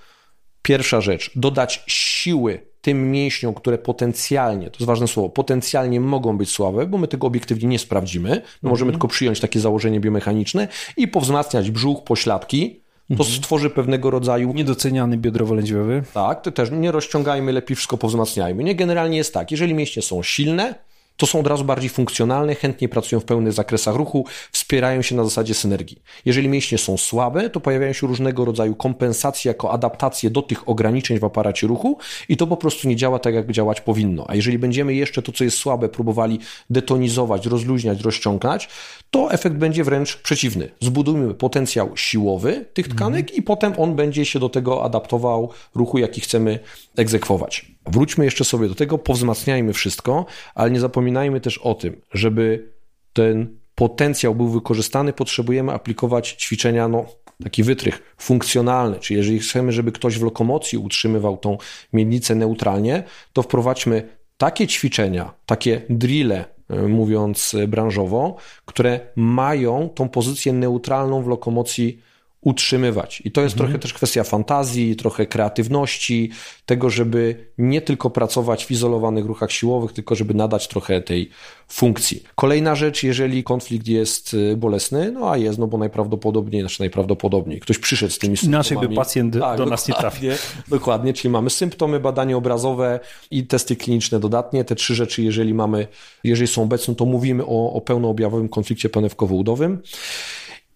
Pierwsza 0.61 1.01
rzecz, 1.01 1.31
dodać 1.35 1.83
siły 1.87 2.69
tym 2.81 3.11
mięśniom, 3.11 3.53
które 3.53 3.77
potencjalnie, 3.77 4.69
to 4.69 4.77
jest 4.79 4.87
ważne 4.87 5.07
słowo, 5.07 5.29
potencjalnie 5.29 5.99
mogą 5.99 6.37
być 6.37 6.49
słabe, 6.49 6.87
bo 6.87 6.97
my 6.97 7.07
tego 7.07 7.27
obiektywnie 7.27 7.67
nie 7.67 7.79
sprawdzimy. 7.79 8.29
My 8.29 8.35
mhm. 8.35 8.49
możemy 8.61 8.91
tylko 8.91 9.07
przyjąć 9.07 9.39
takie 9.39 9.59
założenie 9.59 9.99
biomechaniczne 9.99 10.67
i 10.97 11.07
powzmacniać 11.07 11.71
brzuch, 11.71 12.03
pośladki. 12.03 12.81
To 13.07 13.13
mhm. 13.13 13.29
stworzy 13.29 13.69
pewnego 13.69 14.09
rodzaju. 14.09 14.53
Niedoceniany 14.53 15.17
biodrowo-lędźwiowy. 15.17 16.03
Tak, 16.13 16.41
to 16.41 16.51
też 16.51 16.69
nie 16.71 16.91
rozciągajmy, 16.91 17.51
lepiej 17.51 17.75
wszystko 17.75 17.97
powzmacniajmy. 17.97 18.63
Nie, 18.63 18.75
generalnie 18.75 19.17
jest 19.17 19.33
tak, 19.33 19.51
jeżeli 19.51 19.73
mięśnie 19.73 20.01
są 20.01 20.23
silne, 20.23 20.75
to 21.19 21.25
są 21.25 21.39
od 21.39 21.47
razu 21.47 21.63
bardziej 21.63 21.89
funkcjonalne, 21.89 22.55
chętnie 22.55 22.89
pracują 22.89 23.19
w 23.19 23.25
pełnych 23.25 23.53
zakresach 23.53 23.95
ruchu, 23.95 24.25
wspierają 24.51 25.01
się 25.01 25.15
na 25.15 25.23
zasadzie 25.23 25.53
synergii. 25.53 26.01
Jeżeli 26.25 26.47
mięśnie 26.47 26.77
są 26.77 26.97
słabe, 26.97 27.49
to 27.49 27.59
pojawiają 27.59 27.93
się 27.93 28.07
różnego 28.07 28.45
rodzaju 28.45 28.75
kompensacje 28.75 29.49
jako 29.49 29.71
adaptacje 29.71 30.29
do 30.29 30.41
tych 30.41 30.69
ograniczeń 30.69 31.19
w 31.19 31.23
aparacie 31.23 31.67
ruchu 31.67 31.97
i 32.29 32.37
to 32.37 32.47
po 32.47 32.57
prostu 32.57 32.87
nie 32.87 32.95
działa 32.95 33.19
tak, 33.19 33.33
jak 33.33 33.51
działać 33.51 33.81
powinno. 33.81 34.25
A 34.27 34.35
jeżeli 34.35 34.59
będziemy 34.59 34.93
jeszcze 34.93 35.21
to, 35.21 35.31
co 35.31 35.43
jest 35.43 35.57
słabe, 35.57 35.89
próbowali 35.89 36.39
detonizować, 36.69 37.45
rozluźniać, 37.45 38.01
rozciągać, 38.01 38.69
to 39.11 39.31
efekt 39.31 39.55
będzie 39.55 39.83
wręcz 39.83 40.17
przeciwny. 40.17 40.71
Zbudujmy 40.79 41.33
potencjał 41.33 41.97
siłowy 41.97 42.65
tych 42.73 42.87
tkanek 42.87 43.21
mhm. 43.21 43.37
i 43.37 43.41
potem 43.41 43.73
on 43.77 43.95
będzie 43.95 44.25
się 44.25 44.39
do 44.39 44.49
tego 44.49 44.83
adaptował 44.83 45.49
ruchu, 45.75 45.97
jaki 45.97 46.21
chcemy 46.21 46.59
egzekwować. 46.97 47.78
Wróćmy 47.85 48.25
jeszcze 48.25 48.43
sobie 48.43 48.67
do 48.67 48.75
tego, 48.75 48.97
powzmacniajmy 48.97 49.73
wszystko, 49.73 50.25
ale 50.55 50.71
nie 50.71 50.79
zapominajmy 50.79 51.41
też 51.41 51.57
o 51.57 51.73
tym, 51.73 52.01
żeby 52.13 52.73
ten 53.13 53.59
potencjał 53.75 54.35
był 54.35 54.49
wykorzystany, 54.49 55.13
potrzebujemy 55.13 55.71
aplikować 55.73 56.31
ćwiczenia, 56.31 56.87
no, 56.87 57.05
taki 57.43 57.63
wytrych 57.63 58.15
funkcjonalny, 58.17 58.99
czyli 58.99 59.17
jeżeli 59.17 59.39
chcemy, 59.39 59.71
żeby 59.71 59.91
ktoś 59.91 60.17
w 60.17 60.23
lokomocji 60.23 60.77
utrzymywał 60.77 61.37
tą 61.37 61.57
miednicę 61.93 62.35
neutralnie, 62.35 63.03
to 63.33 63.41
wprowadźmy 63.41 64.09
takie 64.37 64.67
ćwiczenia, 64.67 65.33
takie 65.45 65.81
drille, 65.89 66.45
e, 66.69 66.87
mówiąc 66.87 67.55
branżowo, 67.67 68.35
które 68.65 68.99
mają 69.15 69.89
tą 69.95 70.09
pozycję 70.09 70.53
neutralną 70.53 71.23
w 71.23 71.27
lokomocji 71.27 72.01
utrzymywać. 72.41 73.21
I 73.25 73.31
to 73.31 73.41
jest 73.41 73.55
mhm. 73.55 73.67
trochę 73.67 73.79
też 73.79 73.93
kwestia 73.93 74.23
fantazji, 74.23 74.95
trochę 74.95 75.25
kreatywności, 75.25 76.31
tego, 76.65 76.89
żeby 76.89 77.45
nie 77.57 77.81
tylko 77.81 78.09
pracować 78.09 78.65
w 78.65 78.71
izolowanych 78.71 79.25
ruchach 79.25 79.51
siłowych, 79.51 79.93
tylko 79.93 80.15
żeby 80.15 80.33
nadać 80.33 80.67
trochę 80.67 81.01
tej 81.01 81.29
funkcji. 81.67 82.23
Kolejna 82.35 82.75
rzecz, 82.75 83.03
jeżeli 83.03 83.43
konflikt 83.43 83.87
jest 83.87 84.33
y, 84.33 84.57
bolesny, 84.57 85.11
no 85.11 85.31
a 85.31 85.37
jest, 85.37 85.59
no 85.59 85.67
bo 85.67 85.77
najprawdopodobniej, 85.77 86.61
znaczy 86.61 86.81
najprawdopodobniej, 86.81 87.59
ktoś 87.59 87.77
przyszedł 87.77 88.13
z 88.13 88.19
tymi 88.19 88.37
symptomami. 88.37 88.67
Inaczej 88.67 88.89
by 88.89 88.95
pacjent 88.95 89.39
tak, 89.39 89.57
do 89.57 89.65
nas 89.65 89.87
nie 89.87 89.93
trafił. 89.93 90.31
Dokładnie, 90.67 91.13
czyli 91.13 91.31
mamy 91.31 91.49
symptomy, 91.49 91.99
badanie 91.99 92.37
obrazowe 92.37 92.99
i 93.31 93.47
testy 93.47 93.75
kliniczne 93.75 94.19
dodatnie. 94.19 94.63
Te 94.65 94.75
trzy 94.75 94.95
rzeczy, 94.95 95.23
jeżeli 95.23 95.53
mamy, 95.53 95.87
jeżeli 96.23 96.47
są 96.47 96.63
obecne, 96.63 96.95
to 96.95 97.05
mówimy 97.05 97.45
o, 97.45 97.73
o 97.73 97.81
pełnoobjawowym 97.81 98.49
konflikcie 98.49 98.89
panewkowo-udowym. 98.89 99.77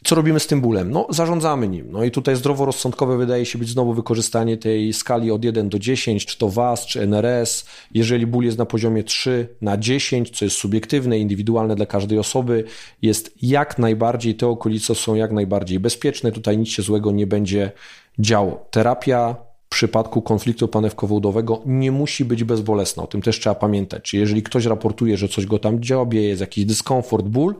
Co 0.03 0.15
robimy 0.15 0.39
z 0.39 0.47
tym 0.47 0.61
bólem? 0.61 0.91
No, 0.91 1.07
zarządzamy 1.09 1.67
nim. 1.67 1.91
No 1.91 2.03
i 2.03 2.11
tutaj 2.11 2.35
zdroworozsądkowe 2.35 3.17
wydaje 3.17 3.45
się 3.45 3.59
być 3.59 3.69
znowu 3.69 3.93
wykorzystanie 3.93 4.57
tej 4.57 4.93
skali 4.93 5.31
od 5.31 5.43
1 5.45 5.69
do 5.69 5.79
10, 5.79 6.25
czy 6.25 6.37
to 6.37 6.49
WAS, 6.49 6.85
czy 6.85 7.01
NRS. 7.01 7.65
Jeżeli 7.93 8.27
ból 8.27 8.45
jest 8.45 8.57
na 8.57 8.65
poziomie 8.65 9.03
3 9.03 9.47
na 9.61 9.77
10, 9.77 10.29
co 10.29 10.45
jest 10.45 10.57
subiektywne, 10.57 11.19
indywidualne 11.19 11.75
dla 11.75 11.85
każdej 11.85 12.19
osoby, 12.19 12.63
jest 13.01 13.31
jak 13.41 13.79
najbardziej, 13.79 14.35
te 14.35 14.47
okolice 14.47 14.95
są 14.95 15.15
jak 15.15 15.31
najbardziej 15.31 15.79
bezpieczne. 15.79 16.31
Tutaj 16.31 16.57
nic 16.57 16.69
się 16.69 16.81
złego 16.81 17.11
nie 17.11 17.27
będzie 17.27 17.71
działo. 18.19 18.67
Terapia 18.71 19.35
w 19.65 19.75
przypadku 19.75 20.21
konfliktu 20.21 20.67
panewkowo-udowego 20.67 21.61
nie 21.65 21.91
musi 21.91 22.25
być 22.25 22.43
bezbolesna. 22.43 23.03
O 23.03 23.07
tym 23.07 23.21
też 23.21 23.39
trzeba 23.39 23.55
pamiętać. 23.55 24.03
Czyli 24.03 24.21
jeżeli 24.21 24.43
ktoś 24.43 24.65
raportuje, 24.65 25.17
że 25.17 25.27
coś 25.27 25.45
go 25.45 25.59
tam 25.59 25.83
działa, 25.83 26.05
jest 26.11 26.41
jakiś 26.41 26.65
dyskomfort, 26.65 27.25
ból, 27.25 27.55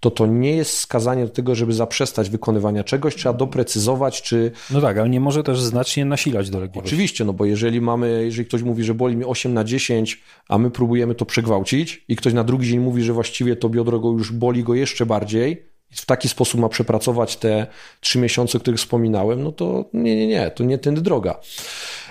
to 0.00 0.10
to 0.10 0.26
nie 0.26 0.56
jest 0.56 0.78
skazanie 0.78 1.24
do 1.24 1.30
tego, 1.30 1.54
żeby 1.54 1.72
zaprzestać 1.72 2.30
wykonywania 2.30 2.84
czegoś, 2.84 3.16
trzeba 3.16 3.32
doprecyzować, 3.32 4.22
czy... 4.22 4.50
No 4.70 4.80
tak, 4.80 4.98
ale 4.98 5.08
nie 5.08 5.20
może 5.20 5.42
też 5.42 5.60
znacznie 5.60 6.04
nasilać 6.04 6.50
dolegliwości. 6.50 6.88
Oczywiście, 6.88 7.24
no 7.24 7.32
bo 7.32 7.44
jeżeli 7.44 7.80
mamy, 7.80 8.24
jeżeli 8.24 8.48
ktoś 8.48 8.62
mówi, 8.62 8.84
że 8.84 8.94
boli 8.94 9.16
mi 9.16 9.24
8 9.24 9.54
na 9.54 9.64
10, 9.64 10.22
a 10.48 10.58
my 10.58 10.70
próbujemy 10.70 11.14
to 11.14 11.26
przegwałcić 11.26 12.04
i 12.08 12.16
ktoś 12.16 12.32
na 12.32 12.44
drugi 12.44 12.68
dzień 12.68 12.80
mówi, 12.80 13.02
że 13.02 13.12
właściwie 13.12 13.56
to 13.56 13.68
biodro 13.68 14.00
go 14.00 14.10
już 14.10 14.32
boli 14.32 14.64
go 14.64 14.74
jeszcze 14.74 15.06
bardziej, 15.06 15.68
w 15.90 16.06
taki 16.06 16.28
sposób 16.28 16.60
ma 16.60 16.68
przepracować 16.68 17.36
te 17.36 17.66
trzy 18.00 18.18
miesiące, 18.18 18.58
o 18.58 18.60
których 18.60 18.80
wspominałem, 18.80 19.42
no 19.42 19.52
to 19.52 19.84
nie, 19.92 20.16
nie, 20.16 20.26
nie, 20.26 20.50
to 20.50 20.64
nie 20.64 20.78
tędy 20.78 21.00
droga 21.00 21.40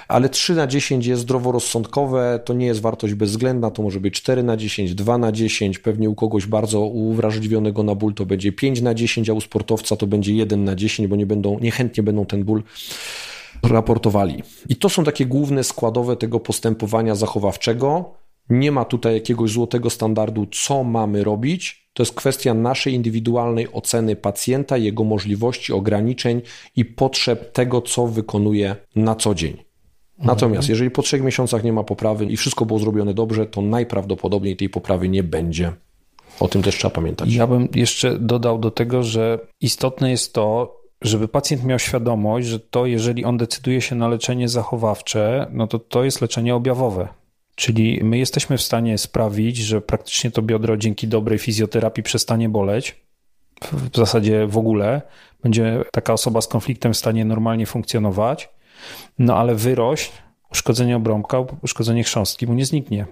ale 0.07 0.29
3 0.29 0.55
na 0.55 0.67
10 0.67 1.05
jest 1.05 1.21
zdroworozsądkowe, 1.21 2.39
to 2.45 2.53
nie 2.53 2.65
jest 2.65 2.81
wartość 2.81 3.13
bezwzględna, 3.13 3.71
to 3.71 3.83
może 3.83 3.99
być 3.99 4.13
4 4.13 4.43
na 4.43 4.57
10, 4.57 4.95
2 4.95 5.17
na 5.17 5.31
10, 5.31 5.79
pewnie 5.79 6.09
u 6.09 6.15
kogoś 6.15 6.45
bardzo 6.45 6.81
uwrażliwionego 6.81 7.83
na 7.83 7.95
ból 7.95 8.13
to 8.13 8.25
będzie 8.25 8.51
5 8.51 8.81
na 8.81 8.93
10, 8.93 9.29
a 9.29 9.33
u 9.33 9.41
sportowca 9.41 9.95
to 9.95 10.07
będzie 10.07 10.33
1 10.33 10.63
na 10.63 10.75
10, 10.75 11.09
bo 11.09 11.15
nie 11.15 11.25
będą, 11.25 11.59
niechętnie 11.59 12.03
będą 12.03 12.25
ten 12.25 12.43
ból 12.43 12.63
raportowali. 13.63 14.43
I 14.69 14.75
to 14.75 14.89
są 14.89 15.03
takie 15.03 15.25
główne 15.25 15.63
składowe 15.63 16.15
tego 16.15 16.39
postępowania 16.39 17.15
zachowawczego. 17.15 18.13
Nie 18.49 18.71
ma 18.71 18.85
tutaj 18.85 19.13
jakiegoś 19.13 19.51
złotego 19.51 19.89
standardu, 19.89 20.47
co 20.51 20.83
mamy 20.83 21.23
robić. 21.23 21.89
To 21.93 22.03
jest 22.03 22.13
kwestia 22.13 22.53
naszej 22.53 22.93
indywidualnej 22.93 23.67
oceny 23.71 24.15
pacjenta, 24.15 24.77
jego 24.77 25.03
możliwości, 25.03 25.73
ograniczeń 25.73 26.41
i 26.75 26.85
potrzeb 26.85 27.51
tego, 27.51 27.81
co 27.81 28.07
wykonuje 28.07 28.75
na 28.95 29.15
co 29.15 29.35
dzień. 29.35 29.66
Natomiast 30.19 30.69
jeżeli 30.69 30.91
po 30.91 31.01
trzech 31.01 31.21
miesiącach 31.21 31.63
nie 31.63 31.73
ma 31.73 31.83
poprawy 31.83 32.25
i 32.25 32.37
wszystko 32.37 32.65
było 32.65 32.79
zrobione 32.79 33.13
dobrze, 33.13 33.45
to 33.45 33.61
najprawdopodobniej 33.61 34.57
tej 34.57 34.69
poprawy 34.69 35.09
nie 35.09 35.23
będzie. 35.23 35.71
O 36.39 36.47
tym 36.47 36.61
też 36.61 36.75
trzeba 36.77 36.93
pamiętać. 36.93 37.33
Ja 37.33 37.47
bym 37.47 37.67
jeszcze 37.75 38.19
dodał 38.19 38.59
do 38.59 38.71
tego, 38.71 39.03
że 39.03 39.39
istotne 39.61 40.11
jest 40.11 40.33
to, 40.33 40.77
żeby 41.01 41.27
pacjent 41.27 41.63
miał 41.63 41.79
świadomość, 41.79 42.47
że 42.47 42.59
to, 42.59 42.85
jeżeli 42.85 43.25
on 43.25 43.37
decyduje 43.37 43.81
się 43.81 43.95
na 43.95 44.07
leczenie 44.07 44.49
zachowawcze, 44.49 45.47
no 45.51 45.67
to 45.67 45.79
to 45.79 46.03
jest 46.03 46.21
leczenie 46.21 46.55
objawowe. 46.55 47.07
Czyli 47.55 47.99
my 48.03 48.17
jesteśmy 48.17 48.57
w 48.57 48.61
stanie 48.61 48.97
sprawić, 48.97 49.57
że 49.57 49.81
praktycznie 49.81 50.31
to 50.31 50.41
biodro 50.41 50.77
dzięki 50.77 51.07
dobrej 51.07 51.39
fizjoterapii 51.39 52.03
przestanie 52.03 52.49
boleć. 52.49 52.95
W 53.71 53.97
zasadzie 53.97 54.47
w 54.47 54.57
ogóle 54.57 55.01
będzie 55.43 55.83
taka 55.91 56.13
osoba 56.13 56.41
z 56.41 56.47
konfliktem 56.47 56.93
w 56.93 56.97
stanie 56.97 57.25
normalnie 57.25 57.65
funkcjonować, 57.65 58.49
no 59.19 59.35
ale 59.35 59.55
wyrość, 59.55 60.11
uszkodzenie 60.51 60.97
obrąbka, 60.97 61.37
uszkodzenie 61.61 62.03
chrząstki 62.03 62.47
mu 62.47 62.53
nie 62.53 62.65
zniknie. 62.65 63.05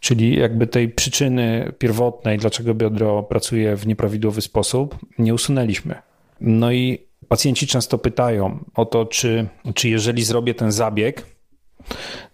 Czyli 0.00 0.38
jakby 0.38 0.66
tej 0.66 0.88
przyczyny 0.88 1.72
pierwotnej, 1.78 2.38
dlaczego 2.38 2.74
biodro 2.74 3.22
pracuje 3.22 3.76
w 3.76 3.86
nieprawidłowy 3.86 4.42
sposób, 4.42 4.98
nie 5.18 5.34
usunęliśmy. 5.34 5.94
No 6.40 6.72
i 6.72 6.98
pacjenci 7.28 7.66
często 7.66 7.98
pytają 7.98 8.64
o 8.74 8.86
to, 8.86 9.06
czy, 9.06 9.46
czy 9.74 9.88
jeżeli 9.88 10.24
zrobię 10.24 10.54
ten 10.54 10.72
zabieg, 10.72 11.26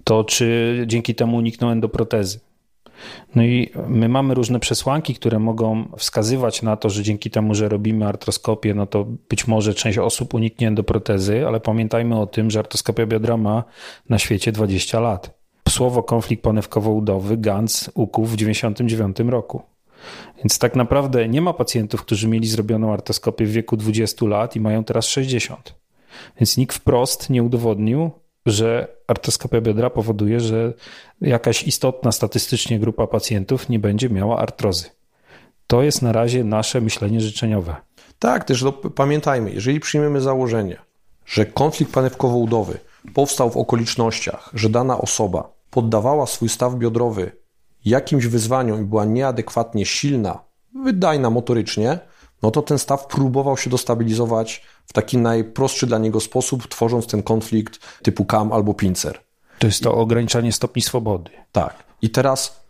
to 0.05 0.25
czy 0.25 0.85
dzięki 0.87 1.15
temu 1.15 1.37
unikną 1.37 1.71
endoprotezy. 1.71 2.41
No 3.35 3.43
i 3.43 3.71
my 3.89 4.09
mamy 4.09 4.35
różne 4.35 4.61
przesłanki, 4.61 5.15
które 5.15 5.39
mogą 5.39 5.89
wskazywać 5.97 6.63
na 6.63 6.77
to, 6.77 6.91
że 6.91 7.03
dzięki 7.03 7.31
temu, 7.31 7.55
że 7.55 7.69
robimy 7.69 8.07
artroskopię, 8.07 8.75
no 8.75 8.87
to 8.87 9.07
być 9.29 9.47
może 9.47 9.75
część 9.75 9.99
osób 9.99 10.35
uniknie 10.35 10.69
endoprotezy, 10.69 11.47
ale 11.47 11.61
pamiętajmy 11.61 12.21
o 12.21 12.27
tym, 12.27 12.51
że 12.51 12.59
artroskopia 12.59 13.07
biodra 13.07 13.37
ma 13.37 13.65
na 14.09 14.19
świecie 14.19 14.53
20 14.53 15.01
lat. 15.01 15.41
Słowo 15.69 16.03
konflikt 16.03 16.45
panewkowo-udowy 16.45 17.37
Gans 17.37 17.91
ukuł 17.95 18.25
w 18.25 18.37
1999 18.37 19.33
roku. 19.33 19.63
Więc 20.39 20.59
tak 20.59 20.77
naprawdę 20.77 21.29
nie 21.29 21.41
ma 21.41 21.53
pacjentów, 21.53 22.01
którzy 22.03 22.29
mieli 22.29 22.49
zrobioną 22.49 22.93
artroskopię 22.93 23.47
w 23.47 23.53
wieku 23.53 23.77
20 23.77 24.27
lat 24.27 24.57
i 24.57 24.61
mają 24.61 24.85
teraz 24.85 25.07
60. 25.07 25.75
Więc 26.41 26.57
nikt 26.57 26.77
wprost 26.77 27.31
nie 27.31 27.43
udowodnił, 27.43 28.11
że 28.51 28.89
artroskopia 29.07 29.61
biodra 29.61 29.91
powoduje, 29.91 30.41
że 30.41 30.73
jakaś 31.21 31.63
istotna 31.63 32.13
statystycznie 32.13 32.81
grupa 32.81 33.07
pacjentów 33.07 33.69
nie 33.69 33.79
będzie 33.79 34.11
miała 34.11 34.39
artrozy. 34.39 34.85
To 35.67 35.83
jest 35.83 36.03
na 36.03 36.13
razie 36.13 36.45
nasze 36.45 36.81
myślenie 36.81 37.21
życzeniowe. 37.21 37.77
Tak, 38.19 38.45
też 38.45 38.63
no, 38.63 38.73
pamiętajmy, 38.73 39.51
jeżeli 39.51 39.81
przyjmiemy 39.81 40.21
założenie, 40.21 40.77
że 41.27 41.47
konflikt 41.47 41.93
panewkowo-udowy 41.93 42.79
powstał 43.15 43.51
w 43.51 43.57
okolicznościach, 43.57 44.51
że 44.55 44.69
dana 44.69 44.99
osoba 44.99 45.53
poddawała 45.71 46.27
swój 46.27 46.49
staw 46.49 46.75
biodrowy 46.75 47.33
jakimś 47.85 48.27
wyzwaniom 48.27 48.81
i 48.81 48.85
była 48.85 49.05
nieadekwatnie 49.05 49.87
silna, 49.87 50.45
wydajna 50.85 51.31
motorycznie, 51.31 51.99
no 52.43 52.51
to 52.51 52.63
ten 52.63 52.79
staw 52.79 53.07
próbował 53.07 53.57
się 53.57 53.71
dostabilizować 53.71 54.63
w 54.87 54.93
taki 54.93 55.19
najprostszy 55.19 55.87
dla 55.87 55.99
niego 55.99 56.21
sposób, 56.21 56.69
tworząc 56.69 57.07
ten 57.07 57.23
konflikt 57.23 58.03
typu 58.03 58.25
kam 58.25 58.53
albo 58.53 58.75
pincer. 58.75 59.21
To 59.59 59.67
jest 59.67 59.83
to 59.83 59.95
ograniczanie 59.95 60.53
stopni 60.53 60.83
swobody. 60.83 61.31
Tak. 61.53 61.85
I 62.03 62.11
teraz, 62.11 62.61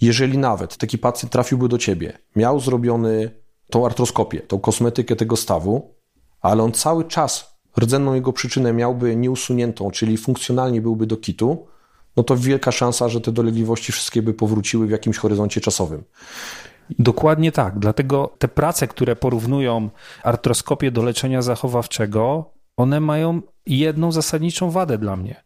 jeżeli 0.00 0.38
nawet 0.38 0.76
taki 0.76 0.98
pacjent 0.98 1.32
trafiłby 1.32 1.68
do 1.68 1.78
ciebie, 1.78 2.18
miał 2.36 2.60
zrobiony 2.60 3.30
tą 3.70 3.86
artroskopię, 3.86 4.40
tą 4.40 4.58
kosmetykę 4.58 5.16
tego 5.16 5.36
stawu, 5.36 5.94
ale 6.40 6.62
on 6.62 6.72
cały 6.72 7.04
czas 7.04 7.54
rdzenną 7.80 8.14
jego 8.14 8.32
przyczynę 8.32 8.72
miałby 8.72 9.16
nieusuniętą, 9.16 9.90
czyli 9.90 10.16
funkcjonalnie 10.16 10.80
byłby 10.80 11.06
do 11.06 11.16
kitu, 11.16 11.66
no 12.16 12.22
to 12.22 12.36
wielka 12.36 12.72
szansa, 12.72 13.08
że 13.08 13.20
te 13.20 13.32
dolegliwości 13.32 13.92
wszystkie 13.92 14.22
by 14.22 14.34
powróciły 14.34 14.86
w 14.86 14.90
jakimś 14.90 15.16
horyzoncie 15.16 15.60
czasowym. 15.60 16.04
Dokładnie 16.98 17.52
tak. 17.52 17.78
Dlatego 17.78 18.34
te 18.38 18.48
prace, 18.48 18.88
które 18.88 19.16
porównują 19.16 19.90
artroskopię 20.22 20.90
do 20.90 21.02
leczenia 21.02 21.42
zachowawczego, 21.42 22.50
one 22.76 23.00
mają 23.00 23.40
jedną 23.66 24.12
zasadniczą 24.12 24.70
wadę 24.70 24.98
dla 24.98 25.16
mnie. 25.16 25.42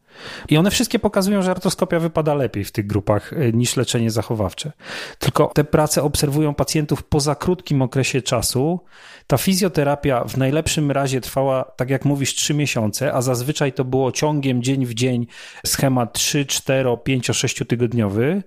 I 0.49 0.57
one 0.57 0.71
wszystkie 0.71 0.99
pokazują, 0.99 1.43
że 1.43 1.51
artroskopia 1.51 2.01
wypada 2.01 2.35
lepiej 2.35 2.65
w 2.65 2.73
tych 2.73 2.87
grupach 2.87 3.33
e, 3.33 3.53
niż 3.53 3.77
leczenie 3.77 4.11
zachowawcze. 4.11 4.73
Tylko 5.19 5.51
te 5.55 5.65
prace 5.65 6.03
obserwują 6.03 6.55
pacjentów 6.55 7.03
po 7.03 7.21
za 7.21 7.35
krótkim 7.35 7.83
okresie 7.83 8.23
czasu. 8.23 8.81
Ta 9.27 9.37
fizjoterapia 9.37 10.25
w 10.25 10.37
najlepszym 10.37 10.91
razie 10.91 11.21
trwała, 11.21 11.65
tak 11.65 11.91
jak 11.91 12.05
mówisz, 12.05 12.35
3 12.35 12.55
miesiące, 12.55 13.13
a 13.13 13.23
zazwyczaj 13.23 13.73
to 13.73 13.85
było 13.85 14.13
ciągiem 14.13 14.63
dzień 14.63 14.87
w 14.87 14.95
dzień 14.95 15.27
schemat 15.67 16.13
3, 16.13 16.47
4, 16.47 16.97
5, 17.05 17.27
6 17.27 17.63
tygodniowy. 17.69 18.43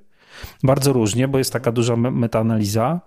Bardzo 0.64 0.94
różnie, 0.94 1.28
bo 1.28 1.38
jest 1.38 1.54
taka 1.54 1.72
duża 1.72 1.96
metaanaliza. 1.96 3.02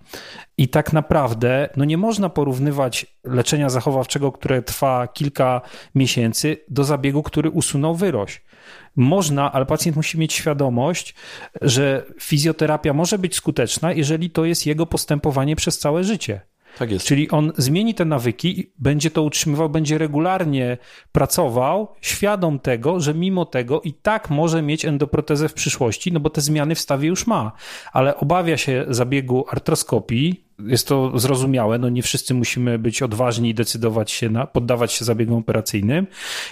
I 0.58 0.68
tak 0.68 0.92
naprawdę 0.92 1.68
no 1.76 1.84
nie 1.84 1.96
można 1.96 2.28
porównywać 2.28 3.06
leczenia 3.24 3.68
zachowawczego, 3.68 4.32
które 4.32 4.62
trwa 4.62 5.08
kilka 5.08 5.60
miesięcy, 5.94 6.56
do 6.68 6.84
zabiegu, 6.84 7.22
który 7.22 7.50
usunął 7.50 7.94
wyrość. 7.94 8.42
Można, 8.96 9.52
ale 9.52 9.66
pacjent 9.66 9.96
musi 9.96 10.18
mieć 10.18 10.32
świadomość, 10.32 11.14
że 11.62 12.06
fizjoterapia 12.20 12.92
może 12.92 13.18
być 13.18 13.34
skuteczna, 13.34 13.92
jeżeli 13.92 14.30
to 14.30 14.44
jest 14.44 14.66
jego 14.66 14.86
postępowanie 14.86 15.56
przez 15.56 15.78
całe 15.78 16.04
życie. 16.04 16.40
Tak 16.78 16.90
jest. 16.90 17.06
Czyli 17.06 17.30
on 17.30 17.52
zmieni 17.56 17.94
te 17.94 18.04
nawyki, 18.04 18.72
będzie 18.78 19.10
to 19.10 19.22
utrzymywał, 19.22 19.68
będzie 19.68 19.98
regularnie 19.98 20.78
pracował, 21.12 21.88
świadom 22.00 22.58
tego, 22.58 23.00
że 23.00 23.14
mimo 23.14 23.44
tego 23.44 23.80
i 23.80 23.92
tak 23.92 24.30
może 24.30 24.62
mieć 24.62 24.84
endoprotezę 24.84 25.48
w 25.48 25.54
przyszłości, 25.54 26.12
no 26.12 26.20
bo 26.20 26.30
te 26.30 26.40
zmiany 26.40 26.74
w 26.74 26.80
stawie 26.80 27.08
już 27.08 27.26
ma, 27.26 27.52
ale 27.92 28.16
obawia 28.16 28.56
się 28.56 28.84
zabiegu 28.88 29.44
artroskopii. 29.50 30.44
Jest 30.66 30.88
to 30.88 31.18
zrozumiałe, 31.18 31.78
no 31.78 31.88
nie 31.88 32.02
wszyscy 32.02 32.34
musimy 32.34 32.78
być 32.78 33.02
odważni 33.02 33.50
i 33.50 33.54
decydować 33.54 34.10
się 34.10 34.30
na, 34.30 34.46
poddawać 34.46 34.92
się 34.92 35.04
zabiegom 35.04 35.38
operacyjnym. 35.38 36.06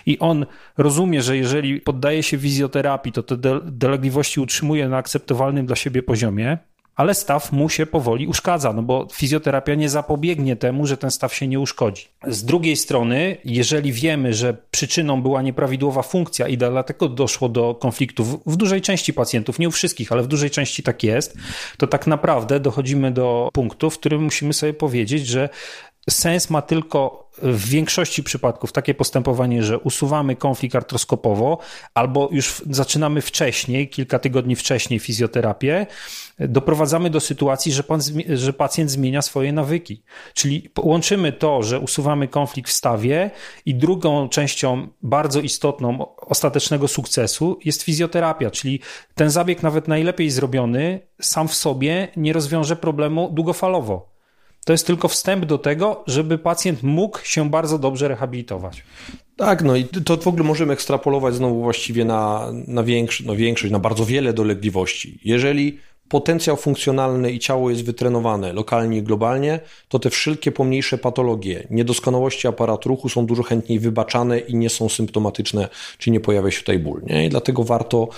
I 0.06 0.18
on 0.18 0.46
rozumie, 0.78 1.22
że 1.22 1.36
jeżeli 1.36 1.80
poddaje 1.80 2.22
się 2.22 2.36
wizjoterapii, 2.36 3.12
to 3.12 3.22
te 3.22 3.36
dolegliwości 3.64 4.40
utrzymuje 4.40 4.88
na 4.88 4.96
akceptowalnym 4.96 5.66
dla 5.66 5.76
siebie 5.76 6.02
poziomie, 6.02 6.58
ale 6.98 7.14
staw 7.14 7.52
mu 7.52 7.68
się 7.68 7.86
powoli 7.86 8.26
uszkadza, 8.26 8.72
no 8.72 8.82
bo 8.82 9.06
fizjoterapia 9.12 9.74
nie 9.74 9.88
zapobiegnie 9.88 10.56
temu, 10.56 10.86
że 10.86 10.96
ten 10.96 11.10
staw 11.10 11.34
się 11.34 11.48
nie 11.48 11.60
uszkodzi. 11.60 12.04
Z 12.26 12.44
drugiej 12.44 12.76
strony, 12.76 13.36
jeżeli 13.44 13.92
wiemy, 13.92 14.34
że 14.34 14.56
przyczyną 14.70 15.22
była 15.22 15.42
nieprawidłowa 15.42 16.02
funkcja 16.02 16.48
i 16.48 16.58
dlatego 16.58 17.08
doszło 17.08 17.48
do 17.48 17.74
konfliktów 17.74 18.40
w 18.46 18.56
dużej 18.56 18.80
części 18.80 19.12
pacjentów, 19.12 19.58
nie 19.58 19.68
u 19.68 19.70
wszystkich, 19.70 20.12
ale 20.12 20.22
w 20.22 20.26
dużej 20.26 20.50
części 20.50 20.82
tak 20.82 21.02
jest, 21.02 21.36
to 21.76 21.86
tak 21.86 22.06
naprawdę 22.06 22.60
dochodzimy 22.60 23.10
do 23.10 23.48
punktu, 23.52 23.90
w 23.90 23.98
którym 23.98 24.22
musimy 24.22 24.52
sobie 24.52 24.74
powiedzieć, 24.74 25.26
że 25.26 25.48
sens 26.10 26.50
ma 26.50 26.62
tylko 26.62 27.27
w 27.42 27.68
większości 27.68 28.22
przypadków 28.22 28.72
takie 28.72 28.94
postępowanie, 28.94 29.62
że 29.62 29.78
usuwamy 29.78 30.36
konflikt 30.36 30.76
artroskopowo 30.76 31.58
albo 31.94 32.28
już 32.32 32.62
zaczynamy 32.70 33.20
wcześniej, 33.20 33.88
kilka 33.88 34.18
tygodni 34.18 34.56
wcześniej 34.56 35.00
fizjoterapię, 35.00 35.86
doprowadzamy 36.38 37.10
do 37.10 37.20
sytuacji, 37.20 37.72
że, 37.72 37.82
pan, 37.82 38.00
że 38.34 38.52
pacjent 38.52 38.90
zmienia 38.90 39.22
swoje 39.22 39.52
nawyki. 39.52 40.02
Czyli 40.34 40.70
łączymy 40.78 41.32
to, 41.32 41.62
że 41.62 41.80
usuwamy 41.80 42.28
konflikt 42.28 42.70
w 42.70 42.72
stawie 42.72 43.30
i 43.66 43.74
drugą 43.74 44.28
częścią 44.28 44.88
bardzo 45.02 45.40
istotną 45.40 46.16
ostatecznego 46.16 46.88
sukcesu 46.88 47.58
jest 47.64 47.82
fizjoterapia, 47.82 48.50
czyli 48.50 48.80
ten 49.14 49.30
zabieg 49.30 49.62
nawet 49.62 49.88
najlepiej 49.88 50.30
zrobiony 50.30 51.00
sam 51.20 51.48
w 51.48 51.54
sobie 51.54 52.08
nie 52.16 52.32
rozwiąże 52.32 52.76
problemu 52.76 53.30
długofalowo. 53.32 54.17
To 54.68 54.72
jest 54.72 54.86
tylko 54.86 55.08
wstęp 55.08 55.44
do 55.44 55.58
tego, 55.58 56.04
żeby 56.06 56.38
pacjent 56.38 56.82
mógł 56.82 57.18
się 57.24 57.50
bardzo 57.50 57.78
dobrze 57.78 58.08
rehabilitować. 58.08 58.82
Tak, 59.36 59.62
no 59.62 59.76
i 59.76 59.84
to 59.84 60.16
w 60.16 60.26
ogóle 60.26 60.44
możemy 60.44 60.72
ekstrapolować 60.72 61.34
znowu 61.34 61.62
właściwie 61.62 62.04
na, 62.04 62.52
na 62.66 62.82
większość, 62.82 63.24
no 63.26 63.36
większość, 63.36 63.72
na 63.72 63.78
bardzo 63.78 64.04
wiele 64.04 64.32
dolegliwości. 64.32 65.20
Jeżeli 65.24 65.78
potencjał 66.08 66.56
funkcjonalny 66.56 67.32
i 67.32 67.38
ciało 67.38 67.70
jest 67.70 67.84
wytrenowane 67.84 68.52
lokalnie 68.52 68.98
i 68.98 69.02
globalnie, 69.02 69.60
to 69.88 69.98
te 69.98 70.10
wszelkie 70.10 70.52
pomniejsze 70.52 70.98
patologie, 70.98 71.66
niedoskonałości 71.70 72.48
aparatu 72.48 72.88
ruchu 72.88 73.08
są 73.08 73.26
dużo 73.26 73.42
chętniej 73.42 73.78
wybaczane 73.78 74.38
i 74.38 74.54
nie 74.54 74.70
są 74.70 74.88
symptomatyczne, 74.88 75.68
czy 75.98 76.10
nie 76.10 76.20
pojawia 76.20 76.50
się 76.50 76.58
tutaj 76.58 76.78
ból. 76.78 77.02
Nie? 77.06 77.26
I 77.26 77.28
dlatego 77.28 77.64
warto 77.64 78.08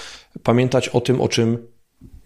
pamiętać 0.42 0.88
o 0.88 1.00
tym, 1.00 1.20
o 1.20 1.28
czym 1.28 1.58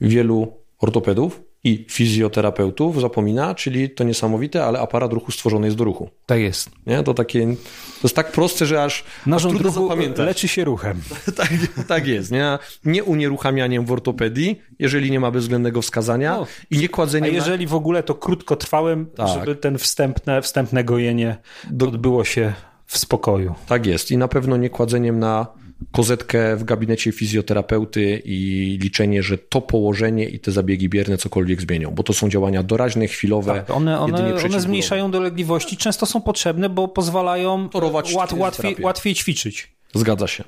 wielu 0.01 0.53
ortopedów 0.79 1.54
i 1.65 1.87
fizjoterapeutów 1.91 3.01
zapomina, 3.01 3.55
czyli 3.55 3.91
to 3.91 4.05
niesamowite, 4.05 4.65
ale 4.65 4.81
aparat 4.81 5.13
ruchu 5.13 5.33
stworzony 5.33 5.67
jest 5.67 5.77
do 5.77 5.85
ruchu. 5.85 6.11
Tak 6.27 6.41
jest. 6.41 6.71
Nie? 6.87 7.03
To 7.03 7.15
takie, 7.15 7.47
to 7.47 8.01
jest 8.05 8.17
tak 8.17 8.33
proste, 8.33 8.67
że 8.67 8.85
aż, 8.85 9.05
Narząd 9.27 9.55
aż 9.55 9.61
trudno 9.61 9.81
ruchu 9.81 9.89
zapamiętać. 9.89 10.27
leczy 10.27 10.49
się 10.49 10.65
ruchem. 10.65 11.01
tak, 11.37 11.49
tak 11.89 12.07
jest. 12.07 12.31
Nie? 12.31 12.59
nie 12.85 13.05
unieruchamianiem 13.05 13.85
w 13.85 13.93
ortopedii, 13.93 14.61
jeżeli 14.79 15.11
nie 15.11 15.21
ma 15.21 15.31
bezwzględnego 15.31 15.83
wskazania 15.83 16.37
no. 16.37 16.47
i 16.71 16.79
nie 16.79 16.89
kładzeniem... 16.89 17.31
A 17.31 17.35
jeżeli 17.35 17.65
na... 17.65 17.71
w 17.71 17.75
ogóle 17.75 18.03
to 18.03 18.15
krótkotrwałym, 18.15 19.07
tak. 19.17 19.29
żeby 19.29 19.57
ten 19.57 19.79
wstępne, 19.79 20.43
wstępne 20.43 20.85
gojenie 20.85 21.37
odbyło 21.83 22.25
się 22.25 22.53
w 22.87 22.99
spokoju. 22.99 23.55
Tak 23.67 23.87
jest 23.87 24.11
i 24.11 24.17
na 24.17 24.29
pewno 24.29 24.57
nie 24.57 24.71
kładzeniem 24.71 25.19
na 25.19 25.47
kozetkę 25.93 26.57
w 26.57 26.65
gabinecie 26.65 27.13
fizjoterapeuty 27.13 28.23
i 28.25 28.79
liczenie, 28.83 29.23
że 29.23 29.39
to 29.39 29.61
położenie 29.61 30.29
i 30.29 30.39
te 30.41 30.53
zabiegi 30.53 30.89
bierne 30.89 31.19
cokolwiek 31.19 31.61
zmienią, 31.61 31.91
bo 31.91 32.03
to 32.03 32.13
są 32.13 32.29
działania 32.29 32.63
doraźne, 32.63 33.07
chwilowe. 33.07 33.53
Tak, 33.53 33.71
one, 33.71 34.01
one, 34.01 34.35
one 34.45 34.61
zmniejszają 34.61 35.11
dolegliwości, 35.11 35.77
często 35.77 36.07
są 36.07 36.21
potrzebne, 36.21 36.69
bo 36.69 36.89
pozwalają 36.89 37.69
łat, 38.15 38.33
łatwiej, 38.33 38.77
łatwiej 38.81 39.15
ćwiczyć. 39.15 39.75
Zgadza 39.95 40.27
się. 40.27 40.45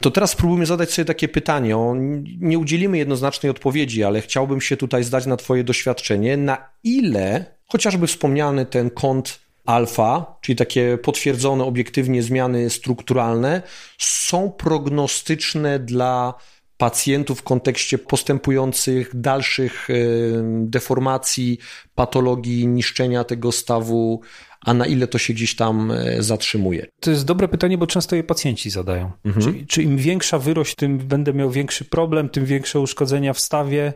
To 0.00 0.10
teraz 0.10 0.30
spróbujmy 0.30 0.66
zadać 0.66 0.90
sobie 0.90 1.06
takie 1.06 1.28
pytanie. 1.28 1.76
Nie 2.40 2.58
udzielimy 2.58 2.98
jednoznacznej 2.98 3.50
odpowiedzi, 3.50 4.04
ale 4.04 4.20
chciałbym 4.20 4.60
się 4.60 4.76
tutaj 4.76 5.04
zdać 5.04 5.26
na 5.26 5.36
Twoje 5.36 5.64
doświadczenie. 5.64 6.36
Na 6.36 6.70
ile 6.84 7.44
chociażby 7.66 8.06
wspomniany 8.06 8.66
ten 8.66 8.90
kąt 8.90 9.40
alfa, 9.68 10.38
czyli 10.40 10.56
takie 10.56 10.98
potwierdzone 10.98 11.64
obiektywnie 11.64 12.22
zmiany 12.22 12.70
strukturalne, 12.70 13.62
są 13.98 14.50
prognostyczne 14.50 15.78
dla 15.78 16.34
pacjentów 16.76 17.38
w 17.38 17.42
kontekście 17.42 17.98
postępujących 17.98 19.10
dalszych 19.14 19.88
deformacji, 20.60 21.58
patologii, 21.94 22.66
niszczenia 22.66 23.24
tego 23.24 23.52
stawu, 23.52 24.20
a 24.60 24.74
na 24.74 24.86
ile 24.86 25.06
to 25.06 25.18
się 25.18 25.32
gdzieś 25.32 25.56
tam 25.56 25.90
e, 25.90 26.22
zatrzymuje? 26.22 26.86
To 27.00 27.10
jest 27.10 27.24
dobre 27.24 27.48
pytanie, 27.48 27.78
bo 27.78 27.86
często 27.86 28.16
je 28.16 28.24
pacjenci 28.24 28.70
zadają. 28.70 29.10
Mhm. 29.24 29.44
Czy, 29.44 29.66
czy 29.66 29.82
im 29.82 29.96
większa 29.96 30.38
wyrość, 30.38 30.74
tym 30.74 30.98
będę 30.98 31.32
miał 31.34 31.50
większy 31.50 31.84
problem, 31.84 32.28
tym 32.28 32.44
większe 32.44 32.80
uszkodzenia 32.80 33.32
w 33.32 33.40
stawie? 33.40 33.92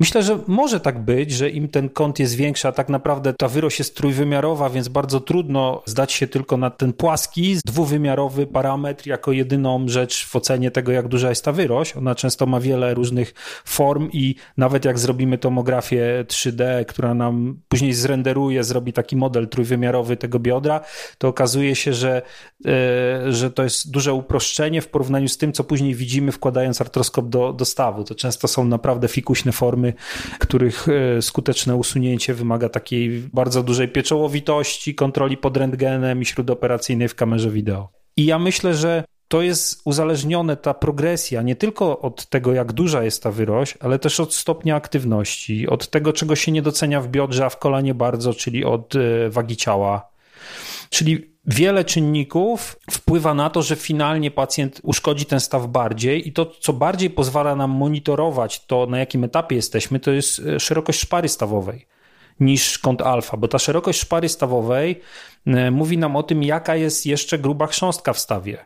Myślę, 0.00 0.22
że 0.22 0.38
może 0.46 0.80
tak 0.80 0.98
być, 0.98 1.30
że 1.30 1.50
im 1.50 1.68
ten 1.68 1.88
kąt 1.88 2.18
jest 2.18 2.34
większy, 2.34 2.68
a 2.68 2.72
tak 2.72 2.88
naprawdę 2.88 3.34
ta 3.34 3.48
wyrość 3.48 3.78
jest 3.78 3.96
trójwymiarowa, 3.96 4.70
więc 4.70 4.88
bardzo 4.88 5.20
trudno 5.20 5.82
zdać 5.86 6.12
się 6.12 6.26
tylko 6.26 6.56
na 6.56 6.70
ten 6.70 6.92
płaski, 6.92 7.56
dwuwymiarowy 7.66 8.46
parametr 8.46 9.06
jako 9.06 9.32
jedyną 9.32 9.88
rzecz 9.88 10.26
w 10.26 10.36
ocenie 10.36 10.70
tego, 10.70 10.92
jak 10.92 11.08
duża 11.08 11.28
jest 11.28 11.44
ta 11.44 11.52
wyrość. 11.52 11.96
Ona 11.96 12.14
często 12.14 12.46
ma 12.46 12.60
wiele 12.60 12.94
różnych 12.94 13.34
form 13.64 14.08
i 14.12 14.34
nawet 14.56 14.84
jak 14.84 14.98
zrobimy 14.98 15.38
tomografię 15.38 16.24
3D, 16.28 16.84
która 16.84 17.14
nam 17.14 17.60
później 17.68 17.92
zrenderuje, 17.92 18.64
zrobi 18.64 18.92
taki 18.92 19.16
model 19.16 19.48
trójwymiarowy 19.48 20.16
tego 20.16 20.38
biodra, 20.38 20.80
to 21.18 21.28
okazuje 21.28 21.74
się, 21.74 21.92
że, 21.92 22.22
yy, 22.64 23.32
że 23.32 23.50
to 23.50 23.62
jest 23.62 23.90
duże 23.90 24.14
uproszczenie 24.14 24.82
w 24.82 24.88
porównaniu 24.88 25.28
z 25.28 25.38
tym, 25.38 25.52
co 25.52 25.64
później 25.64 25.94
widzimy 25.94 26.32
wkładając 26.32 26.80
artroskop 26.80 27.28
do, 27.28 27.52
do 27.52 27.64
stawu. 27.64 28.04
To 28.04 28.14
często 28.14 28.48
są 28.48 28.64
naprawdę 28.64 29.08
fikuśne 29.08 29.52
formy 29.52 29.87
których 30.38 30.86
e, 30.88 31.22
skuteczne 31.22 31.76
usunięcie 31.76 32.34
wymaga 32.34 32.68
takiej 32.68 33.10
bardzo 33.32 33.62
dużej 33.62 33.88
pieczołowitości, 33.88 34.94
kontroli 34.94 35.36
pod 35.36 35.56
rentgenem 35.56 36.22
i 36.22 36.24
śródoperacyjnej 36.24 37.08
w 37.08 37.14
kamerze 37.14 37.50
wideo. 37.50 37.88
I 38.16 38.26
ja 38.26 38.38
myślę, 38.38 38.74
że 38.74 39.04
to 39.28 39.42
jest 39.42 39.80
uzależnione, 39.84 40.56
ta 40.56 40.74
progresja, 40.74 41.42
nie 41.42 41.56
tylko 41.56 41.98
od 41.98 42.26
tego, 42.26 42.52
jak 42.52 42.72
duża 42.72 43.02
jest 43.02 43.22
ta 43.22 43.30
wyrość, 43.30 43.74
ale 43.80 43.98
też 43.98 44.20
od 44.20 44.34
stopnia 44.34 44.76
aktywności, 44.76 45.68
od 45.68 45.90
tego, 45.90 46.12
czego 46.12 46.36
się 46.36 46.52
nie 46.52 46.62
docenia 46.62 47.00
w 47.00 47.08
biodrze, 47.08 47.44
a 47.44 47.48
w 47.48 47.58
kolanie 47.58 47.94
bardzo, 47.94 48.34
czyli 48.34 48.64
od 48.64 48.94
e, 48.96 49.30
wagi 49.30 49.56
ciała. 49.56 50.08
Czyli 50.90 51.37
wiele 51.48 51.84
czynników 51.84 52.76
wpływa 52.90 53.34
na 53.34 53.50
to, 53.50 53.62
że 53.62 53.76
finalnie 53.76 54.30
pacjent 54.30 54.80
uszkodzi 54.82 55.26
ten 55.26 55.40
staw 55.40 55.66
bardziej 55.66 56.28
i 56.28 56.32
to, 56.32 56.46
co 56.46 56.72
bardziej 56.72 57.10
pozwala 57.10 57.56
nam 57.56 57.70
monitorować 57.70 58.66
to, 58.66 58.86
na 58.86 58.98
jakim 58.98 59.24
etapie 59.24 59.56
jesteśmy, 59.56 60.00
to 60.00 60.10
jest 60.10 60.38
e, 60.38 60.60
szerokość 60.60 61.00
szpary 61.00 61.28
stawowej 61.28 61.86
niż 62.40 62.78
kąt 62.78 63.02
alfa, 63.02 63.36
bo 63.36 63.48
ta 63.48 63.58
szerokość 63.58 64.00
szpary 64.00 64.28
stawowej 64.28 65.00
e, 65.46 65.70
mówi 65.70 65.98
nam 65.98 66.16
o 66.16 66.22
tym, 66.22 66.42
jaka 66.42 66.76
jest 66.76 67.06
jeszcze 67.06 67.38
gruba 67.38 67.66
chrząstka 67.66 68.12
w 68.12 68.18
stawie. 68.18 68.58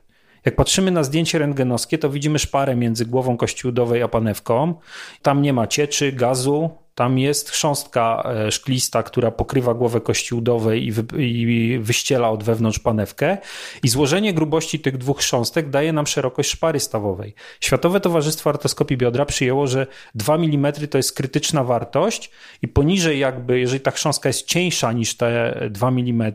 Jak 0.44 0.56
patrzymy 0.56 0.90
na 0.90 1.04
zdjęcie 1.04 1.38
rentgenowskie, 1.38 1.98
to 1.98 2.10
widzimy 2.10 2.38
szparę 2.38 2.76
między 2.76 3.06
głową 3.06 3.36
kości 3.36 3.68
udowej 3.68 4.02
a 4.02 4.08
panewką. 4.08 4.74
Tam 5.22 5.42
nie 5.42 5.52
ma 5.52 5.66
cieczy, 5.66 6.12
gazu, 6.12 6.70
tam 6.94 7.18
jest 7.18 7.50
chrząstka 7.50 8.32
e, 8.46 8.52
szklista, 8.52 9.02
która 9.02 9.30
pokrywa 9.30 9.74
głowę 9.74 10.00
kości 10.00 10.34
udowej 10.34 10.86
i, 10.86 10.92
wy, 10.92 11.04
i 11.18 11.78
wyściela 11.82 12.30
od 12.30 12.44
wewnątrz 12.44 12.78
panewkę. 12.78 13.38
I 13.82 13.88
złożenie 13.88 14.34
grubości 14.34 14.80
tych 14.80 14.98
dwóch 14.98 15.18
chrząstek 15.18 15.70
daje 15.70 15.92
nam 15.92 16.06
szerokość 16.06 16.50
szpary 16.50 16.80
stawowej. 16.80 17.34
Światowe 17.60 18.00
Towarzystwo 18.00 18.50
Artoskopii 18.50 18.96
Biodra 18.96 19.24
przyjęło, 19.24 19.66
że 19.66 19.86
2 20.14 20.34
mm 20.34 20.72
to 20.90 20.98
jest 20.98 21.16
krytyczna 21.16 21.64
wartość 21.64 22.30
i 22.62 22.68
poniżej 22.68 23.18
jakby, 23.18 23.60
jeżeli 23.60 23.80
ta 23.80 23.90
chrząstka 23.90 24.28
jest 24.28 24.46
cieńsza 24.46 24.92
niż 24.92 25.16
te 25.16 25.60
2 25.70 25.88
mm, 25.88 26.32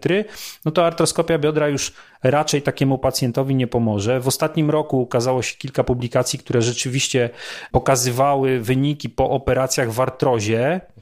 no 0.66 0.72
to 0.72 0.86
artroskopia 0.86 1.38
biodra 1.38 1.68
już 1.68 1.94
raczej 2.24 2.62
takiemu 2.62 2.98
pacjentowi 2.98 3.56
nie 3.56 3.68
pomoże. 3.68 4.20
W 4.20 4.28
ostatnim 4.28 4.70
roku 4.70 5.02
ukazało 5.02 5.42
się 5.42 5.58
kilka 5.58 5.84
publikacji, 5.84 6.40
które 6.40 6.62
rzeczywiście 6.62 7.30
pokazywały 7.72 8.60
wyniki 8.60 9.10
po 9.10 9.30
operacjach 9.30 9.92
w 9.92 10.02
artrozie, 10.02 10.47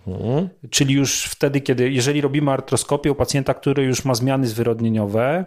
mhm. 0.07 0.49
czyli 0.69 0.93
już 0.93 1.23
wtedy, 1.23 1.61
kiedy, 1.61 1.91
jeżeli 1.91 2.21
robimy 2.21 2.51
artroskopię 2.51 3.11
u 3.11 3.15
pacjenta, 3.15 3.53
który 3.53 3.83
już 3.83 4.05
ma 4.05 4.15
zmiany 4.15 4.47
zwyrodnieniowe 4.47 5.45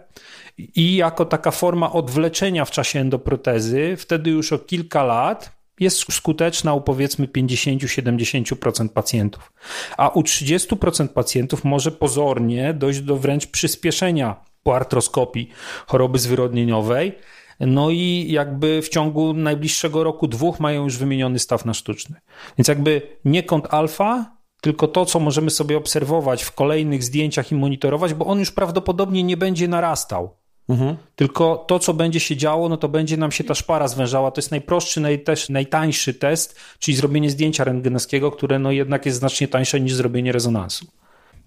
i 0.57 0.95
jako 0.95 1.25
taka 1.25 1.51
forma 1.51 1.91
odwleczenia 1.91 2.65
w 2.65 2.71
czasie 2.71 2.99
endoprotezy, 2.99 3.95
wtedy 3.97 4.29
już 4.29 4.53
o 4.53 4.59
kilka 4.59 5.03
lat 5.03 5.59
jest 5.79 6.13
skuteczna 6.13 6.73
u 6.73 6.81
powiedzmy 6.81 7.27
50-70% 7.27 8.89
pacjentów, 8.89 9.53
a 9.97 10.09
u 10.09 10.21
30% 10.21 11.07
pacjentów 11.07 11.63
może 11.63 11.91
pozornie 11.91 12.73
dojść 12.73 12.99
do 12.99 13.17
wręcz 13.17 13.47
przyspieszenia 13.47 14.35
po 14.63 14.75
artroskopii 14.75 15.49
choroby 15.87 16.19
zwyrodnieniowej. 16.19 17.13
No 17.59 17.89
i 17.89 18.27
jakby 18.29 18.81
w 18.81 18.89
ciągu 18.89 19.33
najbliższego 19.33 20.03
roku, 20.03 20.27
dwóch 20.27 20.59
mają 20.59 20.83
już 20.83 20.97
wymieniony 20.97 21.39
staw 21.39 21.65
na 21.65 21.73
sztuczny. 21.73 22.15
Więc 22.57 22.67
jakby 22.67 23.01
nie 23.25 23.43
kąt 23.43 23.67
alfa, 23.73 24.37
tylko 24.61 24.87
to, 24.87 25.05
co 25.05 25.19
możemy 25.19 25.49
sobie 25.49 25.77
obserwować 25.77 26.43
w 26.43 26.51
kolejnych 26.51 27.03
zdjęciach 27.03 27.51
i 27.51 27.55
monitorować, 27.55 28.13
bo 28.13 28.25
on 28.25 28.39
już 28.39 28.51
prawdopodobnie 28.51 29.23
nie 29.23 29.37
będzie 29.37 29.67
narastał. 29.67 30.39
Mhm. 30.69 30.95
Tylko 31.15 31.65
to, 31.67 31.79
co 31.79 31.93
będzie 31.93 32.19
się 32.19 32.37
działo, 32.37 32.69
no 32.69 32.77
to 32.77 32.89
będzie 32.89 33.17
nam 33.17 33.31
się 33.31 33.43
ta 33.43 33.55
szpara 33.55 33.87
zwężała. 33.87 34.31
To 34.31 34.39
jest 34.39 34.51
najprostszy, 34.51 35.01
naj, 35.01 35.23
też 35.23 35.49
najtańszy 35.49 36.13
test, 36.13 36.59
czyli 36.79 36.97
zrobienie 36.97 37.29
zdjęcia 37.29 37.63
rentgenowskiego, 37.63 38.31
które 38.31 38.59
no 38.59 38.71
jednak 38.71 39.05
jest 39.05 39.17
znacznie 39.17 39.47
tańsze 39.47 39.79
niż 39.79 39.93
zrobienie 39.93 40.31
rezonansu. 40.31 40.85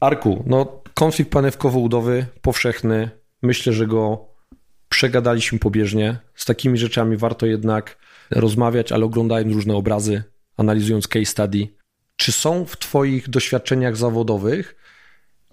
Arku, 0.01 0.43
no 0.47 0.67
konflikt 0.95 1.33
panewkowo-udowy 1.33 2.25
powszechny. 2.41 3.11
Myślę, 3.43 3.73
że 3.73 3.87
go 3.87 4.32
przegadaliśmy 5.03 5.59
pobieżnie. 5.59 6.17
Z 6.35 6.45
takimi 6.45 6.79
rzeczami 6.79 7.17
warto 7.17 7.47
jednak 7.47 7.99
rozmawiać, 8.31 8.93
ale 8.93 9.05
oglądając 9.05 9.55
różne 9.55 9.75
obrazy, 9.75 10.23
analizując 10.57 11.09
case 11.09 11.27
study. 11.27 11.69
Czy 12.17 12.33
są 12.33 12.65
w 12.65 12.77
Twoich 12.77 13.29
doświadczeniach 13.29 13.97
zawodowych 13.97 14.77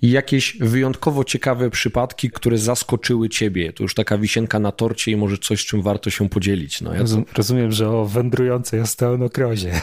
jakieś 0.02 0.58
wyjątkowo 0.60 1.24
ciekawe 1.24 1.70
przypadki, 1.70 2.30
które 2.30 2.58
zaskoczyły 2.58 3.30
ciebie? 3.30 3.74
To 3.74 3.84
już 3.84 3.94
taka 3.94 4.18
wisienka 4.18 4.60
na 4.60 4.72
torcie 4.72 5.12
i 5.12 5.16
może 5.16 5.38
coś, 5.38 5.66
czym 5.66 5.82
warto 5.82 6.10
się 6.10 6.30
podzielić. 6.30 6.82
No, 6.82 6.94
ja 6.94 7.04
to... 7.04 7.24
Rozumiem, 7.36 7.72
że 7.72 7.90
o 7.90 8.06
wędrującej 8.06 8.80
osteonokrozie. 8.80 9.82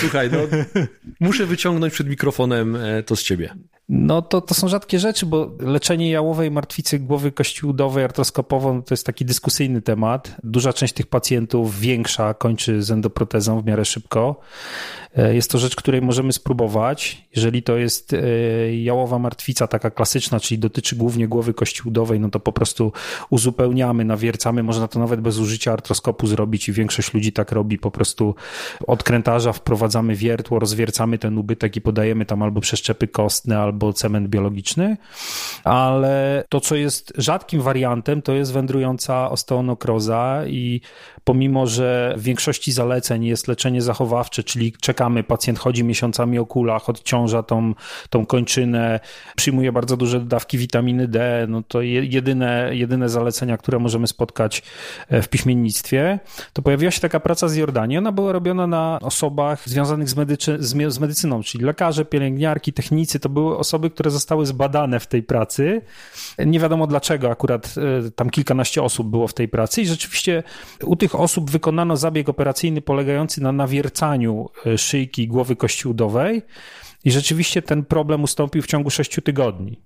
Słuchaj, 0.00 0.30
no, 0.32 0.38
muszę 1.20 1.46
wyciągnąć 1.46 1.92
przed 1.94 2.08
mikrofonem 2.08 2.76
e, 2.76 3.02
to 3.02 3.16
z 3.16 3.22
ciebie. 3.22 3.54
No 3.94 4.22
to, 4.22 4.40
to 4.40 4.54
są 4.54 4.68
rzadkie 4.68 4.98
rzeczy, 4.98 5.26
bo 5.26 5.50
leczenie 5.58 6.10
jałowej 6.10 6.50
martwicy 6.50 6.98
głowy 6.98 7.32
kości 7.32 7.66
udowej 7.66 8.04
artroskopową 8.04 8.82
to 8.82 8.92
jest 8.92 9.06
taki 9.06 9.24
dyskusyjny 9.24 9.82
temat. 9.82 10.36
Duża 10.44 10.72
część 10.72 10.94
tych 10.94 11.06
pacjentów, 11.06 11.80
większa, 11.80 12.34
kończy 12.34 12.82
z 12.82 12.90
endoprotezą 12.90 13.60
w 13.60 13.66
miarę 13.66 13.84
szybko. 13.84 14.40
E, 15.16 15.34
jest 15.34 15.50
to 15.50 15.58
rzecz, 15.58 15.76
której 15.76 16.02
możemy 16.02 16.32
spróbować. 16.32 17.26
Jeżeli 17.36 17.62
to 17.62 17.76
jest 17.76 18.12
e, 18.12 18.76
jałowa 18.76 19.18
martwica 19.18 19.66
taka 19.66 19.90
klasyczna, 19.90 20.40
czyli 20.40 20.58
dotyczy 20.58 20.96
głównie 20.96 21.28
głowy 21.28 21.54
kości 21.54 21.82
udowej, 21.84 22.20
no 22.20 22.30
to 22.30 22.40
po 22.40 22.52
prostu 22.52 22.92
uzupełniamy, 23.30 24.04
nawiercamy. 24.04 24.62
Można 24.62 24.88
to 24.88 24.98
nawet 24.98 25.20
bez 25.20 25.38
użycia 25.38 25.72
artroskopu 25.72 26.26
zrobić 26.26 26.68
i 26.68 26.72
większość 26.72 27.14
ludzi 27.14 27.32
tak 27.32 27.52
robi. 27.52 27.78
Po 27.78 27.90
prostu 27.90 28.34
od 28.86 29.02
krętarza 29.02 29.52
wprowadzamy 29.52 30.14
wiertło, 30.14 30.58
rozwiercamy 30.58 31.18
ten 31.18 31.38
ubytek 31.38 31.76
i 31.76 31.80
podajemy 31.80 32.26
tam 32.26 32.42
albo 32.42 32.60
przeszczepy 32.60 33.08
kostne, 33.08 33.58
albo 33.58 33.92
cement 33.92 34.28
biologiczny. 34.28 34.96
Ale 35.64 36.44
to, 36.48 36.60
co 36.60 36.76
jest 36.76 37.12
rzadkim 37.16 37.60
wariantem, 37.60 38.22
to 38.22 38.32
jest 38.32 38.52
wędrująca 38.52 39.30
osteonokroza 39.30 40.42
i 40.46 40.80
pomimo, 41.24 41.66
że 41.66 42.14
w 42.16 42.22
większości 42.22 42.72
zaleceń 42.72 43.24
jest 43.24 43.48
leczenie 43.48 43.82
zachowawcze, 43.82 44.44
czyli 44.44 44.72
czekamy, 45.02 45.24
pacjent 45.24 45.58
chodzi 45.58 45.84
miesiącami 45.84 46.38
o 46.38 46.46
kulach, 46.46 46.88
odciąża 46.88 47.42
tą, 47.42 47.74
tą 48.10 48.26
kończynę, 48.26 49.00
przyjmuje 49.36 49.72
bardzo 49.72 49.96
duże 49.96 50.20
dawki 50.20 50.58
witaminy 50.58 51.08
D, 51.08 51.46
no 51.48 51.62
to 51.68 51.80
jedyne, 51.82 52.70
jedyne 52.72 53.08
zalecenia, 53.08 53.56
które 53.56 53.78
możemy 53.78 54.06
spotkać 54.06 54.62
e, 55.08 55.22
w 55.22 55.28
piśmiennictwie, 55.28 56.18
to 56.52 56.62
pojawiła 56.62 56.90
się 56.90 57.00
taka 57.00 57.20
praca 57.20 57.48
z 57.48 57.56
Jordanii. 57.56 57.98
Ona 57.98 58.12
była 58.12 58.32
robiona 58.32 58.66
na 58.66 58.98
osobach 59.02 59.68
związanych 59.68 60.08
z, 60.08 60.16
medycy, 60.16 60.56
z 60.60 60.98
medycyną, 60.98 61.42
czyli 61.42 61.64
lekarze, 61.64 62.04
pielęgniarki, 62.04 62.72
technicy. 62.72 63.20
To 63.20 63.28
były 63.28 63.58
osoby, 63.58 63.90
które 63.90 64.10
zostały 64.10 64.46
zbadane 64.46 65.00
w 65.00 65.06
tej 65.06 65.22
pracy. 65.22 65.82
Nie 66.46 66.60
wiadomo 66.60 66.86
dlaczego, 66.86 67.30
akurat 67.30 67.74
e, 68.06 68.10
tam 68.10 68.30
kilkanaście 68.30 68.82
osób 68.82 69.10
było 69.10 69.28
w 69.28 69.34
tej 69.34 69.48
pracy 69.48 69.82
i 69.82 69.86
rzeczywiście 69.86 70.42
u 70.84 70.96
tych 70.96 71.14
osób 71.14 71.50
wykonano 71.50 71.96
zabieg 71.96 72.28
operacyjny 72.28 72.82
polegający 72.82 73.42
na 73.42 73.52
nawiercaniu 73.52 74.48
e, 74.66 74.78
szyjki 74.92 75.28
głowy 75.28 75.56
kości 75.56 75.88
udowej 75.88 76.42
i 77.04 77.10
rzeczywiście 77.10 77.62
ten 77.62 77.84
problem 77.84 78.22
ustąpił 78.22 78.62
w 78.62 78.66
ciągu 78.66 78.90
sześciu 78.90 79.22
tygodni. 79.22 79.82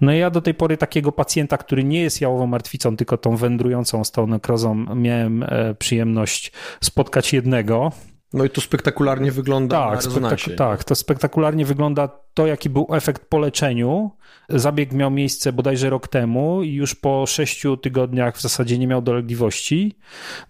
No 0.00 0.12
i 0.12 0.18
ja 0.18 0.30
do 0.30 0.40
tej 0.40 0.54
pory 0.54 0.76
takiego 0.76 1.12
pacjenta, 1.12 1.58
który 1.58 1.84
nie 1.84 2.02
jest 2.02 2.20
jałową 2.20 2.46
martwicą, 2.46 2.96
tylko 2.96 3.16
tą 3.16 3.36
wędrującą 3.36 4.04
z 4.04 4.10
tą 4.10 4.26
nekrozą, 4.26 4.74
miałem 4.74 5.42
e, 5.42 5.74
przyjemność 5.74 6.52
spotkać 6.80 7.32
jednego. 7.32 7.92
No 8.32 8.44
i 8.44 8.50
to 8.50 8.60
spektakularnie 8.60 9.32
wygląda 9.32 9.90
tak, 9.90 10.04
na 10.20 10.30
spektak- 10.30 10.54
tak, 10.54 10.84
to 10.84 10.94
spektakularnie 10.94 11.64
wygląda 11.64 12.08
to, 12.34 12.46
jaki 12.46 12.70
był 12.70 12.86
efekt 12.92 13.24
po 13.28 13.38
leczeniu. 13.38 14.10
Zabieg 14.48 14.92
miał 14.92 15.10
miejsce 15.10 15.52
bodajże 15.52 15.90
rok 15.90 16.08
temu 16.08 16.62
i 16.62 16.74
już 16.74 16.94
po 16.94 17.26
sześciu 17.26 17.76
tygodniach 17.76 18.36
w 18.36 18.40
zasadzie 18.40 18.78
nie 18.78 18.86
miał 18.86 19.02
dolegliwości. 19.02 19.98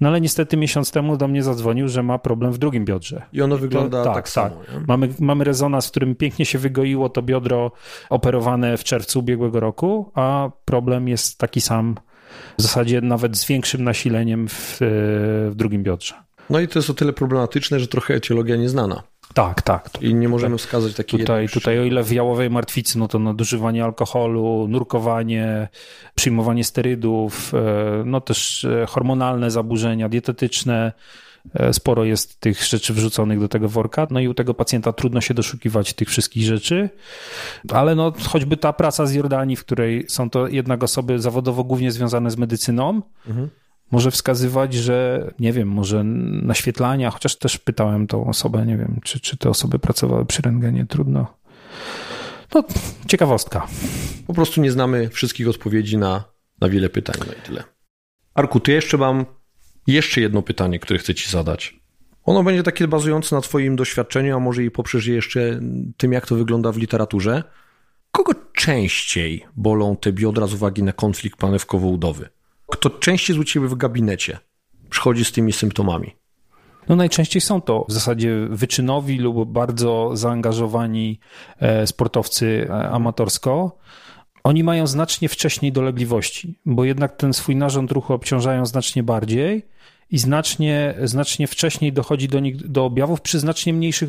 No 0.01 0.09
ale 0.09 0.21
niestety 0.21 0.57
miesiąc 0.57 0.91
temu 0.91 1.17
do 1.17 1.29
mnie 1.29 1.43
zadzwonił, 1.43 1.89
że 1.89 2.03
ma 2.03 2.19
problem 2.19 2.53
w 2.53 2.59
drugim 2.59 2.85
biodrze. 2.85 3.23
I 3.33 3.43
ono 3.43 3.59
wygląda 3.59 3.99
to, 3.99 4.05
tak, 4.05 4.15
tak, 4.15 4.29
samo. 4.29 4.57
Tak. 4.57 4.87
Mamy, 4.89 5.09
mamy 5.21 5.45
rezonans, 5.45 5.87
w 5.87 5.91
którym 5.91 6.15
pięknie 6.15 6.45
się 6.45 6.59
wygoiło 6.59 7.09
to 7.09 7.23
biodro 7.23 7.73
operowane 8.11 8.77
w 8.77 8.85
czerwcu 8.85 9.19
ubiegłego 9.19 9.61
roku, 9.61 10.13
a 10.15 10.51
problem 10.65 11.09
jest 11.09 11.39
taki 11.39 11.61
sam, 11.61 11.95
w 12.59 12.63
zasadzie 12.63 13.01
nawet 13.01 13.37
z 13.37 13.47
większym 13.47 13.85
nasileniem 13.85 14.49
w, 14.49 14.77
w 15.51 15.53
drugim 15.55 15.83
biodrze. 15.83 16.15
No 16.51 16.61
i 16.61 16.69
to 16.69 16.79
jest 16.79 16.91
o 16.91 16.95
tyle 16.95 17.13
problematyczne, 17.13 17.81
że 17.81 17.89
trochę 17.89 18.15
etiologia 18.15 18.57
nieznana. 18.57 19.03
Tak, 19.35 19.63
tak. 19.63 19.89
I 20.01 20.15
nie 20.15 20.29
możemy 20.29 20.57
tutaj, 20.57 20.67
wskazać 20.67 20.95
takiej 20.95 21.21
tutaj, 21.21 21.49
tutaj 21.49 21.79
o 21.79 21.85
ile 21.85 22.03
w 22.03 22.13
jałowej 22.13 22.51
martwicy, 22.51 22.99
no 22.99 23.09
to 23.09 23.19
nadużywanie 23.19 23.85
alkoholu, 23.85 24.67
nurkowanie, 24.69 25.69
przyjmowanie 26.15 26.65
sterydów, 26.65 27.55
e, 27.55 28.03
no 28.05 28.21
też 28.21 28.65
e, 28.65 28.87
hormonalne 28.87 29.51
zaburzenia 29.51 30.09
dietetyczne, 30.09 30.93
e, 31.55 31.73
sporo 31.73 32.05
jest 32.05 32.41
tych 32.41 32.65
rzeczy 32.65 32.95
wrzuconych 32.95 33.41
do 33.41 33.49
tego 33.49 33.69
worka, 33.69 34.07
no 34.11 34.21
i 34.21 34.29
u 34.29 34.35
tego 34.35 34.55
pacjenta 34.55 34.93
trudno 34.93 35.21
się 35.21 35.35
doszukiwać 35.35 35.93
tych 35.93 36.09
wszystkich 36.09 36.45
rzeczy, 36.45 36.91
ale 37.73 37.95
no 37.95 38.13
choćby 38.29 38.57
ta 38.57 38.73
praca 38.73 39.07
z 39.07 39.13
Jordanii, 39.13 39.57
w 39.57 39.65
której 39.65 40.05
są 40.09 40.31
to 40.31 40.49
jednak 40.49 40.85
osoby 40.85 41.19
zawodowo 41.19 41.65
głównie 41.65 41.93
związane 41.93 42.31
z 42.31 42.37
medycyną, 42.37 43.03
mhm 43.27 43.49
może 43.91 44.11
wskazywać, 44.11 44.75
że 44.75 45.31
nie 45.39 45.53
wiem, 45.53 45.69
może 45.69 46.05
naświetlania, 46.05 47.11
chociaż 47.11 47.37
też 47.37 47.59
pytałem 47.59 48.07
tą 48.07 48.27
osobę, 48.27 48.67
nie 48.67 48.77
wiem, 48.77 49.01
czy, 49.05 49.21
czy 49.21 49.37
te 49.37 49.51
osoby 49.51 49.79
pracowały 49.79 50.27
przy 50.27 50.43
rentgenie, 50.43 50.87
trudno. 50.87 51.39
No, 52.55 52.65
ciekawostka. 53.07 53.67
Po 54.27 54.35
prostu 54.35 54.61
nie 54.61 54.73
znamy 54.73 55.09
wszystkich 55.09 55.49
odpowiedzi 55.49 55.99
na, 55.99 56.25
na 56.61 56.69
wiele 56.69 56.89
pytań, 56.89 57.15
no 57.27 57.33
i 57.33 57.47
tyle. 57.47 57.65
Arku, 58.35 58.61
ty 58.61 58.73
jeszcze 58.73 58.99
mam 58.99 59.27
jeszcze 59.87 60.21
jedno 60.21 60.43
pytanie, 60.43 60.79
które 60.79 60.99
chcę 60.99 61.15
ci 61.15 61.31
zadać. 61.31 61.81
Ono 62.25 62.43
będzie 62.43 62.63
takie 62.63 62.89
bazujące 62.89 63.35
na 63.35 63.41
twoim 63.41 63.77
doświadczeniu, 63.77 64.37
a 64.37 64.41
może 64.41 64.65
i 64.65 64.71
poprzez 64.71 65.07
jeszcze 65.07 65.61
tym, 65.97 66.13
jak 66.13 66.27
to 66.27 66.35
wygląda 66.37 66.73
w 66.73 66.77
literaturze. 66.77 67.43
Kogo 68.13 68.33
częściej 68.53 69.47
bolą 69.57 69.97
te 69.97 70.13
biodra 70.13 70.47
z 70.47 70.55
uwagi 70.55 70.83
na 70.83 70.93
konflikt 70.93 71.39
panewkowo-udowy? 71.41 72.29
Kto 72.73 72.91
częściej 72.91 73.35
jest 73.35 73.41
u 73.41 73.45
ciebie 73.45 73.69
w 73.69 73.75
gabinecie, 73.75 74.39
przychodzi 74.91 75.25
z 75.25 75.33
tymi 75.33 75.53
symptomami? 75.53 76.17
No 76.89 76.97
najczęściej 76.97 77.43
są 77.43 77.61
to 77.61 77.85
w 77.89 77.93
zasadzie 77.93 78.47
wyczynowi 78.51 79.19
lub 79.19 79.53
bardzo 79.53 80.11
zaangażowani 80.15 81.21
e, 81.59 81.87
sportowcy 81.87 82.67
e, 82.71 82.91
amatorsko. 82.91 83.79
Oni 84.45 84.65
mają 84.65 84.87
znacznie 84.87 85.29
wcześniej 85.29 85.73
dolegliwości, 85.73 86.59
bo 86.67 86.85
jednak 86.85 87.17
ten 87.17 87.33
swój 87.33 87.57
narząd 87.57 87.93
ruchu 87.93 88.13
obciążają 88.15 88.67
znacznie 88.67 89.03
bardziej 89.03 89.67
i 90.11 90.19
znacznie, 90.19 90.95
znacznie 91.05 91.47
wcześniej 91.47 91.93
dochodzi 91.93 92.29
do 92.29 92.41
nich 92.41 92.57
do 92.57 92.85
objawów 92.85 93.21
przy 93.21 93.39
znacznie 93.39 93.73
mniejszych 93.73 94.09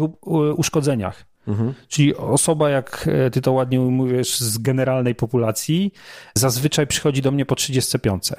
uszkodzeniach. 0.55 1.25
Mhm. 1.49 1.73
Czyli 1.87 2.15
osoba, 2.15 2.69
jak 2.69 3.09
e, 3.11 3.29
ty 3.29 3.41
to 3.41 3.51
ładnie 3.51 3.79
mówisz, 3.79 4.37
z 4.39 4.57
generalnej 4.57 5.15
populacji, 5.15 5.93
zazwyczaj 6.35 6.87
przychodzi 6.87 7.21
do 7.21 7.31
mnie 7.31 7.45
po 7.45 7.55
35. 7.55 8.29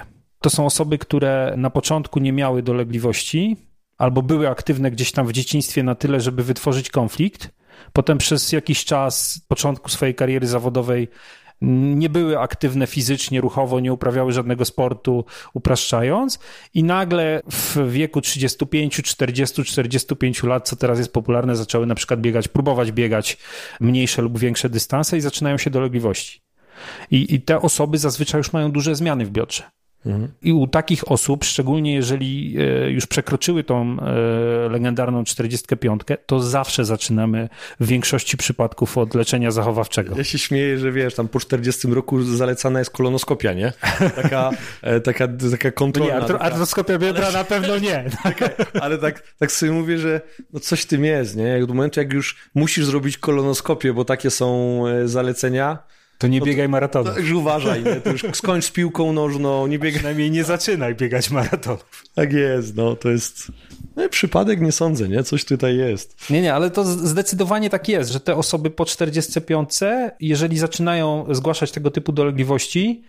To 0.41 0.51
są 0.51 0.67
osoby, 0.67 0.99
które 0.99 1.55
na 1.57 1.71
początku 1.71 2.21
nie 2.21 2.33
miały 2.33 2.63
dolegliwości 2.63 3.57
albo 3.99 4.23
były 4.23 4.49
aktywne 4.49 4.91
gdzieś 4.91 5.13
tam 5.13 5.27
w 5.27 5.33
dzieciństwie 5.33 5.83
na 5.83 5.95
tyle, 5.95 6.21
żeby 6.21 6.43
wytworzyć 6.43 6.91
konflikt. 6.91 7.51
Potem 7.93 8.19
przez 8.19 8.53
jakiś 8.53 8.85
czas, 8.85 9.41
początku 9.49 9.89
swojej 9.89 10.15
kariery 10.15 10.47
zawodowej, 10.47 11.09
nie 11.61 12.09
były 12.09 12.39
aktywne 12.39 12.87
fizycznie, 12.87 13.41
ruchowo, 13.41 13.81
nie 13.81 13.93
uprawiały 13.93 14.33
żadnego 14.33 14.65
sportu, 14.65 15.25
upraszczając, 15.55 16.39
i 16.75 16.85
nagle 16.85 17.43
w 17.51 17.91
wieku 17.91 18.21
35, 18.21 19.03
40, 19.03 19.65
45 19.65 20.43
lat, 20.43 20.69
co 20.69 20.77
teraz 20.77 20.99
jest 20.99 21.13
popularne, 21.13 21.57
zaczęły 21.57 21.87
na 21.87 21.95
przykład 21.95 22.21
biegać, 22.21 22.49
próbować 22.49 22.93
biegać 22.93 23.39
mniejsze 23.81 24.23
lub 24.23 24.39
większe 24.39 24.69
dystanse 24.69 25.17
i 25.17 25.21
zaczynają 25.21 25.59
się 25.59 25.71
dolegliwości. 25.71 26.41
I, 27.11 27.35
I 27.35 27.41
te 27.41 27.61
osoby 27.61 27.99
zazwyczaj 27.99 28.39
już 28.39 28.53
mają 28.53 28.73
duże 28.73 28.95
zmiany 28.95 29.27
w 29.27 29.31
biodrze. 29.31 29.80
Mhm. 30.07 30.29
I 30.43 30.53
u 30.53 30.67
takich 30.67 31.11
osób, 31.11 31.45
szczególnie 31.45 31.95
jeżeli 31.95 32.57
e, 32.59 32.91
już 32.91 33.07
przekroczyły 33.07 33.65
tą 33.65 33.97
e, 34.01 34.69
legendarną 34.69 35.25
45, 35.25 36.03
to 36.27 36.41
zawsze 36.41 36.85
zaczynamy 36.85 37.49
w 37.81 37.87
większości 37.87 38.37
przypadków 38.37 38.99
od 38.99 39.15
leczenia 39.15 39.51
zachowawczego. 39.51 40.17
Ja 40.17 40.25
się 40.25 40.39
śmieję, 40.39 40.79
że 40.79 40.93
wiesz, 40.93 41.15
tam 41.15 41.29
po 41.29 41.41
40 41.41 41.89
roku 41.89 42.23
zalecana 42.23 42.79
jest 42.79 42.91
kolonoskopia, 42.91 43.53
nie? 43.53 43.73
Taka, 44.17 44.51
e, 44.83 45.01
taka, 45.01 45.29
taka 45.51 45.71
kontrola. 45.71 46.15
Nie, 46.15 46.27
taka... 46.27 46.39
artroskopia 46.39 46.99
biodra 46.99 47.27
ale... 47.27 47.33
na 47.33 47.45
pewno 47.45 47.79
nie. 47.79 48.05
Ale 48.83 48.99
tak, 48.99 49.35
tak 49.39 49.53
sobie 49.53 49.73
mówię, 49.73 49.99
że 49.99 50.21
no 50.53 50.61
coś 50.61 50.85
tym 50.85 51.05
jest, 51.05 51.37
nie? 51.37 51.61
Do 51.61 51.75
momentu, 51.75 52.01
jak 52.01 52.13
już 52.13 52.37
musisz 52.55 52.85
zrobić 52.85 53.19
kolonoskopię, 53.19 53.93
bo 53.93 54.05
takie 54.05 54.31
są 54.31 54.83
zalecenia, 55.05 55.79
to 56.21 56.29
nie 56.29 56.41
no 56.41 56.47
biegaj 56.47 56.69
maratonu. 56.69 57.11
Już 57.19 57.33
uważaj, 57.33 57.85
nie? 57.85 57.95
To 57.95 58.11
już 58.11 58.23
skończ 58.33 58.65
z 58.65 58.71
piłką 58.71 59.13
nożną, 59.13 59.67
nie 59.67 59.79
biegaj. 59.79 59.99
Przynajmniej 59.99 60.31
nie 60.31 60.45
zaczynaj 60.45 60.95
biegać 60.95 61.31
maratonów. 61.31 62.05
Tak 62.15 62.33
jest, 62.33 62.77
no 62.77 62.97
to 62.97 63.11
jest... 63.11 63.53
No, 63.97 64.09
przypadek 64.09 64.61
nie 64.61 64.73
sądzę, 64.73 65.09
nie? 65.09 65.23
Coś 65.23 65.45
tutaj 65.45 65.77
jest. 65.77 66.31
Nie, 66.31 66.43
nie, 66.43 66.55
ale 66.55 66.71
to 66.71 66.85
zdecydowanie 66.85 67.71
tak 67.71 67.89
jest, 67.89 68.11
że 68.11 68.21
te 68.21 68.37
osoby 68.37 68.71
po 68.71 68.85
45, 68.85 69.71
jeżeli 70.21 70.59
zaczynają 70.59 71.27
zgłaszać 71.31 71.71
tego 71.73 71.91
typu 71.91 72.13
dolegliwości, 72.13 73.05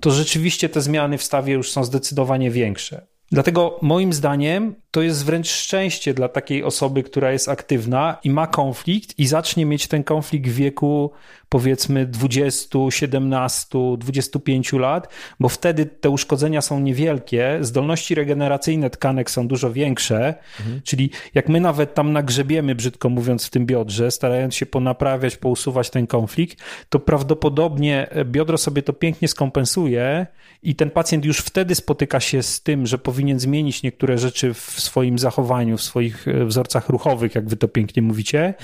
to 0.00 0.10
rzeczywiście 0.10 0.68
te 0.68 0.80
zmiany 0.80 1.18
w 1.18 1.22
stawie 1.22 1.52
już 1.52 1.70
są 1.70 1.84
zdecydowanie 1.84 2.50
większe. 2.50 3.06
Dlatego 3.32 3.78
moim 3.82 4.12
zdaniem 4.12 4.74
to 4.90 5.02
jest 5.02 5.24
wręcz 5.24 5.50
szczęście 5.50 6.14
dla 6.14 6.28
takiej 6.28 6.64
osoby, 6.64 7.02
która 7.02 7.32
jest 7.32 7.48
aktywna 7.48 8.18
i 8.24 8.30
ma 8.30 8.46
konflikt 8.46 9.18
i 9.18 9.26
zacznie 9.26 9.66
mieć 9.66 9.86
ten 9.86 10.04
konflikt 10.04 10.48
w 10.48 10.54
wieku 10.54 11.10
powiedzmy 11.52 12.06
20, 12.06 12.78
17, 12.90 13.78
25 13.98 14.72
lat, 14.72 15.08
bo 15.40 15.48
wtedy 15.48 15.86
te 15.86 16.10
uszkodzenia 16.10 16.62
są 16.62 16.80
niewielkie, 16.80 17.58
zdolności 17.60 18.14
regeneracyjne 18.14 18.90
tkanek 18.90 19.30
są 19.30 19.48
dużo 19.48 19.72
większe, 19.72 20.34
mhm. 20.60 20.80
czyli 20.84 21.10
jak 21.34 21.48
my 21.48 21.60
nawet 21.60 21.94
tam 21.94 22.12
nagrzebiemy, 22.12 22.74
brzydko 22.74 23.08
mówiąc, 23.08 23.46
w 23.46 23.50
tym 23.50 23.66
biodrze, 23.66 24.10
starając 24.10 24.54
się 24.54 24.66
ponaprawiać, 24.66 25.36
pousuwać 25.36 25.90
ten 25.90 26.06
konflikt, 26.06 26.58
to 26.88 27.00
prawdopodobnie 27.00 28.06
biodro 28.24 28.58
sobie 28.58 28.82
to 28.82 28.92
pięknie 28.92 29.28
skompensuje 29.28 30.26
i 30.62 30.74
ten 30.74 30.90
pacjent 30.90 31.24
już 31.24 31.38
wtedy 31.38 31.74
spotyka 31.74 32.20
się 32.20 32.42
z 32.42 32.60
tym, 32.60 32.86
że 32.86 32.98
powinien 32.98 33.40
zmienić 33.40 33.82
niektóre 33.82 34.18
rzeczy 34.18 34.54
w 34.54 34.80
swoim 34.80 35.18
zachowaniu, 35.18 35.76
w 35.76 35.82
swoich 35.82 36.28
e, 36.28 36.44
wzorcach 36.44 36.88
ruchowych, 36.88 37.34
jak 37.34 37.48
wy 37.48 37.56
to 37.56 37.68
pięknie 37.68 38.02
mówicie, 38.02 38.54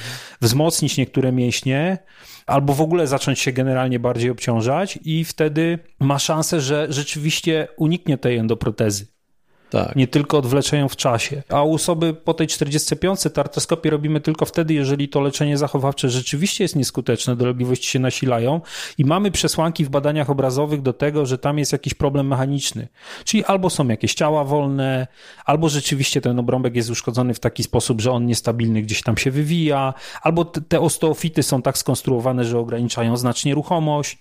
wzmocnić 0.40 0.96
niektóre 0.96 1.32
mięśnie, 1.32 1.98
albo 2.48 2.74
w 2.74 2.80
ogóle 2.80 3.06
zacząć 3.06 3.38
się 3.38 3.52
generalnie 3.52 4.00
bardziej 4.00 4.30
obciążać 4.30 4.98
i 5.04 5.24
wtedy 5.24 5.78
ma 6.00 6.18
szansę, 6.18 6.60
że 6.60 6.86
rzeczywiście 6.90 7.68
uniknie 7.76 8.18
tej 8.18 8.36
endoprotezy. 8.36 9.17
Tak. 9.70 9.96
Nie 9.96 10.08
tylko 10.08 10.38
odwleczeją 10.38 10.88
w 10.88 10.96
czasie. 10.96 11.42
A 11.48 11.62
u 11.62 11.74
osoby 11.74 12.14
po 12.14 12.34
tej 12.34 12.46
45 12.46 13.20
tartoskopię 13.34 13.90
robimy 13.90 14.20
tylko 14.20 14.46
wtedy, 14.46 14.74
jeżeli 14.74 15.08
to 15.08 15.20
leczenie 15.20 15.58
zachowawcze 15.58 16.10
rzeczywiście 16.10 16.64
jest 16.64 16.76
nieskuteczne, 16.76 17.36
dolegliwości 17.36 17.90
się 17.90 17.98
nasilają 17.98 18.60
i 18.98 19.04
mamy 19.04 19.30
przesłanki 19.30 19.84
w 19.84 19.88
badaniach 19.88 20.30
obrazowych 20.30 20.82
do 20.82 20.92
tego, 20.92 21.26
że 21.26 21.38
tam 21.38 21.58
jest 21.58 21.72
jakiś 21.72 21.94
problem 21.94 22.26
mechaniczny. 22.26 22.88
Czyli 23.24 23.44
albo 23.44 23.70
są 23.70 23.88
jakieś 23.88 24.14
ciała 24.14 24.44
wolne, 24.44 25.06
albo 25.44 25.68
rzeczywiście 25.68 26.20
ten 26.20 26.38
obrąbek 26.38 26.76
jest 26.76 26.90
uszkodzony 26.90 27.34
w 27.34 27.40
taki 27.40 27.62
sposób, 27.62 28.00
że 28.00 28.12
on 28.12 28.26
niestabilny 28.26 28.82
gdzieś 28.82 29.02
tam 29.02 29.16
się 29.16 29.30
wywija, 29.30 29.94
albo 30.22 30.44
te 30.44 30.80
osteofity 30.80 31.42
są 31.42 31.62
tak 31.62 31.78
skonstruowane, 31.78 32.44
że 32.44 32.58
ograniczają 32.58 33.16
znacznie 33.16 33.54
ruchomość. 33.54 34.18